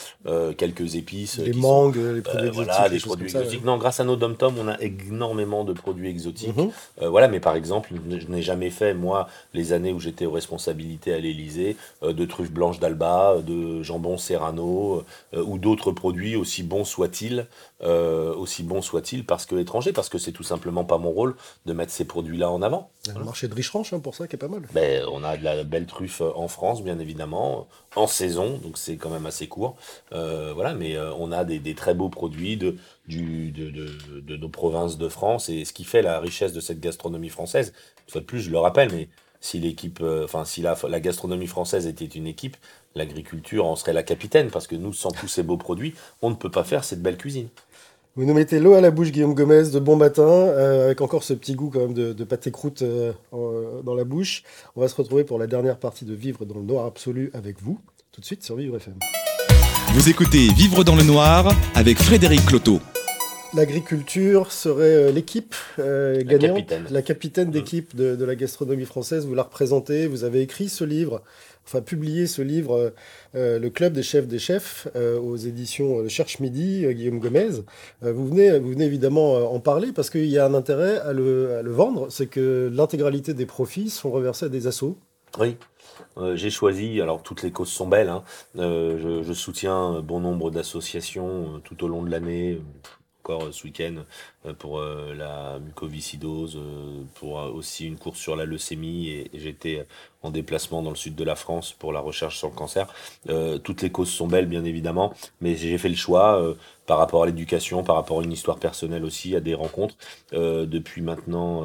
quelques 0.59 0.97
épices. 0.97 1.39
Les 1.39 1.55
mangues, 1.55 1.97
les 1.97 2.21
produits 2.21 2.49
exotiques. 2.49 2.71
Voilà, 2.71 2.89
les 2.89 2.99
produits 2.99 3.25
exotiques. 3.25 3.65
Non, 3.65 3.79
grâce 3.79 4.01
à 4.01 4.05
nos 4.05 4.17
dom 4.17 4.37
on 4.43 4.69
a 4.69 4.77
énormément 4.83 5.65
de 5.65 5.73
produits 5.73 6.11
exotiques. 6.11 6.55
Mhm. 6.55 6.71
voilà, 7.09 7.27
mais 7.29 7.41
par 7.41 7.57
exemple, 7.57 7.89
je 8.11 8.27
n'ai 8.27 8.43
jamais 8.43 8.69
fait, 8.69 8.93
moi, 8.93 9.29
les 9.55 9.73
années 9.73 9.95
où 9.95 9.99
j'étais 9.99 10.27
aux 10.27 10.33
responsabilités 10.33 11.15
à 11.15 11.19
l'Élysée, 11.19 11.68
euh, 12.03 12.13
de 12.13 12.25
truffes 12.25 12.51
blanches 12.51 12.79
d'Alba, 12.79 13.37
de 13.45 13.83
jambon 13.83 14.19
serrano 14.19 15.05
euh, 15.35 15.43
ou 15.43 15.59
d'autres 15.59 15.93
produits 15.93 16.37
aussi 16.37 16.63
bons 16.63 16.85
soient-ils, 16.85 17.47
euh, 17.83 18.35
aussi 18.35 18.63
bons 18.63 18.83
soient-ils 18.83 19.25
parce 19.25 19.47
que 19.47 19.57
étrangers, 19.57 19.93
parce 19.93 20.09
que 20.09 20.19
c'est 20.19 20.33
tout 20.33 20.43
simplement 20.43 20.85
pas 20.85 20.99
mon 20.99 21.11
rôle 21.11 21.37
de 21.67 21.73
mettre 21.73 21.93
ces 21.93 22.05
produits-là 22.05 22.51
en 22.51 22.63
avant. 22.63 22.91
Il 23.05 23.13
y 23.13 23.17
a 23.17 23.19
le 23.19 23.25
marché 23.25 23.49
de 23.49 23.55
Richeranche 23.55 23.93
hein, 23.93 24.01
pour 24.01 24.15
ça 24.15 24.29
qui 24.29 24.37
est 24.37 24.39
pas 24.39 24.49
mal. 24.49 24.63
Ben, 24.73 25.05
on 25.11 25.25
a 25.25 25.37
de 25.37 25.45
la 25.45 25.65
belle 25.65 25.87
truffe 25.87 26.21
en 26.21 26.49
France, 26.49 26.83
bien 26.83 26.99
évidemment, 26.99 27.67
en 27.97 28.07
saison, 28.07 28.59
donc 28.63 28.79
c'est 28.79 28.97
quand 28.97 29.11
même 29.11 29.27
assez 29.27 29.49
court. 29.49 29.77
voilà, 30.11 30.75
mais 30.75 30.99
on 31.19 31.33
a 31.33 31.45
des, 31.45 31.75
très 31.75 31.95
beaux 31.95 32.09
produits 32.09 32.57
de, 32.57 32.77
du, 33.07 33.51
de, 33.53 33.71
de, 33.71 34.21
de, 34.21 34.37
nos 34.37 34.49
provinces 34.49 34.99
de 34.99 35.09
France 35.09 35.49
et 35.49 35.65
ce 35.65 35.73
qui 35.73 35.85
fait 35.85 36.03
la 36.03 36.21
richesse 36.21 36.53
de 36.53 36.61
cette 36.61 36.81
gastronomie 36.81 37.29
française. 37.29 37.73
Une 38.07 38.13
fois 38.13 38.21
de 38.21 38.27
plus, 38.27 38.41
je 38.41 38.51
le 38.51 38.59
rappelle, 38.59 38.91
mais 38.93 39.09
si 39.41 39.59
l'équipe, 39.59 40.01
euh, 40.01 40.25
enfin 40.25 40.45
si 40.45 40.63
la, 40.63 40.77
la, 40.89 41.01
gastronomie 41.01 41.47
française 41.47 41.87
était 41.87 42.05
une 42.05 42.27
équipe, 42.27 42.57
l'agriculture 42.95 43.67
en 43.67 43.77
serait 43.77 43.93
la 43.93 44.03
capitaine 44.03 44.51
parce 44.51 44.67
que 44.67 44.77
nous, 44.77 44.93
sans 44.93 45.11
tous 45.11 45.29
ces 45.29 45.43
beaux 45.43 45.57
produits, 45.57 45.95
on 46.23 46.31
ne 46.31 46.35
peut 46.35 46.51
pas 46.51 46.65
faire 46.65 46.85
cette 46.85 47.03
belle 47.03 47.17
cuisine. 47.17 47.49
Vous 48.17 48.25
nous 48.25 48.35
mettez 48.35 48.59
l'eau 48.59 48.75
à 48.75 48.81
la 48.81 48.91
bouche, 48.91 49.13
Guillaume 49.13 49.35
Gomez, 49.35 49.71
de 49.71 49.79
bon 49.79 49.95
matin, 49.95 50.23
euh, 50.23 50.87
avec 50.87 51.01
encore 51.01 51.23
ce 51.23 51.35
petit 51.35 51.55
goût 51.55 51.71
quand 51.73 51.79
même 51.79 51.95
de, 51.95 52.25
pâté 52.25 52.51
croûte 52.51 52.83
euh, 52.83 53.13
dans 53.85 53.95
la 53.95 54.03
bouche. 54.03 54.43
On 54.75 54.81
va 54.81 54.89
se 54.89 54.97
retrouver 54.97 55.23
pour 55.23 55.39
la 55.39 55.47
dernière 55.47 55.79
partie 55.79 56.05
de 56.05 56.15
Vivre 56.15 56.45
dans 56.45 56.57
le 56.57 56.65
noir 56.65 56.85
absolu 56.85 57.31
avec 57.33 57.63
vous, 57.63 57.79
tout 58.11 58.21
de 58.21 58.27
suite 58.27 58.43
sur 58.43 58.57
Vivre 58.57 58.77
FM. 58.77 58.99
Vous 59.93 60.09
écoutez 60.09 60.49
Vivre 60.49 60.83
dans 60.83 60.97
le 60.97 61.05
noir 61.05 61.55
avec 61.77 61.99
Frédéric 61.99 62.45
Cloteau. 62.45 62.81
L'agriculture 63.55 64.53
serait 64.53 64.95
euh, 64.95 65.11
l'équipe 65.11 65.55
euh, 65.79 66.23
gagnante, 66.23 66.71
la 66.91 67.01
capitaine, 67.01 67.49
mm. 67.49 67.53
d'équipe 67.53 67.97
de, 67.97 68.25
la 68.25 68.35
gastronomie 68.35 68.85
française. 68.85 69.27
Vous 69.27 69.35
la 69.35 69.45
représentez, 69.45 70.07
vous 70.07 70.25
avez 70.25 70.43
écrit 70.43 70.69
ce 70.69 70.85
livre 70.85 71.23
enfin, 71.67 71.81
publié 71.81 72.27
ce 72.27 72.41
livre, 72.41 72.95
Le 73.35 73.69
Club 73.69 73.93
des 73.93 74.03
chefs 74.03 74.27
des 74.27 74.39
chefs, 74.39 74.89
aux 74.97 75.37
éditions 75.37 76.09
Cherche 76.09 76.41
Midi, 76.41 76.87
Guillaume 76.95 77.19
Gomez. 77.19 77.61
vous, 78.01 78.27
venez, 78.27 78.59
vous 78.59 78.71
venez 78.71 78.87
évidemment 78.87 79.53
en 79.53 79.61
parler 79.61 79.93
parce 79.93 80.09
qu'il 80.09 80.25
y 80.27 80.39
a 80.39 80.47
un 80.47 80.55
intérêt 80.55 80.99
à 81.01 81.13
le, 81.13 81.57
à 81.59 81.63
le 81.63 81.71
vendre, 81.71 82.07
c'est 82.09 82.27
que 82.27 82.71
l'intégralité 82.73 83.35
des 83.35 83.45
profits 83.45 83.91
sont 83.91 84.11
reversés 84.11 84.47
à 84.47 84.49
des 84.49 84.67
assos. 84.67 84.97
Oui. 85.39 85.57
j'ai 86.37 86.49
choisi, 86.49 87.03
alors 87.03 87.23
toutes 87.23 87.43
les 87.43 87.51
causes 87.51 87.69
sont 87.69 87.87
belles, 87.87 88.09
hein. 88.09 88.23
je, 88.57 89.21
je, 89.23 89.33
soutiens 89.35 90.01
bon 90.01 90.21
nombre 90.21 90.51
d'associations 90.51 91.61
tout 91.65 91.85
au 91.85 91.89
long 91.89 92.03
de 92.03 92.11
l'année, 92.11 92.63
euh, 93.31 93.53
ce 93.53 93.65
week-end 93.65 93.97
euh, 94.47 94.53
pour 94.55 94.79
euh, 94.79 95.15
la 95.15 95.59
mucoviscidose, 95.59 96.59
pour 97.15 97.35
aussi 97.55 97.87
une 97.87 97.99
course 97.99 98.19
sur 98.19 98.37
la 98.37 98.45
leucémie 98.45 99.09
et, 99.09 99.31
j'étais 99.35 99.87
en 100.23 100.31
déplacement 100.31 100.83
dans 100.83 100.91
le 100.91 100.97
sud 100.97 101.15
de 101.15 101.25
la 101.25 101.37
France 101.37 101.73
pour 101.73 101.93
la 101.93 102.01
recherche 102.01 102.39
sur 102.39 102.49
le 102.49 102.55
cancer. 102.55 102.93
toutes 103.63 103.83
les 103.83 103.91
causes 103.91 104.11
sont 104.11 104.27
belles 104.27 104.47
bien 104.47 104.65
évidemment, 104.65 105.15
mais 105.41 105.55
j'ai 105.55 105.79
fait 105.79 105.89
le 105.89 105.95
choix 105.95 106.43
par 106.87 106.99
rapport 106.99 107.23
à 107.23 107.27
l'éducation, 107.27 107.85
par 107.85 107.95
rapport 107.95 108.21
à 108.21 108.25
une 108.25 108.33
histoire 108.33 108.59
personnelle 108.59 109.05
aussi, 109.05 109.37
à 109.37 109.41
des 109.41 109.55
rencontres, 109.55 109.95
depuis 110.33 111.03
maintenant 111.03 111.63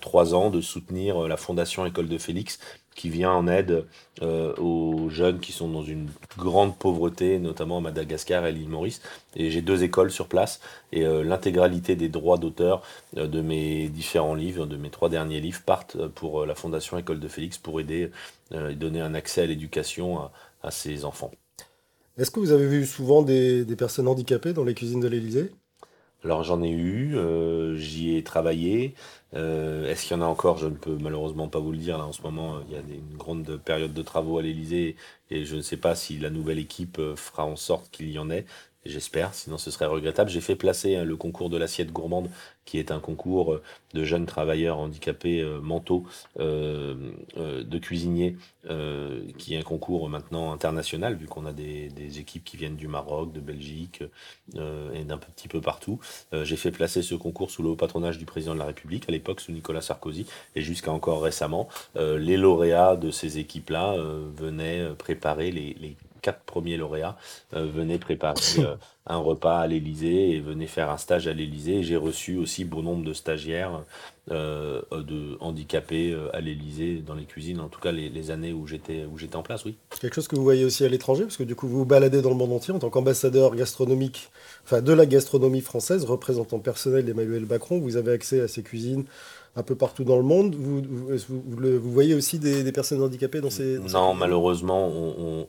trois 0.00 0.32
ans, 0.32 0.50
de 0.50 0.60
soutenir 0.60 1.26
la 1.26 1.36
Fondation 1.36 1.84
École 1.86 2.08
de 2.08 2.18
Félix, 2.18 2.60
qui 2.98 3.10
vient 3.10 3.30
en 3.30 3.46
aide 3.46 3.86
euh, 4.22 4.52
aux 4.56 5.08
jeunes 5.08 5.38
qui 5.38 5.52
sont 5.52 5.68
dans 5.68 5.84
une 5.84 6.08
grande 6.36 6.76
pauvreté, 6.76 7.38
notamment 7.38 7.78
à 7.78 7.80
Madagascar 7.80 8.44
et 8.44 8.50
l'île 8.50 8.68
Maurice. 8.68 9.00
Et 9.36 9.52
j'ai 9.52 9.62
deux 9.62 9.84
écoles 9.84 10.10
sur 10.10 10.26
place 10.26 10.58
et 10.90 11.06
euh, 11.06 11.22
l'intégralité 11.22 11.94
des 11.94 12.08
droits 12.08 12.38
d'auteur 12.38 12.82
euh, 13.16 13.28
de 13.28 13.40
mes 13.40 13.88
différents 13.88 14.34
livres, 14.34 14.66
de 14.66 14.76
mes 14.76 14.90
trois 14.90 15.08
derniers 15.08 15.40
livres, 15.40 15.62
partent 15.64 16.08
pour 16.08 16.44
la 16.44 16.56
Fondation 16.56 16.98
École 16.98 17.20
de 17.20 17.28
Félix 17.28 17.56
pour 17.56 17.78
aider 17.80 18.10
et 18.52 18.74
donner 18.74 19.00
un 19.00 19.14
accès 19.14 19.42
à 19.42 19.46
l'éducation 19.46 20.30
à, 20.62 20.70
ces 20.70 21.04
enfants. 21.04 21.30
Est-ce 22.16 22.32
que 22.32 22.40
vous 22.40 22.50
avez 22.50 22.66
vu 22.66 22.84
souvent 22.84 23.22
des, 23.22 23.64
des 23.64 23.76
personnes 23.76 24.08
handicapées 24.08 24.54
dans 24.54 24.64
les 24.64 24.74
cuisines 24.74 25.00
de 25.00 25.06
l'Élysée? 25.06 25.52
Alors 26.24 26.42
j'en 26.42 26.62
ai 26.62 26.70
eu, 26.70 27.16
j'y 27.76 28.16
ai 28.16 28.24
travaillé, 28.24 28.94
euh, 29.34 29.90
est-ce 29.90 30.06
qu'il 30.06 30.16
y 30.16 30.20
en 30.20 30.22
a 30.22 30.26
encore? 30.26 30.56
Je 30.58 30.66
ne 30.66 30.74
peux 30.74 30.96
malheureusement 30.96 31.48
pas 31.48 31.58
vous 31.58 31.72
le 31.72 31.78
dire. 31.78 31.98
Là, 31.98 32.04
en 32.06 32.12
ce 32.12 32.22
moment, 32.22 32.60
il 32.68 32.74
y 32.74 32.76
a 32.76 32.80
une 32.80 33.16
grande 33.16 33.58
période 33.58 33.92
de 33.92 34.02
travaux 34.02 34.38
à 34.38 34.42
l'Elysée 34.42 34.96
et 35.30 35.44
je 35.44 35.56
ne 35.56 35.60
sais 35.62 35.76
pas 35.76 35.94
si 35.94 36.18
la 36.18 36.30
nouvelle 36.30 36.58
équipe 36.58 36.98
euh, 36.98 37.14
fera 37.16 37.44
en 37.44 37.56
sorte 37.56 37.90
qu'il 37.90 38.10
y 38.10 38.18
en 38.18 38.30
ait. 38.30 38.46
J'espère, 38.88 39.34
sinon 39.34 39.58
ce 39.58 39.70
serait 39.70 39.84
regrettable. 39.84 40.30
J'ai 40.30 40.40
fait 40.40 40.56
placer 40.56 40.96
hein, 40.96 41.04
le 41.04 41.14
concours 41.14 41.50
de 41.50 41.58
l'assiette 41.58 41.92
gourmande, 41.92 42.30
qui 42.64 42.78
est 42.78 42.90
un 42.90 43.00
concours 43.00 43.52
euh, 43.52 43.62
de 43.92 44.02
jeunes 44.02 44.24
travailleurs 44.24 44.78
handicapés 44.78 45.42
euh, 45.42 45.60
mentaux, 45.60 46.04
euh, 46.38 46.94
de 47.36 47.78
cuisiniers, 47.78 48.36
qui 49.38 49.54
est 49.54 49.58
un 49.58 49.62
concours 49.62 50.10
maintenant 50.10 50.52
international, 50.52 51.16
vu 51.16 51.26
qu'on 51.26 51.46
a 51.46 51.52
des, 51.52 52.18
équipes 52.18 52.44
qui 52.44 52.58
viennent 52.58 52.76
du 52.76 52.88
Maroc, 52.88 53.32
de 53.32 53.40
Belgique 53.40 54.02
et 54.54 55.04
d'un 55.04 55.16
petit 55.16 55.48
peu 55.48 55.62
partout. 55.62 55.98
J'ai 56.32 56.56
fait 56.56 56.70
placer 56.70 57.00
ce 57.00 57.14
concours 57.14 57.50
sous 57.50 57.62
le 57.62 57.70
haut 57.70 57.76
patronage 57.76 58.18
du 58.18 58.26
président 58.26 58.52
de 58.52 58.58
la 58.58 58.66
République, 58.66 59.08
à 59.08 59.12
l'époque 59.12 59.40
sous 59.40 59.52
Nicolas 59.52 59.80
Sarkozy, 59.80 60.26
et 60.54 60.60
jusqu'à 60.60 60.92
encore 60.92 61.22
récemment, 61.22 61.68
les 61.94 62.36
lauréats 62.36 62.96
de 62.96 63.10
ces 63.10 63.38
équipes-là 63.38 63.96
venaient 64.36 64.90
préparer 64.98 65.50
les, 65.50 65.74
les 65.80 65.96
quatre 66.28 66.40
premiers 66.44 66.76
lauréats 66.76 67.16
euh, 67.54 67.64
venaient 67.64 67.98
préparer 67.98 68.34
euh, 68.58 68.74
un 69.06 69.16
repas 69.16 69.60
à 69.60 69.66
l'Élysée 69.66 70.32
et 70.32 70.40
venaient 70.40 70.66
faire 70.66 70.90
un 70.90 70.98
stage 70.98 71.26
à 71.26 71.32
l'Élysée. 71.32 71.82
J'ai 71.82 71.96
reçu 71.96 72.36
aussi 72.36 72.64
bon 72.66 72.82
nombre 72.82 73.02
de 73.02 73.14
stagiaires 73.14 73.82
euh, 74.30 74.82
de 74.92 75.38
handicapés 75.40 76.14
à 76.34 76.42
l'Élysée 76.42 76.96
dans 76.96 77.14
les 77.14 77.24
cuisines, 77.24 77.60
en 77.60 77.68
tout 77.68 77.80
cas 77.80 77.92
les, 77.92 78.30
années 78.30 78.52
où 78.52 78.66
j'étais 78.66 79.06
où 79.10 79.16
j'étais 79.16 79.36
en 79.36 79.42
place, 79.42 79.64
oui. 79.64 79.76
Quelque 80.00 80.14
chose 80.14 80.28
que 80.28 80.36
vous 80.36 80.42
voyez 80.42 80.66
aussi 80.66 80.84
à 80.84 80.88
l'étranger, 80.88 81.22
parce 81.22 81.38
que 81.38 81.44
du 81.44 81.54
coup 81.54 81.66
vous 81.66 81.78
vous 81.78 81.84
baladez 81.86 82.20
dans 82.20 82.28
le 82.28 82.36
monde 82.36 82.52
entier 82.52 82.74
en 82.74 82.78
tant 82.78 82.90
qu'ambassadeur 82.90 83.54
gastronomique, 83.54 84.28
enfin 84.64 84.82
de 84.82 84.92
la 84.92 85.06
gastronomie 85.06 85.62
française, 85.62 86.04
représentant 86.04 86.58
personnel 86.58 87.06
d'Emmanuel 87.06 87.46
Macron. 87.46 87.78
Vous 87.78 87.96
avez 87.96 88.12
accès 88.12 88.42
à 88.42 88.48
ces 88.48 88.62
cuisines 88.62 89.06
un 89.58 89.62
peu 89.64 89.74
partout 89.74 90.04
dans 90.04 90.16
le 90.16 90.22
monde. 90.22 90.54
Vous, 90.54 90.82
vous, 91.28 91.92
voyez 91.92 92.14
aussi 92.14 92.38
des, 92.38 92.70
personnes 92.72 93.02
handicapées 93.02 93.40
dans 93.40 93.50
ces... 93.50 93.78
non, 93.92 94.14
malheureusement, 94.14 94.88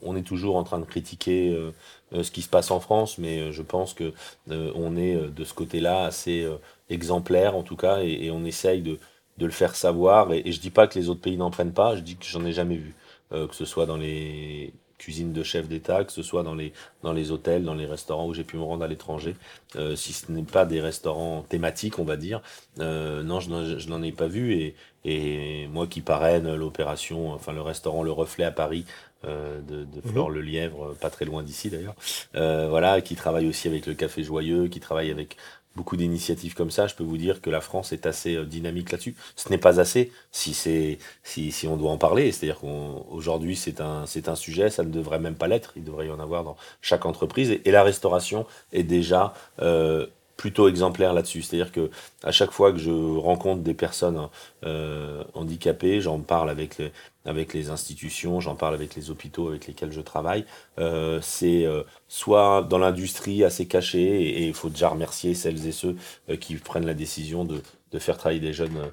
on, 0.02 0.16
est 0.16 0.22
toujours 0.22 0.56
en 0.56 0.64
train 0.64 0.80
de 0.80 0.84
critiquer 0.84 1.50
euh, 1.50 1.70
euh, 2.12 2.24
ce 2.24 2.32
qui 2.32 2.42
se 2.42 2.48
passe 2.48 2.72
en 2.72 2.80
France, 2.80 3.18
mais 3.18 3.38
euh, 3.38 3.52
je 3.52 3.62
pense 3.62 3.94
que 3.94 4.12
on 4.48 4.96
est 4.96 5.14
de 5.14 5.44
ce 5.44 5.54
côté-là 5.54 6.04
assez 6.04 6.46
exemplaire, 6.88 7.56
en 7.56 7.62
tout 7.62 7.76
cas, 7.76 8.00
et, 8.00 8.30
on 8.32 8.44
essaye 8.44 8.82
de, 8.82 8.98
le 9.38 9.50
faire 9.50 9.76
savoir. 9.76 10.32
Et, 10.32 10.42
et 10.44 10.52
je 10.52 10.60
dis 10.60 10.70
pas 10.70 10.86
que 10.86 10.98
les 10.98 11.08
autres 11.08 11.20
pays 11.20 11.36
n'en 11.36 11.50
prennent 11.50 11.72
pas, 11.72 11.94
je 11.96 12.00
dis 12.00 12.16
que 12.16 12.26
j'en 12.26 12.44
ai 12.44 12.52
jamais 12.52 12.76
vu. 12.76 12.94
que 13.30 13.54
ce 13.54 13.64
soit 13.64 13.86
dans 13.86 13.96
les 13.96 14.74
cuisine 15.00 15.32
de 15.32 15.42
chef 15.42 15.66
d'État, 15.66 16.04
que 16.04 16.12
ce 16.12 16.22
soit 16.22 16.42
dans 16.42 16.54
les, 16.54 16.72
dans 17.02 17.12
les 17.12 17.30
hôtels, 17.32 17.64
dans 17.64 17.74
les 17.74 17.86
restaurants 17.86 18.26
où 18.28 18.34
j'ai 18.34 18.44
pu 18.44 18.56
me 18.56 18.62
rendre 18.62 18.84
à 18.84 18.88
l'étranger, 18.88 19.34
euh, 19.76 19.96
si 19.96 20.12
ce 20.12 20.30
n'est 20.30 20.42
pas 20.42 20.66
des 20.66 20.80
restaurants 20.80 21.42
thématiques, 21.48 21.98
on 21.98 22.04
va 22.04 22.16
dire. 22.16 22.42
Euh, 22.78 23.22
non, 23.22 23.40
je 23.40 23.88
n'en 23.88 24.02
ai 24.02 24.12
pas 24.12 24.28
vu. 24.28 24.52
Et, 24.54 24.76
et 25.04 25.66
moi 25.68 25.86
qui 25.86 26.02
parraine 26.02 26.54
l'opération, 26.54 27.32
enfin 27.32 27.52
le 27.52 27.62
restaurant 27.62 28.02
Le 28.02 28.12
Reflet 28.12 28.44
à 28.44 28.52
Paris, 28.52 28.84
euh, 29.24 29.60
de, 29.60 29.84
de 29.84 29.96
mhm. 30.04 30.12
Flore 30.12 30.30
Le 30.30 30.40
Lièvre, 30.40 30.94
pas 31.00 31.10
très 31.10 31.24
loin 31.24 31.42
d'ici 31.42 31.70
d'ailleurs. 31.70 31.94
voilà, 32.34 33.00
qui 33.00 33.14
travaille 33.16 33.48
aussi 33.48 33.68
avec 33.68 33.86
le 33.86 33.94
Café 33.94 34.22
Joyeux, 34.22 34.68
qui 34.68 34.80
travaille 34.80 35.10
avec 35.10 35.36
beaucoup 35.76 35.96
d'initiatives 35.96 36.54
comme 36.54 36.70
ça, 36.70 36.86
je 36.86 36.94
peux 36.94 37.04
vous 37.04 37.16
dire 37.16 37.40
que 37.40 37.50
la 37.50 37.60
France 37.60 37.92
est 37.92 38.06
assez 38.06 38.34
euh, 38.36 38.44
dynamique 38.44 38.90
là-dessus. 38.90 39.14
Ce 39.36 39.48
n'est 39.50 39.58
pas 39.58 39.80
assez 39.80 40.12
si 40.32 40.54
c'est 40.54 40.98
si, 41.22 41.52
si 41.52 41.66
on 41.66 41.76
doit 41.76 41.90
en 41.90 41.98
parler. 41.98 42.32
C'est-à-dire 42.32 42.58
qu'aujourd'hui 42.60 43.56
c'est 43.56 43.80
un 43.80 44.06
c'est 44.06 44.28
un 44.28 44.34
sujet, 44.34 44.70
ça 44.70 44.82
ne 44.82 44.90
devrait 44.90 45.20
même 45.20 45.36
pas 45.36 45.48
l'être. 45.48 45.72
Il 45.76 45.84
devrait 45.84 46.08
y 46.08 46.10
en 46.10 46.20
avoir 46.20 46.44
dans 46.44 46.56
chaque 46.82 47.06
entreprise 47.06 47.50
et, 47.64 47.70
la 47.70 47.84
restauration 47.84 48.46
est 48.72 48.82
déjà 48.82 49.32
euh, 49.62 50.06
plutôt 50.36 50.68
exemplaire 50.68 51.12
là-dessus. 51.12 51.42
C'est-à-dire 51.42 51.70
que 51.70 51.90
à 52.24 52.32
chaque 52.32 52.50
fois 52.50 52.72
que 52.72 52.78
je 52.78 52.90
rencontre 52.90 53.62
des 53.62 53.74
personnes 53.74 54.28
euh, 54.64 55.22
handicapées, 55.34 56.00
j'en 56.00 56.18
parle 56.18 56.50
avec 56.50 56.78
les, 56.78 56.90
avec 57.30 57.54
les 57.54 57.70
institutions, 57.70 58.40
j'en 58.40 58.54
parle 58.54 58.74
avec 58.74 58.94
les 58.94 59.10
hôpitaux 59.10 59.48
avec 59.48 59.66
lesquels 59.66 59.92
je 59.92 60.00
travaille. 60.00 60.44
Euh, 60.78 61.18
c'est 61.22 61.64
euh, 61.64 61.82
soit 62.08 62.66
dans 62.68 62.78
l'industrie 62.78 63.44
assez 63.44 63.66
caché, 63.66 64.00
et 64.00 64.46
il 64.46 64.54
faut 64.54 64.68
déjà 64.68 64.88
remercier 64.90 65.34
celles 65.34 65.66
et 65.66 65.72
ceux 65.72 65.96
qui 66.40 66.56
prennent 66.56 66.86
la 66.86 66.94
décision 66.94 67.44
de, 67.44 67.62
de 67.92 67.98
faire 67.98 68.18
travailler 68.18 68.40
des 68.40 68.52
jeunes 68.52 68.92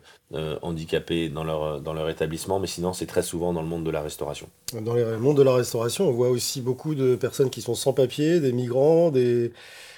handicapés 0.62 1.30
dans 1.30 1.44
leur, 1.44 1.80
dans 1.82 1.94
leur 1.94 2.10
établissement, 2.10 2.60
mais 2.60 2.68
sinon 2.68 2.94
c'est 2.94 3.06
très 3.06 3.24
souvent 3.24 3.54
dans 3.54 3.62
le 3.62 3.68
monde 3.68 3.84
de 3.84 3.92
la 3.92 4.02
restauration. 4.02 4.48
Dans 4.82 4.94
le 4.94 5.18
monde 5.18 5.38
de 5.38 5.44
la 5.44 5.54
restauration, 5.54 6.08
on 6.08 6.12
voit 6.12 6.30
aussi 6.30 6.62
beaucoup 6.62 6.96
de 6.96 7.16
personnes 7.16 7.50
qui 7.50 7.62
sont 7.62 7.76
sans 7.76 7.94
papier, 7.94 8.40
des 8.40 8.52
migrants, 8.52 9.10
des 9.10 9.52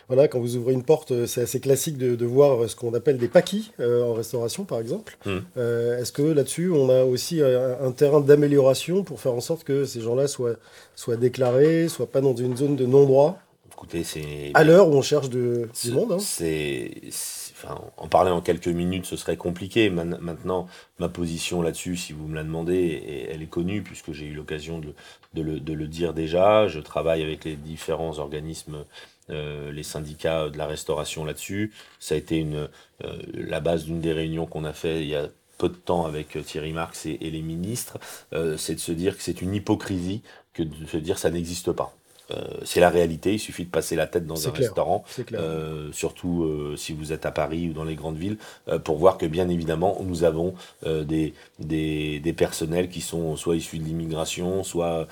voilà, 0.09 0.27
quand 0.27 0.39
vous 0.39 0.55
ouvrez 0.55 0.73
une 0.73 0.83
porte, 0.83 1.11
euh, 1.11 1.27
c'est 1.27 1.41
assez 1.41 1.59
classique 1.59 1.97
de, 1.97 2.25
voir 2.25 2.67
ce 2.67 2.75
qu'on 2.75 2.95
appelle 2.95 3.19
des 3.19 3.27
paquis 3.27 3.71
euh, 3.79 4.03
en 4.03 4.13
restauration, 4.13 4.65
par 4.65 4.79
exemple. 4.79 5.17
Hmm. 5.23 5.37
Euh, 5.55 5.99
est-ce 5.99 6.11
que 6.11 6.23
là-dessus, 6.23 6.71
on 6.71 6.89
a 6.89 7.03
aussi 7.03 7.41
un, 7.41 7.91
terrain 7.91 8.19
d'amélioration 8.19 9.03
pour 9.03 9.21
faire 9.21 9.33
en 9.33 9.39
sorte 9.39 9.63
que 9.63 9.85
ces 9.85 10.01
gens-là 10.01 10.27
soient, 10.27 10.55
soient 10.95 11.15
déclarés, 11.15 11.87
soient 11.89 12.09
pas 12.11 12.21
dans 12.21 12.35
une 12.35 12.57
zone 12.57 12.75
de 12.75 12.87
non-droit? 12.87 13.37
Écoutez, 13.71 14.03
c'est. 14.03 14.51
À 14.55 14.63
l'heure 14.63 14.89
où 14.89 14.93
on 14.93 15.03
cherche 15.03 15.29
de, 15.29 15.69
du 15.83 15.91
monde. 15.91 16.13
Hein. 16.13 16.19
C'est. 16.19 16.91
Enfin, 17.51 17.79
en 17.97 18.07
parler 18.07 18.31
en 18.31 18.41
quelques 18.41 18.67
minutes, 18.67 19.05
ce 19.05 19.15
serait 19.15 19.37
compliqué. 19.37 19.89
maintenant, 19.89 20.67
ma 20.97 21.09
position 21.09 21.61
là-dessus, 21.61 21.97
si 21.97 22.13
vous 22.13 22.27
me 22.27 22.35
la 22.35 22.43
demandez, 22.43 23.27
elle 23.31 23.43
est 23.43 23.49
connue 23.49 23.83
puisque 23.83 24.11
j'ai 24.11 24.25
eu 24.25 24.33
l'occasion 24.33 24.79
de, 24.79 24.93
de, 25.33 25.41
le, 25.41 25.59
de, 25.59 25.73
le, 25.73 25.87
dire 25.87 26.13
déjà. 26.13 26.67
Je 26.67 26.79
travaille 26.79 27.21
avec 27.21 27.45
les 27.45 27.55
différents 27.55 28.17
organismes 28.17 28.85
euh, 29.29 29.71
les 29.71 29.83
syndicats 29.83 30.49
de 30.49 30.57
la 30.57 30.65
restauration 30.65 31.25
là-dessus. 31.25 31.71
Ça 31.99 32.15
a 32.15 32.17
été 32.17 32.37
une, 32.37 32.67
euh, 33.03 33.17
la 33.33 33.59
base 33.59 33.85
d'une 33.85 34.01
des 34.01 34.13
réunions 34.13 34.45
qu'on 34.45 34.63
a 34.63 34.73
fait 34.73 35.01
il 35.01 35.07
y 35.07 35.15
a 35.15 35.27
peu 35.57 35.69
de 35.69 35.75
temps 35.75 36.05
avec 36.05 36.35
euh, 36.35 36.41
Thierry 36.41 36.73
Marx 36.73 37.05
et, 37.05 37.17
les 37.17 37.41
ministres, 37.41 37.99
c'est 38.57 38.75
de 38.75 38.79
se 38.79 38.91
dire 38.91 39.15
que 39.15 39.21
c'est 39.23 39.41
une 39.41 39.53
hypocrisie 39.53 40.23
que 40.53 40.63
de 40.63 40.85
se 40.87 40.97
dire 40.97 41.19
ça 41.19 41.29
n'existe 41.29 41.71
pas. 41.71 41.93
Euh, 42.31 42.43
c'est 42.63 42.79
la 42.79 42.89
réalité, 42.89 43.33
il 43.33 43.39
suffit 43.39 43.65
de 43.65 43.71
passer 43.71 43.95
la 43.95 44.05
tête 44.05 44.27
dans 44.27 44.47
un 44.47 44.51
restaurant, 44.51 45.03
euh, 45.33 45.91
surtout 45.91 46.75
si 46.77 46.93
vous 46.93 47.11
êtes 47.11 47.25
à 47.25 47.31
Paris 47.31 47.69
ou 47.69 47.73
dans 47.73 47.83
les 47.83 47.95
grandes 47.95 48.17
villes, 48.17 48.37
pour 48.83 48.97
voir 48.97 49.17
que 49.17 49.25
bien 49.25 49.49
évidemment 49.49 49.97
nous 50.03 50.23
avons 50.23 50.53
des, 50.85 51.33
des, 51.57 52.19
des, 52.19 52.33
personnels 52.33 52.89
qui 52.89 53.01
sont 53.01 53.35
soit 53.35 53.55
issus 53.55 53.79
de 53.79 53.83
l'immigration, 53.83 54.63
soit, 54.63 55.07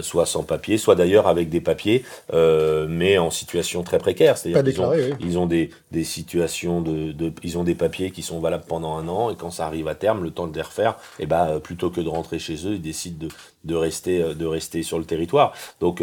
soit 0.00 0.26
sans 0.26 0.42
papier, 0.42 0.78
soit 0.78 0.94
d'ailleurs 0.94 1.26
avec 1.26 1.48
des 1.48 1.60
papiers, 1.60 2.04
mais 2.32 3.18
en 3.18 3.30
situation 3.30 3.82
très 3.82 3.98
précaire. 3.98 4.38
C'est-à-dire 4.38 4.72
qu'ils 4.72 4.80
ont, 4.82 5.16
ils 5.20 5.38
ont 5.38 5.46
des, 5.46 5.70
des 5.90 6.04
situations 6.04 6.80
de, 6.80 7.12
de, 7.12 7.32
ils 7.42 7.58
ont 7.58 7.64
des 7.64 7.74
papiers 7.74 8.10
qui 8.10 8.22
sont 8.22 8.40
valables 8.40 8.64
pendant 8.66 8.96
un 8.96 9.08
an 9.08 9.30
et 9.30 9.36
quand 9.36 9.50
ça 9.50 9.66
arrive 9.66 9.88
à 9.88 9.94
terme, 9.94 10.22
le 10.22 10.30
temps 10.30 10.46
de 10.46 10.54
les 10.54 10.62
refaire, 10.62 10.92
et 11.18 11.24
eh 11.24 11.26
ben 11.26 11.60
plutôt 11.60 11.90
que 11.90 12.00
de 12.00 12.08
rentrer 12.08 12.38
chez 12.38 12.54
eux, 12.66 12.74
ils 12.74 12.82
décident 12.82 13.26
de, 13.26 13.32
de 13.64 13.74
rester 13.74 14.34
de 14.34 14.46
rester 14.46 14.82
sur 14.82 14.98
le 14.98 15.04
territoire. 15.04 15.52
Donc 15.80 16.02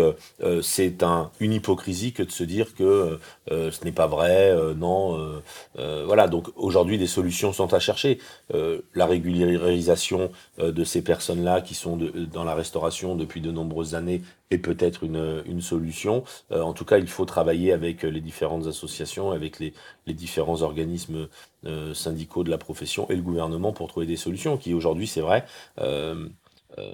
c'est 0.62 1.03
un, 1.03 1.32
une 1.39 1.53
hypocrisie 1.53 2.14
que 2.14 2.24
de 2.24 2.32
se 2.32 2.43
dire 2.43 2.74
que 2.76 3.20
ce 3.49 3.86
n'est 3.86 3.91
pas 3.91 4.08
vrai, 4.08 4.53
non. 4.76 5.41
voilà, 5.78 6.28
donc 6.28 6.47
aujourd'hui, 6.56 6.97
des 6.97 7.08
solutions 7.08 7.53
sont 7.53 7.74
à 7.74 7.80
chercher. 7.80 8.20
la 8.95 9.06
régularisation 9.06 10.32
de 10.58 10.84
ces 10.84 11.01
personnes-là 11.01 11.62
qui 11.62 11.76
sont 11.76 11.97
dans 12.34 12.43
la 12.43 12.56
restauration 12.56 13.16
depuis 13.16 13.41
de 13.41 13.51
nombreuses 13.51 13.68
années 13.93 14.22
est 14.51 14.57
peut-être 14.57 15.03
une, 15.03 15.43
une 15.45 15.61
solution. 15.61 16.24
en 16.51 16.74
tout 16.74 16.86
cas, 16.86 16.97
il 16.97 17.07
faut 17.07 17.26
travailler 17.26 17.72
avec 17.72 18.03
les 18.03 18.22
différentes 18.22 18.67
associations, 18.67 19.32
avec 19.32 19.59
les, 19.59 19.74
les 20.07 20.13
différents 20.13 20.61
organismes 20.61 21.28
syndicaux 21.93 22.43
de 22.43 22.49
la 22.49 22.57
profession 22.57 23.07
et 23.09 23.15
le 23.15 23.22
gouvernement 23.22 23.74
pour 23.74 23.88
trouver 23.88 24.05
des 24.05 24.17
solutions 24.17 24.57
qui 24.57 24.74
aujourd'hui, 24.74 25.07
c'est 25.07 25.22
vrai, 25.22 25.45
euh, 25.80 26.28
euh, 26.78 26.93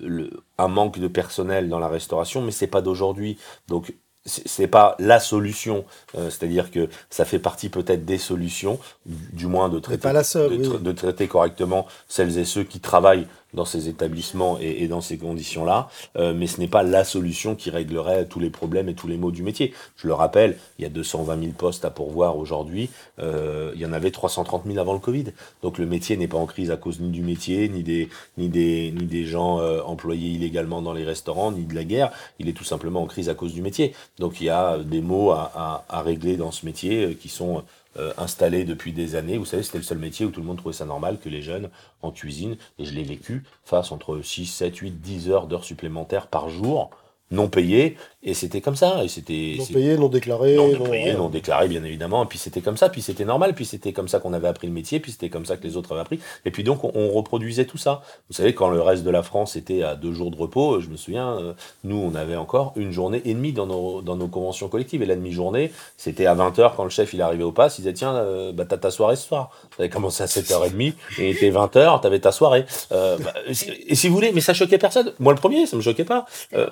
le, 0.00 0.30
un 0.58 0.68
manque 0.68 0.98
de 0.98 1.08
personnel 1.08 1.68
dans 1.68 1.78
la 1.78 1.88
restauration, 1.88 2.42
mais 2.42 2.50
c'est 2.52 2.66
pas 2.66 2.82
d'aujourd'hui. 2.82 3.38
Donc 3.68 3.94
c'est 4.26 4.66
pas 4.66 4.96
la 4.98 5.20
solution, 5.20 5.84
euh, 6.16 6.30
c'est-à-dire 6.30 6.72
que 6.72 6.88
ça 7.10 7.24
fait 7.24 7.38
partie 7.38 7.68
peut-être 7.68 8.04
des 8.04 8.18
solutions, 8.18 8.80
du 9.06 9.46
moins 9.46 9.68
de 9.68 9.78
traiter, 9.78 10.08
de, 10.08 10.92
traiter 10.92 11.28
correctement 11.28 11.86
celles 12.08 12.36
et 12.36 12.44
ceux 12.44 12.64
qui 12.64 12.80
travaillent 12.80 13.28
dans 13.54 13.64
ces 13.64 13.88
établissements 13.88 14.58
et, 14.60 14.86
dans 14.88 15.00
ces 15.00 15.18
conditions-là, 15.18 15.88
euh, 16.16 16.34
mais 16.34 16.46
ce 16.46 16.60
n'est 16.60 16.68
pas 16.68 16.82
la 16.82 17.04
solution 17.04 17.54
qui 17.54 17.70
réglerait 17.70 18.26
tous 18.26 18.40
les 18.40 18.50
problèmes 18.50 18.88
et 18.88 18.94
tous 18.94 19.08
les 19.08 19.16
maux 19.16 19.30
du 19.30 19.42
métier. 19.42 19.72
Je 19.96 20.06
le 20.06 20.14
rappelle, 20.14 20.56
il 20.78 20.82
y 20.82 20.86
a 20.86 20.90
220 20.90 21.40
000 21.40 21.52
postes 21.52 21.84
à 21.84 21.90
pourvoir 21.90 22.36
aujourd'hui, 22.36 22.90
euh, 23.18 23.72
il 23.74 23.80
y 23.80 23.86
en 23.86 23.92
avait 23.92 24.10
330 24.10 24.64
000 24.66 24.78
avant 24.78 24.92
le 24.92 24.98
Covid. 24.98 25.26
Donc 25.62 25.78
le 25.78 25.86
métier 25.86 26.16
n'est 26.16 26.28
pas 26.28 26.38
en 26.38 26.46
crise 26.46 26.70
à 26.70 26.76
cause 26.76 27.00
ni 27.00 27.10
du 27.10 27.22
métier, 27.22 27.68
ni 27.68 27.82
des, 27.82 28.08
ni 28.36 28.48
des, 28.48 28.92
ni 28.96 29.06
des 29.06 29.24
gens 29.24 29.60
euh, 29.60 29.80
employés 29.82 30.30
illégalement 30.30 30.82
dans 30.82 30.92
les 30.92 31.04
restaurants, 31.04 31.52
ni 31.52 31.64
de 31.64 31.74
la 31.74 31.84
guerre, 31.84 32.12
il 32.38 32.48
est 32.48 32.52
tout 32.52 32.64
simplement 32.64 33.02
en 33.02 33.06
crise 33.06 33.28
à 33.28 33.34
cause 33.34 33.54
du 33.54 33.62
métier. 33.62 33.94
Donc 34.18 34.40
il 34.40 34.44
y 34.44 34.50
a 34.50 34.78
des 34.78 35.00
maux 35.00 35.30
à, 35.30 35.50
à, 35.54 35.84
à 35.88 36.02
régler 36.02 36.36
dans 36.36 36.50
ce 36.50 36.66
métier 36.66 37.16
qui 37.20 37.28
sont 37.28 37.62
euh, 37.98 38.12
installé 38.18 38.64
depuis 38.64 38.92
des 38.92 39.14
années. 39.14 39.38
Vous 39.38 39.44
savez, 39.44 39.62
c'était 39.62 39.78
le 39.78 39.84
seul 39.84 39.98
métier 39.98 40.26
où 40.26 40.30
tout 40.30 40.40
le 40.40 40.46
monde 40.46 40.58
trouvait 40.58 40.74
ça 40.74 40.84
normal 40.84 41.18
que 41.18 41.28
les 41.28 41.42
jeunes 41.42 41.70
en 42.02 42.10
cuisine, 42.10 42.56
et 42.78 42.84
je 42.84 42.92
l'ai 42.92 43.04
vécu, 43.04 43.44
fassent 43.64 43.92
entre 43.92 44.20
6, 44.22 44.46
7, 44.46 44.76
8, 44.76 44.90
10 45.00 45.30
heures 45.30 45.46
d'heures 45.46 45.64
supplémentaires 45.64 46.26
par 46.26 46.48
jour 46.48 46.90
non 47.30 47.48
payé 47.48 47.96
et 48.26 48.34
c'était 48.34 48.60
comme 48.60 48.74
ça 48.74 49.04
et 49.04 49.08
c'était 49.08 49.54
non 49.56 49.66
payé 49.66 49.96
non 49.96 50.08
déclaré 50.08 50.56
non, 50.56 50.68
non, 50.76 51.16
non 51.16 51.28
déclaré 51.28 51.68
bien 51.68 51.84
évidemment. 51.84 52.24
Et 52.24 52.26
puis 52.26 52.38
c'était 52.38 52.60
comme 52.60 52.76
ça 52.76 52.88
puis 52.88 53.00
c'était 53.00 53.24
normal 53.24 53.54
puis 53.54 53.64
c'était 53.64 53.92
comme 53.92 54.08
ça 54.08 54.18
qu'on 54.18 54.32
avait 54.32 54.48
appris 54.48 54.66
le 54.66 54.72
métier 54.72 54.98
puis 54.98 55.12
c'était 55.12 55.28
comme 55.28 55.46
ça 55.46 55.56
que 55.56 55.62
les 55.62 55.76
autres 55.76 55.92
avaient 55.92 56.00
appris. 56.00 56.18
Et 56.44 56.50
puis 56.50 56.64
donc 56.64 56.82
on, 56.82 57.06
reproduisait 57.16 57.66
tout 57.66 57.78
ça. 57.78 58.02
Vous 58.28 58.34
savez 58.34 58.52
quand 58.52 58.68
le 58.68 58.82
reste 58.82 59.04
de 59.04 59.10
la 59.10 59.22
France 59.22 59.54
était 59.54 59.84
à 59.84 59.94
deux 59.94 60.12
jours 60.12 60.32
de 60.32 60.36
repos 60.36 60.80
je 60.80 60.88
me 60.88 60.96
souviens 60.96 61.38
euh, 61.38 61.52
nous 61.84 61.96
on 61.96 62.16
avait 62.16 62.34
encore 62.34 62.72
une 62.74 62.90
journée 62.90 63.22
et 63.24 63.32
demie 63.32 63.52
dans 63.52 63.66
nos, 63.66 64.02
dans 64.02 64.16
nos 64.16 64.26
conventions 64.26 64.68
collectives. 64.68 65.02
Et 65.02 65.06
la 65.06 65.14
demi-journée 65.14 65.70
c'était 65.96 66.26
à 66.26 66.34
20h 66.34 66.74
quand 66.74 66.82
le 66.82 66.90
chef 66.90 67.14
il 67.14 67.22
arrivait 67.22 67.44
au 67.44 67.52
pass 67.52 67.78
il 67.78 67.82
disait 67.82 67.94
tiens 67.94 68.16
euh, 68.16 68.52
bah 68.52 68.64
t'as 68.68 68.76
ta 68.76 68.90
soirée 68.90 69.14
ce 69.14 69.28
soir. 69.28 69.50
Ça 69.76 69.84
avait 69.84 69.88
commencé 69.88 70.24
à 70.24 70.26
7h30 70.26 70.94
et 71.18 71.30
il 71.30 71.36
était 71.36 71.52
20h 71.52 72.00
t'avais 72.00 72.18
ta 72.18 72.32
soirée. 72.32 72.64
Euh, 72.90 73.18
bah, 73.18 73.34
et 73.46 73.94
si 73.94 74.08
vous 74.08 74.14
voulez 74.16 74.32
mais 74.32 74.40
ça 74.40 74.52
choquait 74.52 74.78
personne. 74.78 75.12
Moi 75.20 75.32
le 75.32 75.38
premier 75.38 75.66
ça 75.66 75.76
me 75.76 75.82
choquait 75.82 76.04
pas. 76.04 76.26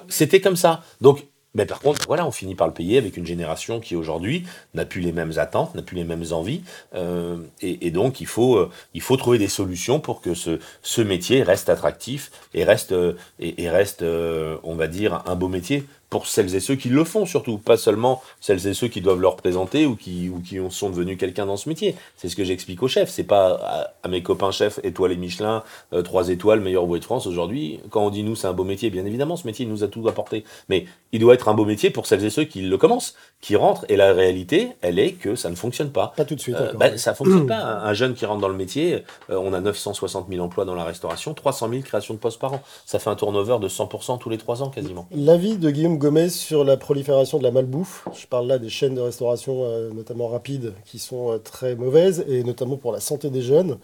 C'était 0.09 0.41
comme 0.41 0.57
ça. 0.57 0.83
Donc, 1.01 1.25
mais 1.55 1.67
par 1.67 1.81
contre, 1.81 2.01
voilà, 2.07 2.27
on 2.27 2.31
finit 2.31 2.55
par 2.55 2.67
le 2.67 2.75
payer 2.75 2.99
avec 2.99 3.17
une 3.17 3.27
génération 3.27 3.81
qui 3.81 3.95
aujourd'hui 3.97 4.45
n'a 4.75 4.85
plus 4.85 5.01
les 5.01 5.13
mêmes 5.13 5.33
attentes, 5.37 5.75
n'a 5.75 5.83
plus 5.83 5.97
les 5.97 6.05
mêmes 6.05 6.25
envies, 6.33 6.63
euh, 6.95 7.37
et, 7.61 7.91
donc 7.91 8.21
il 8.21 8.27
faut, 8.27 8.57
euh, 8.57 8.71
il 8.93 9.01
faut 9.01 9.17
trouver 9.17 9.39
des 9.39 9.49
solutions 9.49 10.01
pour 10.01 10.21
que 10.21 10.35
ce, 10.35 10.59
ce 10.83 11.01
métier 11.01 11.43
reste 11.43 11.69
attractif 11.69 12.33
et 12.55 12.65
reste, 12.65 12.93
euh, 12.93 13.15
et, 13.39 13.69
reste, 13.71 14.03
on 14.03 14.75
va 14.75 14.87
dire, 14.89 15.23
un 15.27 15.37
beau 15.37 15.49
métier 15.49 15.85
pour 16.15 16.29
celles 16.29 16.55
et 16.55 16.61
ceux 16.61 16.77
qui 16.77 16.91
le 16.91 17.03
font 17.03 17.27
surtout, 17.27 17.59
pas 17.59 17.77
seulement 17.77 18.23
celles 18.41 18.69
et 18.69 18.75
ceux 18.75 18.87
qui 18.87 19.01
doivent 19.01 19.21
le 19.21 19.27
représenter 19.27 19.85
ou 19.85 19.97
qui, 19.97 20.29
ou 20.29 20.39
qui 20.39 20.61
sont 20.71 20.89
devenus 20.89 21.19
quelqu'un 21.19 21.45
dans 21.45 21.57
ce 21.57 21.69
métier. 21.69 21.97
C'est 22.17 22.29
ce 22.29 22.37
que 22.37 22.45
j'explique 22.45 22.81
au 22.85 22.87
chef. 22.87 23.11
C'est 23.11 23.25
pas 23.25 23.91
à, 24.01 24.09
mes 24.09 24.23
copains 24.23 24.53
chefs 24.53 24.79
étoilés 24.85 25.17
Michelin, 25.17 25.65
euh, 25.93 26.03
trois 26.03 26.29
étoiles, 26.29 26.61
meilleur 26.61 26.87
bouée 26.87 27.01
de 27.01 27.05
France 27.05 27.27
aujourd'hui. 27.27 27.81
Quand 27.91 28.07
on 28.07 28.11
dit 28.11 28.23
nous 28.23 28.37
c'est 28.37 28.47
un 28.47 28.53
beau 28.53 28.63
métier, 28.63 28.91
bien 28.91 29.05
évidemment 29.05 29.35
ce 29.35 29.45
métier 29.45 29.67
nous 29.67 29.83
a 29.83 29.89
tout 29.89 30.07
apporté. 30.07 30.45
Mais 30.69 30.87
il 31.11 31.19
doit 31.19 31.35
être 31.35 31.49
un 31.49 31.55
beau 31.55 31.65
métier 31.65 31.91
pour 31.91 32.07
celles 32.07 32.25
et 32.25 32.31
ceux 32.31 32.45
qui 32.45 32.63
le 32.63 32.79
commencent, 32.79 33.17
qui 33.41 33.57
rentrent. 33.57 33.85
Et 33.89 33.97
la 33.97 34.13
réalité, 34.13 34.69
elle 34.83 35.01
est 35.01 35.15
que 35.15 35.35
ça 35.35 35.51
ne 35.51 35.57
fonctionne 35.57 35.91
pas. 35.91 36.13
Pas 36.17 36.25
tout 36.25 36.37
de 36.37 36.41
suite. 36.41 36.55
Euh, 36.55 36.75
ben, 36.75 36.97
ça 36.97 37.15
fonctionne 37.15 37.49
pas. 37.49 37.57
Un, 37.57 37.93
jeune 37.93 38.15
qui 38.15 38.25
rentre 38.25 38.41
dans 38.41 38.49
le 38.49 38.55
métier, 38.55 39.03
euh, 39.31 39.37
on 39.37 39.53
a 39.53 39.61
960 39.61 40.29
000 40.31 40.45
emplois 40.45 40.65
dans 40.65 40.77
la 40.77 40.85
restauration, 40.85 41.35
300 41.35 41.71
000 41.71 41.83
créations 41.83 42.15
de 42.15 42.21
postes 42.21 42.39
par 42.39 42.53
an. 42.53 42.63
Ça 42.87 43.01
fait 43.01 43.11
un 43.11 43.17
turnover 43.17 43.59
de 43.61 43.69
100% 43.69 44.21
tous 44.21 44.31
les 44.31 44.39
trois 44.39 44.63
ans 44.63 44.71
quasiment. 44.71 45.09
L'avis 45.11 45.57
de 45.57 45.71
Guillaume 45.71 45.99
Gomez 46.05 46.29
sur 46.29 46.65
la 46.65 46.77
prolifération 46.77 47.39
de 47.39 47.45
la 47.45 47.51
malbouffe. 47.51 48.05
Je 48.15 48.27
parle 48.27 48.47
là 48.47 48.59
des 48.59 48.69
chaînes 48.69 48.95
de 48.95 49.01
restauration, 49.01 49.65
euh, 49.65 49.91
notamment 49.91 50.29
rapides, 50.29 50.75
qui 50.85 50.99
sont 50.99 51.33
euh, 51.33 51.39
très 51.39 51.77
mauvaises, 51.77 52.27
et 52.29 52.45
notamment 52.45 52.77
pour 52.77 52.93
la 52.93 53.01
santé 53.01 53.31
des 53.31 53.41
jeunes. 53.41 53.79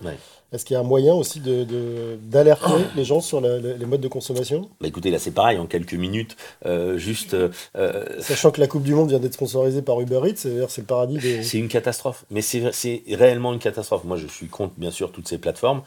Est-ce 0.53 0.66
qu'il 0.66 0.75
y 0.75 0.77
a 0.77 0.81
un 0.81 0.83
moyen 0.85 1.14
aussi 1.14 1.41
d'alerter 1.41 2.73
de, 2.73 2.97
les 2.97 3.05
gens 3.07 3.23
sur 3.23 3.41
les 3.41 3.87
modes 3.87 4.03
de 4.03 4.09
consommation? 4.09 4.68
Bah 4.83 4.89
Écoutez, 4.89 5.11
là 5.11 5.18
c'est 5.18 5.31
pareil, 5.31 5.57
en 5.57 5.66
quelques 5.66 5.95
minutes, 5.95 6.37
euh, 6.66 6.99
juste... 6.99 7.35
Sachant 8.18 8.51
que 8.51 8.61
la 8.61 8.66
Coupe 8.66 8.83
du 8.83 8.93
Monde 8.93 9.09
vient 9.09 9.21
d'être 9.21 9.35
sponsorisée 9.35 9.81
par 9.81 9.99
Uber 9.99 10.21
Eats, 10.27 10.37
c'est 10.68 10.79
le 10.79 10.87
paradis 10.87 11.16
des... 11.18 11.43
C'est 11.43 11.59
une 11.59 11.68
catastrophe, 11.68 12.27
mais 12.31 12.43
c'est 12.43 13.03
réellement 13.12 13.55
une 13.55 13.61
catastrophe. 13.61 14.05
Moi 14.05 14.18
je 14.18 14.27
suis 14.27 14.49
contre 14.49 14.75
bien 14.77 14.91
sûr 14.91 15.11
toutes 15.11 15.29
ces 15.29 15.39
plateformes, 15.39 15.81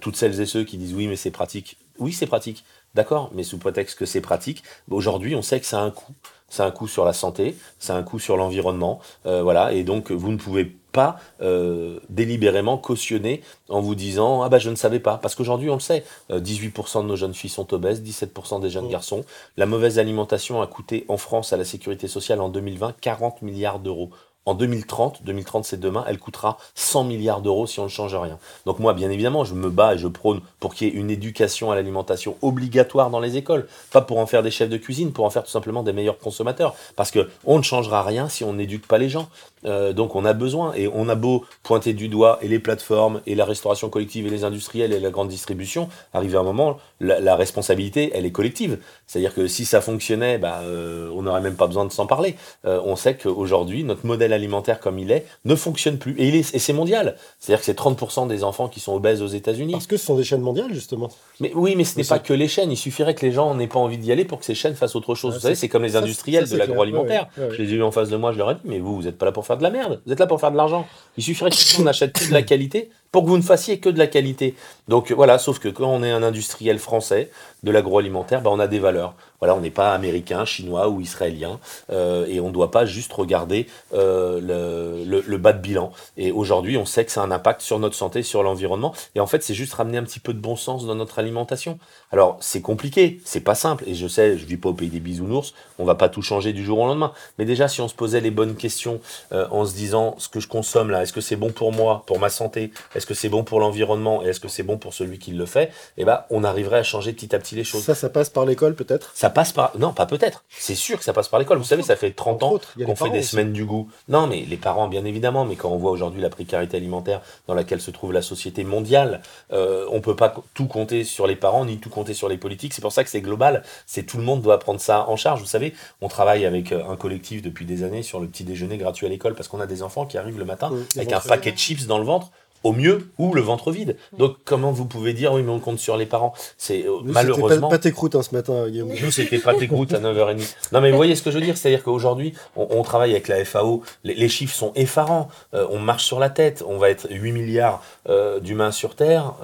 toutes 0.00 0.16
celles 0.16 0.40
et 0.40 0.46
ceux 0.46 0.64
qui 0.64 0.78
disent 0.78 0.94
oui 0.94 1.08
mais 1.08 1.16
c'est 1.16 1.30
pratique. 1.30 1.76
Oui 1.98 2.12
c'est 2.12 2.26
pratique, 2.26 2.64
D'accord, 2.96 3.28
mais 3.34 3.42
sous 3.42 3.58
prétexte 3.58 3.98
que 3.98 4.06
c'est 4.06 4.22
pratique, 4.22 4.62
aujourd'hui 4.90 5.36
on 5.36 5.42
sait 5.42 5.60
que 5.60 5.66
ça 5.66 5.80
a 5.80 5.82
un 5.82 5.90
coût. 5.90 6.14
Ça 6.48 6.64
a 6.64 6.68
un 6.68 6.70
coût 6.70 6.88
sur 6.88 7.04
la 7.04 7.12
santé, 7.12 7.54
ça 7.78 7.94
a 7.94 7.98
un 7.98 8.02
coût 8.02 8.18
sur 8.18 8.38
l'environnement, 8.38 9.00
euh, 9.26 9.42
voilà, 9.42 9.74
et 9.74 9.84
donc 9.84 10.10
vous 10.12 10.30
ne 10.30 10.38
pouvez 10.38 10.64
pas 10.92 11.18
euh, 11.42 12.00
délibérément 12.08 12.78
cautionner 12.78 13.42
en 13.68 13.82
vous 13.82 13.94
disant 13.94 14.40
ah 14.40 14.48
bah 14.48 14.58
je 14.58 14.70
ne 14.70 14.76
savais 14.76 14.98
pas 14.98 15.18
parce 15.18 15.34
qu'aujourd'hui 15.34 15.68
on 15.68 15.74
le 15.74 15.80
sait 15.80 16.04
18% 16.30 17.00
euh, 17.00 17.02
de 17.02 17.06
nos 17.06 17.16
jeunes 17.16 17.34
filles 17.34 17.50
sont 17.50 17.74
obèses 17.74 18.00
17% 18.00 18.62
des 18.62 18.70
jeunes 18.70 18.86
mmh. 18.86 18.90
garçons. 18.90 19.24
La 19.58 19.66
mauvaise 19.66 19.98
alimentation 19.98 20.62
a 20.62 20.66
coûté 20.66 21.04
en 21.08 21.18
France 21.18 21.52
à 21.52 21.58
la 21.58 21.66
sécurité 21.66 22.08
sociale 22.08 22.40
en 22.40 22.48
2020 22.48 22.94
40 22.98 23.42
milliards 23.42 23.78
d'euros 23.78 24.08
en 24.46 24.54
2030, 24.54 25.24
2030 25.24 25.64
c'est 25.64 25.80
demain, 25.80 26.04
elle 26.08 26.18
coûtera 26.18 26.56
100 26.74 27.04
milliards 27.04 27.42
d'euros 27.42 27.66
si 27.66 27.80
on 27.80 27.84
ne 27.84 27.88
change 27.88 28.14
rien. 28.14 28.38
Donc 28.64 28.78
moi, 28.78 28.94
bien 28.94 29.10
évidemment, 29.10 29.44
je 29.44 29.54
me 29.54 29.68
bats 29.68 29.94
et 29.94 29.98
je 29.98 30.06
prône 30.06 30.40
pour 30.60 30.74
qu'il 30.74 30.88
y 30.88 30.90
ait 30.90 30.94
une 30.94 31.10
éducation 31.10 31.70
à 31.70 31.74
l'alimentation 31.74 32.36
obligatoire 32.42 33.10
dans 33.10 33.20
les 33.20 33.36
écoles, 33.36 33.66
pas 33.90 34.00
pour 34.00 34.18
en 34.18 34.26
faire 34.26 34.42
des 34.42 34.50
chefs 34.50 34.70
de 34.70 34.76
cuisine, 34.76 35.12
pour 35.12 35.24
en 35.24 35.30
faire 35.30 35.42
tout 35.42 35.50
simplement 35.50 35.82
des 35.82 35.92
meilleurs 35.92 36.18
consommateurs, 36.18 36.74
parce 36.94 37.10
que 37.10 37.28
on 37.44 37.58
ne 37.58 37.62
changera 37.62 38.02
rien 38.02 38.28
si 38.28 38.44
on 38.44 38.52
n'éduque 38.52 38.86
pas 38.86 38.98
les 38.98 39.08
gens. 39.08 39.28
Euh, 39.64 39.92
donc 39.92 40.14
on 40.14 40.24
a 40.24 40.32
besoin 40.32 40.74
et 40.74 40.88
on 40.92 41.08
a 41.08 41.14
beau 41.14 41.44
pointer 41.62 41.94
du 41.94 42.08
doigt 42.08 42.38
et 42.42 42.48
les 42.48 42.58
plateformes 42.58 43.20
et 43.26 43.34
la 43.34 43.44
restauration 43.44 43.88
collective 43.88 44.26
et 44.26 44.30
les 44.30 44.44
industriels 44.44 44.92
et 44.92 45.00
la 45.00 45.10
grande 45.10 45.28
distribution, 45.28 45.88
arrivé 46.12 46.36
à 46.36 46.40
un 46.40 46.44
moment, 46.44 46.78
la, 47.00 47.36
responsabilité 47.36 48.10
elle 48.14 48.26
est 48.26 48.32
collective. 48.32 48.78
C'est-à-dire 49.06 49.34
que 49.34 49.46
si 49.46 49.64
ça 49.64 49.80
fonctionnait, 49.80 50.38
bah, 50.38 50.60
euh, 50.62 51.10
on 51.14 51.22
n'aurait 51.22 51.40
même 51.40 51.56
pas 51.56 51.66
besoin 51.66 51.84
de 51.84 51.92
s'en 51.92 52.06
parler. 52.06 52.36
Euh, 52.64 52.80
on 52.84 52.96
sait 52.96 53.16
qu'aujourd'hui 53.16 53.84
notre 53.84 54.06
modèle 54.06 54.32
alimentaire 54.32 54.80
comme 54.80 54.98
il 54.98 55.10
est 55.10 55.26
ne 55.44 55.54
fonctionne 55.54 55.98
plus. 55.98 56.14
Et, 56.18 56.28
et 56.38 56.42
c'est 56.42 56.72
mondial. 56.72 57.16
C'est-à-dire 57.38 57.60
que 57.60 57.66
c'est 57.66 57.78
30% 57.78 58.28
des 58.28 58.44
enfants 58.44 58.68
qui 58.68 58.80
sont 58.80 58.94
obèses 58.94 59.22
aux 59.22 59.26
États-Unis. 59.26 59.72
Parce 59.72 59.86
que 59.86 59.96
ce 59.96 60.06
sont 60.06 60.16
des 60.16 60.24
chaînes 60.24 60.40
mondiales, 60.40 60.72
justement. 60.72 61.10
Mais 61.40 61.52
oui, 61.54 61.74
mais 61.76 61.84
ce 61.84 61.98
n'est 61.98 62.04
pas 62.04 62.18
que 62.18 62.32
les 62.32 62.48
chaînes. 62.48 62.70
Il 62.70 62.76
suffirait 62.76 63.14
que 63.14 63.24
les 63.24 63.32
gens 63.32 63.54
n'aient 63.54 63.66
pas 63.66 63.78
envie 63.78 63.98
d'y 63.98 64.12
aller 64.12 64.24
pour 64.24 64.38
que 64.38 64.44
ces 64.44 64.54
chaînes 64.54 64.74
fassent 64.74 64.96
autre 64.96 65.14
chose. 65.14 65.34
vous 65.34 65.40
savez, 65.40 65.54
c'est 65.54 65.68
comme 65.68 65.82
les 65.82 65.96
industriels 65.96 66.48
de 66.48 66.56
l'agroalimentaire. 66.56 67.28
je 67.36 67.62
les 67.62 67.72
ai 67.72 67.76
eu 67.76 67.82
en 67.82 67.90
face 67.90 68.10
de 68.10 68.16
moi, 68.16 68.32
je 68.32 68.38
leur 68.38 68.50
ai 68.50 68.54
dit, 68.54 68.60
mais 68.64 68.78
vous, 68.78 68.96
vous 68.96 69.02
n'êtes 69.02 69.18
pas 69.18 69.26
là 69.26 69.32
pour 69.32 69.45
faire 69.46 69.56
de 69.56 69.62
la 69.62 69.70
merde. 69.70 70.02
Vous 70.04 70.12
êtes 70.12 70.20
là 70.20 70.26
pour 70.26 70.40
faire 70.40 70.52
de 70.52 70.56
l'argent. 70.56 70.86
Il 71.16 71.22
suffirait 71.22 71.50
qu'on 71.50 71.86
achète 71.86 72.12
que 72.12 72.28
de 72.28 72.32
la 72.32 72.42
qualité 72.42 72.90
pour 73.12 73.24
que 73.24 73.28
vous 73.28 73.36
ne 73.36 73.42
fassiez 73.42 73.78
que 73.78 73.88
de 73.88 73.98
la 73.98 74.06
qualité. 74.06 74.54
Donc 74.88 75.10
voilà, 75.12 75.38
sauf 75.38 75.58
que 75.58 75.68
quand 75.68 75.88
on 75.88 76.02
est 76.02 76.12
un 76.12 76.22
industriel 76.22 76.78
français 76.78 77.30
de 77.62 77.70
l'agroalimentaire, 77.70 78.42
bah, 78.42 78.50
on 78.52 78.60
a 78.60 78.68
des 78.68 78.78
valeurs. 78.78 79.14
Voilà, 79.40 79.54
on 79.54 79.60
n'est 79.60 79.70
pas 79.70 79.92
américain, 79.92 80.44
chinois 80.44 80.88
ou 80.88 81.00
israélien, 81.00 81.60
euh, 81.90 82.26
et 82.26 82.40
on 82.40 82.48
ne 82.48 82.52
doit 82.52 82.70
pas 82.70 82.86
juste 82.86 83.12
regarder 83.12 83.66
euh, 83.92 84.40
le, 84.40 85.36
bas 85.36 85.52
de 85.52 85.58
bilan. 85.58 85.92
Et 86.16 86.32
aujourd'hui, 86.32 86.78
on 86.78 86.86
sait 86.86 87.04
que 87.04 87.12
ça 87.12 87.20
a 87.20 87.24
un 87.24 87.30
impact 87.30 87.60
sur 87.60 87.78
notre 87.78 87.96
santé, 87.96 88.22
sur 88.22 88.42
l'environnement, 88.42 88.94
et 89.14 89.20
en 89.20 89.26
fait, 89.26 89.42
c'est 89.42 89.52
juste 89.52 89.74
ramener 89.74 89.98
un 89.98 90.04
petit 90.04 90.20
peu 90.20 90.32
de 90.32 90.38
bon 90.38 90.56
sens 90.56 90.86
dans 90.86 90.94
notre 90.94 91.18
alimentation. 91.18 91.78
Alors, 92.12 92.38
c'est 92.40 92.62
compliqué, 92.62 93.20
c'est 93.24 93.40
pas 93.40 93.54
simple, 93.54 93.84
et 93.86 93.94
je 93.94 94.08
sais, 94.08 94.38
je 94.38 94.46
vis 94.46 94.56
pas 94.56 94.70
au 94.70 94.74
pays 94.74 94.88
des 94.88 95.00
bisounours, 95.00 95.52
on 95.78 95.84
va 95.84 95.96
pas 95.96 96.08
tout 96.08 96.22
changer 96.22 96.54
du 96.54 96.64
jour 96.64 96.78
au 96.78 96.86
lendemain. 96.86 97.12
Mais 97.38 97.44
déjà, 97.44 97.68
si 97.68 97.82
on 97.82 97.88
se 97.88 97.94
posait 97.94 98.20
les 98.20 98.30
bonnes 98.30 98.56
questions 98.56 99.00
euh, 99.32 99.46
en 99.50 99.66
se 99.66 99.74
disant, 99.74 100.14
ce 100.18 100.30
que 100.30 100.40
je 100.40 100.48
consomme 100.48 100.90
là, 100.90 101.02
est-ce 101.02 101.12
que 101.12 101.20
c'est 101.20 101.36
bon 101.36 101.50
pour 101.50 101.72
moi, 101.72 102.04
pour 102.06 102.18
ma 102.18 102.30
santé, 102.30 102.70
est-ce 103.06 103.14
que 103.14 103.20
c'est 103.20 103.28
bon 103.28 103.44
pour 103.44 103.60
l'environnement 103.60 104.24
et 104.24 104.30
est-ce 104.30 104.40
que 104.40 104.48
c'est 104.48 104.64
bon 104.64 104.78
pour 104.78 104.92
celui 104.92 105.20
qui 105.20 105.30
le 105.30 105.46
fait, 105.46 105.70
eh 105.96 106.04
ben, 106.04 106.24
on 106.28 106.42
arriverait 106.42 106.78
à 106.78 106.82
changer 106.82 107.12
petit 107.12 107.36
à 107.36 107.38
petit 107.38 107.54
les 107.54 107.62
choses. 107.62 107.84
Ça, 107.84 107.94
ça 107.94 108.08
passe 108.08 108.30
par 108.30 108.44
l'école 108.44 108.74
peut-être? 108.74 109.12
Ça 109.14 109.30
passe 109.30 109.52
par. 109.52 109.78
Non, 109.78 109.92
pas 109.92 110.06
peut-être. 110.06 110.42
C'est 110.48 110.74
sûr 110.74 110.98
que 110.98 111.04
ça 111.04 111.12
passe 111.12 111.28
par 111.28 111.38
l'école. 111.38 111.58
Vous 111.58 111.64
savez, 111.64 111.84
ça 111.84 111.94
fait 111.94 112.10
30 112.10 112.42
ans 112.42 112.58
qu'on 112.84 112.96
fait 112.96 113.10
des 113.10 113.22
semaines 113.22 113.52
du 113.52 113.64
goût. 113.64 113.88
Non, 114.08 114.26
mais 114.26 114.40
les 114.40 114.56
parents, 114.56 114.88
bien 114.88 115.04
évidemment, 115.04 115.44
mais 115.44 115.54
quand 115.54 115.68
on 115.68 115.76
voit 115.76 115.92
aujourd'hui 115.92 116.20
la 116.20 116.30
précarité 116.30 116.76
alimentaire 116.76 117.20
dans 117.46 117.54
laquelle 117.54 117.80
se 117.80 117.92
trouve 117.92 118.12
la 118.12 118.22
société 118.22 118.64
mondiale, 118.64 119.22
euh, 119.52 119.86
on 119.92 120.00
peut 120.00 120.16
pas 120.16 120.34
tout 120.54 120.66
compter 120.66 121.04
sur 121.04 121.28
les 121.28 121.36
parents 121.36 121.64
ni 121.64 121.78
tout 121.78 121.90
compter 121.90 122.12
sur 122.12 122.28
les 122.28 122.38
politiques. 122.38 122.74
C'est 122.74 122.82
pour 122.82 122.92
ça 122.92 123.04
que 123.04 123.10
c'est 123.10 123.20
global. 123.20 123.62
C'est 123.86 124.02
tout 124.02 124.16
le 124.16 124.24
monde 124.24 124.42
doit 124.42 124.58
prendre 124.58 124.80
ça 124.80 125.08
en 125.08 125.14
charge. 125.14 125.38
Vous 125.38 125.46
savez, 125.46 125.74
on 126.00 126.08
travaille 126.08 126.44
avec 126.44 126.72
euh, 126.72 126.82
un 126.88 126.96
collectif 126.96 127.40
depuis 127.40 127.66
des 127.66 127.84
années 127.84 128.02
sur 128.02 128.18
le 128.18 128.26
petit 128.26 128.42
déjeuner 128.42 128.78
gratuit 128.78 129.06
à 129.06 129.08
l'école 129.08 129.36
parce 129.36 129.46
qu'on 129.46 129.60
a 129.60 129.66
des 129.66 129.84
enfants 129.84 130.06
qui 130.06 130.18
arrivent 130.18 130.40
le 130.40 130.44
matin 130.44 130.72
avec 130.96 131.12
un 131.12 131.20
paquet 131.20 131.52
de 131.52 131.58
chips 131.58 131.86
dans 131.86 131.98
le 131.98 132.04
ventre 132.04 132.32
au 132.64 132.72
mieux 132.72 133.08
ou 133.18 133.34
le 133.34 133.40
ventre 133.40 133.70
vide. 133.70 133.96
Donc 134.18 134.36
comment 134.44 134.72
vous 134.72 134.86
pouvez 134.86 135.12
dire 135.12 135.32
oui 135.32 135.42
mais 135.42 135.50
on 135.50 135.60
compte 135.60 135.78
sur 135.78 135.96
les 135.96 136.06
parents? 136.06 136.34
C'est 136.58 136.86
euh, 136.86 136.98
malheureusement 137.04 137.68
pas, 137.68 137.78
tes 137.78 137.92
croûtes 137.92 138.14
hein, 138.14 138.22
ce 138.22 138.34
matin 138.34 138.68
Guillaume. 138.68 138.92
Nous 139.00 139.10
c'était 139.10 139.38
pas 139.38 139.54
tes 139.54 139.68
croûtes 139.68 139.94
à 139.94 140.00
9h30. 140.00 140.54
Non 140.72 140.80
mais 140.80 140.90
vous 140.90 140.96
voyez 140.96 141.14
ce 141.14 141.22
que 141.22 141.30
je 141.30 141.38
veux 141.38 141.44
dire, 141.44 141.56
c'est-à-dire 141.56 141.82
qu'aujourd'hui 141.82 142.34
on, 142.56 142.82
travaille 142.82 143.12
avec 143.12 143.28
la 143.28 143.44
FAO, 143.44 143.82
les, 144.04 144.28
chiffres 144.28 144.54
sont 144.54 144.72
effarants, 144.76 145.28
euh, 145.54 145.66
on 145.70 145.78
marche 145.78 146.04
sur 146.04 146.20
la 146.20 146.30
tête, 146.30 146.62
on 146.66 146.78
va 146.78 146.90
être 146.90 147.08
8 147.10 147.32
milliards 147.32 147.82
euh, 148.08 148.38
d'humains 148.40 148.70
sur 148.70 148.94
terre, 148.94 149.34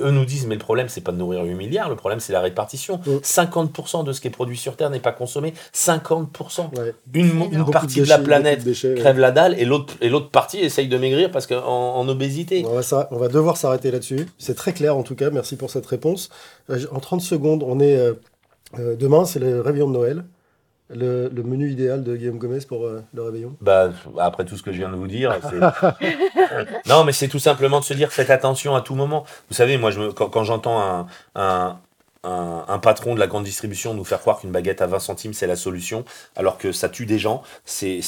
eux 0.00 0.10
nous 0.10 0.24
disent 0.24 0.46
mais 0.46 0.54
le 0.54 0.60
problème 0.60 0.88
c'est 0.88 1.00
pas 1.00 1.12
de 1.12 1.16
nourrir 1.16 1.42
8 1.42 1.54
milliards, 1.54 1.88
le 1.88 1.96
problème 1.96 2.20
c'est 2.20 2.32
la 2.32 2.40
répartition. 2.40 3.00
50% 3.06 4.04
de 4.04 4.12
ce 4.12 4.20
qui 4.20 4.28
est 4.28 4.30
produit 4.30 4.56
sur 4.56 4.76
terre 4.76 4.90
n'est 4.90 5.00
pas 5.00 5.12
consommé, 5.12 5.54
50%. 5.74 6.70
Une, 7.14 7.64
partie 7.70 8.00
de, 8.00 8.08
la 8.08 8.18
planète 8.18 8.64
crève 8.96 9.18
la 9.18 9.30
dalle 9.30 9.54
et 9.58 9.64
l'autre 9.64 9.94
et 10.00 10.08
l'autre 10.08 10.30
partie 10.30 10.58
essaye 10.58 10.88
de 10.88 10.96
maigrir 10.96 11.30
parce 11.30 11.46
qu'en 11.46 11.94
en 11.94 12.08
obésité 12.08 12.64
on 13.10 13.16
va, 13.16 13.28
devoir 13.28 13.56
s'arrêter 13.56 13.90
là-dessus. 13.90 14.26
C'est 14.38 14.54
très 14.54 14.72
clair 14.72 14.96
en 14.96 15.02
tout 15.02 15.14
cas. 15.14 15.30
Merci 15.30 15.56
pour 15.56 15.70
cette 15.70 15.86
réponse. 15.86 16.30
Euh, 16.70 16.84
en 16.92 17.00
30 17.00 17.20
secondes, 17.20 17.62
on 17.66 17.80
est 17.80 17.96
euh, 17.96 18.14
euh, 18.78 18.96
demain, 18.96 19.24
c'est 19.24 19.38
le 19.38 19.60
réveillon 19.60 19.88
de 19.88 19.94
Noël. 19.94 20.24
Le, 20.90 21.30
menu 21.30 21.70
idéal 21.70 22.04
de 22.04 22.16
Guillaume 22.16 22.38
Gomez 22.38 22.60
pour 22.68 22.86
le 22.86 23.22
réveillon? 23.22 23.56
Bah, 23.60 23.90
Après 24.18 24.44
tout 24.44 24.56
ce 24.56 24.62
que 24.62 24.72
je 24.72 24.78
viens 24.78 24.90
de 24.90 24.96
vous 24.96 25.08
dire, 25.08 25.38
non, 26.86 27.04
mais 27.04 27.12
c'est 27.12 27.28
tout 27.28 27.38
simplement 27.38 27.80
de 27.80 27.84
se 27.84 27.94
dire 27.94 28.12
faites 28.12 28.30
attention 28.30 28.74
à 28.74 28.80
tout 28.80 28.94
moment. 28.94 29.24
Vous 29.48 29.54
savez, 29.54 29.78
moi, 29.78 29.90
quand, 30.14 30.44
j'entends 30.44 31.06
un, 31.34 31.78
un, 32.24 32.78
patron 32.78 33.14
de 33.14 33.20
la 33.20 33.26
grande 33.26 33.44
distribution 33.44 33.94
nous 33.94 34.04
faire 34.04 34.20
croire 34.20 34.40
qu'une 34.40 34.50
baguette 34.50 34.82
à 34.82 34.86
20 34.86 34.98
centimes 34.98 35.34
c'est 35.34 35.46
la 35.46 35.56
solution, 35.56 36.04
alors 36.36 36.58
que 36.58 36.72
ça 36.72 36.88
tue 36.88 37.06
des 37.06 37.18
gens, 37.18 37.42
c'est 37.64 38.00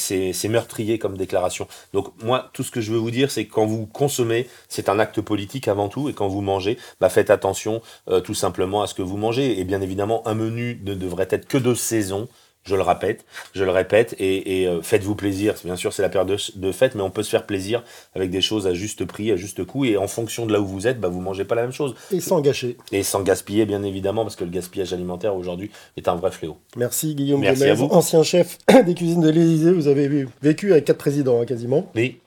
meurtrier 0.49 0.99
comme 0.99 1.17
déclaration. 1.17 1.67
Donc 1.93 2.11
moi, 2.23 2.49
tout 2.53 2.63
ce 2.63 2.71
que 2.71 2.81
je 2.81 2.91
veux 2.91 2.97
vous 2.97 3.11
dire, 3.11 3.31
c'est 3.31 3.45
que 3.45 3.53
quand 3.53 3.65
vous 3.65 3.85
consommez, 3.85 4.47
c'est 4.69 4.89
un 4.89 4.99
acte 4.99 5.21
politique 5.21 5.67
avant 5.67 5.89
tout, 5.89 6.09
et 6.09 6.13
quand 6.13 6.27
vous 6.27 6.41
mangez, 6.41 6.77
bah 6.99 7.09
faites 7.09 7.29
attention 7.29 7.81
euh, 8.09 8.19
tout 8.19 8.33
simplement 8.33 8.81
à 8.81 8.87
ce 8.87 8.93
que 8.93 9.01
vous 9.01 9.17
mangez. 9.17 9.59
Et 9.59 9.63
bien 9.63 9.81
évidemment, 9.81 10.27
un 10.27 10.33
menu 10.33 10.79
ne 10.83 10.93
devrait 10.93 11.27
être 11.29 11.47
que 11.47 11.57
de 11.57 11.73
saison 11.73 12.27
je 12.67 12.75
le 12.75 12.81
répète, 12.81 13.25
je 13.53 13.63
le 13.63 13.71
répète, 13.71 14.15
et, 14.19 14.67
euh, 14.67 14.81
faites-vous 14.81 15.15
plaisir. 15.15 15.55
Bien 15.63 15.75
sûr, 15.75 15.93
c'est 15.93 16.01
la 16.01 16.09
période 16.09 16.37
de, 16.55 16.71
fête, 16.71 16.95
mais 16.95 17.01
on 17.01 17.09
peut 17.09 17.23
se 17.23 17.29
faire 17.29 17.45
plaisir 17.45 17.83
avec 18.13 18.29
des 18.29 18.41
choses 18.41 18.67
à 18.67 18.73
juste 18.73 19.05
prix, 19.05 19.31
à 19.31 19.35
juste 19.35 19.63
coût, 19.65 19.85
et 19.85 19.97
en 19.97 20.07
fonction 20.07 20.45
de 20.45 20.53
là 20.53 20.59
où 20.59 20.65
vous 20.65 20.87
êtes, 20.87 20.99
bah, 20.99 21.07
vous 21.07 21.21
mangez 21.21 21.45
pas 21.45 21.55
la 21.55 21.63
même 21.63 21.71
chose. 21.71 21.95
Et 22.11 22.19
sans 22.19 22.41
gâcher. 22.41 22.77
Et 22.91 23.03
sans 23.03 23.21
gaspiller, 23.21 23.65
bien 23.65 23.83
évidemment, 23.83 24.23
parce 24.23 24.35
que 24.35 24.43
le 24.43 24.51
gaspillage 24.51 24.93
alimentaire 24.93 25.35
aujourd'hui 25.35 25.71
est 25.95 26.07
un 26.07 26.15
vrai 26.15 26.31
fléau. 26.31 26.57
Merci 26.75 27.15
Guillaume 27.15 27.41
Merci 27.41 27.63
ancien 27.89 28.23
chef 28.23 28.57
des 28.85 28.93
cuisines 28.93 29.21
de 29.21 29.29
l'Élysée. 29.29 29.71
Vous 29.71 29.87
avez 29.87 30.27
vécu 30.41 30.71
avec 30.71 30.85
quatre 30.85 30.97
présidents, 30.97 31.41
hein, 31.41 31.45
quasiment. 31.45 31.89
Oui. 31.95 32.19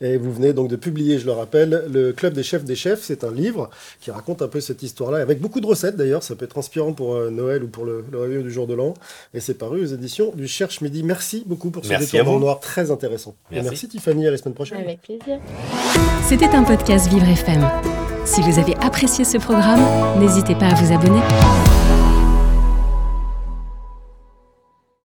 Et 0.00 0.16
vous 0.16 0.32
venez 0.32 0.52
donc 0.52 0.68
de 0.68 0.76
publier, 0.76 1.18
je 1.18 1.26
le 1.26 1.32
rappelle, 1.32 1.84
Le 1.92 2.12
Club 2.12 2.32
des 2.32 2.42
chefs 2.42 2.64
des 2.64 2.76
chefs. 2.76 3.02
C'est 3.02 3.24
un 3.24 3.32
livre 3.32 3.68
qui 4.00 4.10
raconte 4.10 4.42
un 4.42 4.48
peu 4.48 4.60
cette 4.60 4.82
histoire-là, 4.82 5.18
avec 5.18 5.40
beaucoup 5.40 5.60
de 5.60 5.66
recettes 5.66 5.96
d'ailleurs. 5.96 6.22
Ça 6.22 6.36
peut 6.36 6.44
être 6.44 6.58
inspirant 6.58 6.92
pour 6.92 7.14
euh, 7.16 7.30
Noël 7.30 7.64
ou 7.64 7.68
pour 7.68 7.84
le, 7.84 8.04
le 8.12 8.42
du 8.42 8.50
jour 8.50 8.66
de 8.66 8.74
l'an. 8.74 8.94
Et 9.34 9.40
c'est 9.40 9.54
paru 9.54 9.82
aux 9.82 9.86
éditions 9.86 10.32
du 10.34 10.46
Cherche 10.46 10.80
Midi. 10.80 11.02
Merci 11.02 11.42
beaucoup 11.46 11.70
pour 11.70 11.84
ce 11.84 11.94
détour 11.94 12.24
dans 12.24 12.34
le 12.34 12.40
noir 12.40 12.60
très 12.60 12.90
intéressant. 12.90 13.34
Merci. 13.50 13.66
Et 13.66 13.70
merci 13.70 13.88
Tiffany, 13.88 14.26
à 14.26 14.30
la 14.30 14.36
semaine 14.36 14.54
prochaine. 14.54 14.78
Avec 14.78 15.02
plaisir. 15.02 15.40
C'était 16.28 16.46
un 16.46 16.62
podcast 16.62 17.08
Vivre 17.08 17.28
FM. 17.28 17.66
Si 18.24 18.42
vous 18.42 18.58
avez 18.58 18.76
apprécié 18.76 19.24
ce 19.24 19.38
programme, 19.38 19.80
n'hésitez 20.20 20.54
pas 20.54 20.66
à 20.66 20.74
vous 20.74 20.92
abonner. 20.92 21.77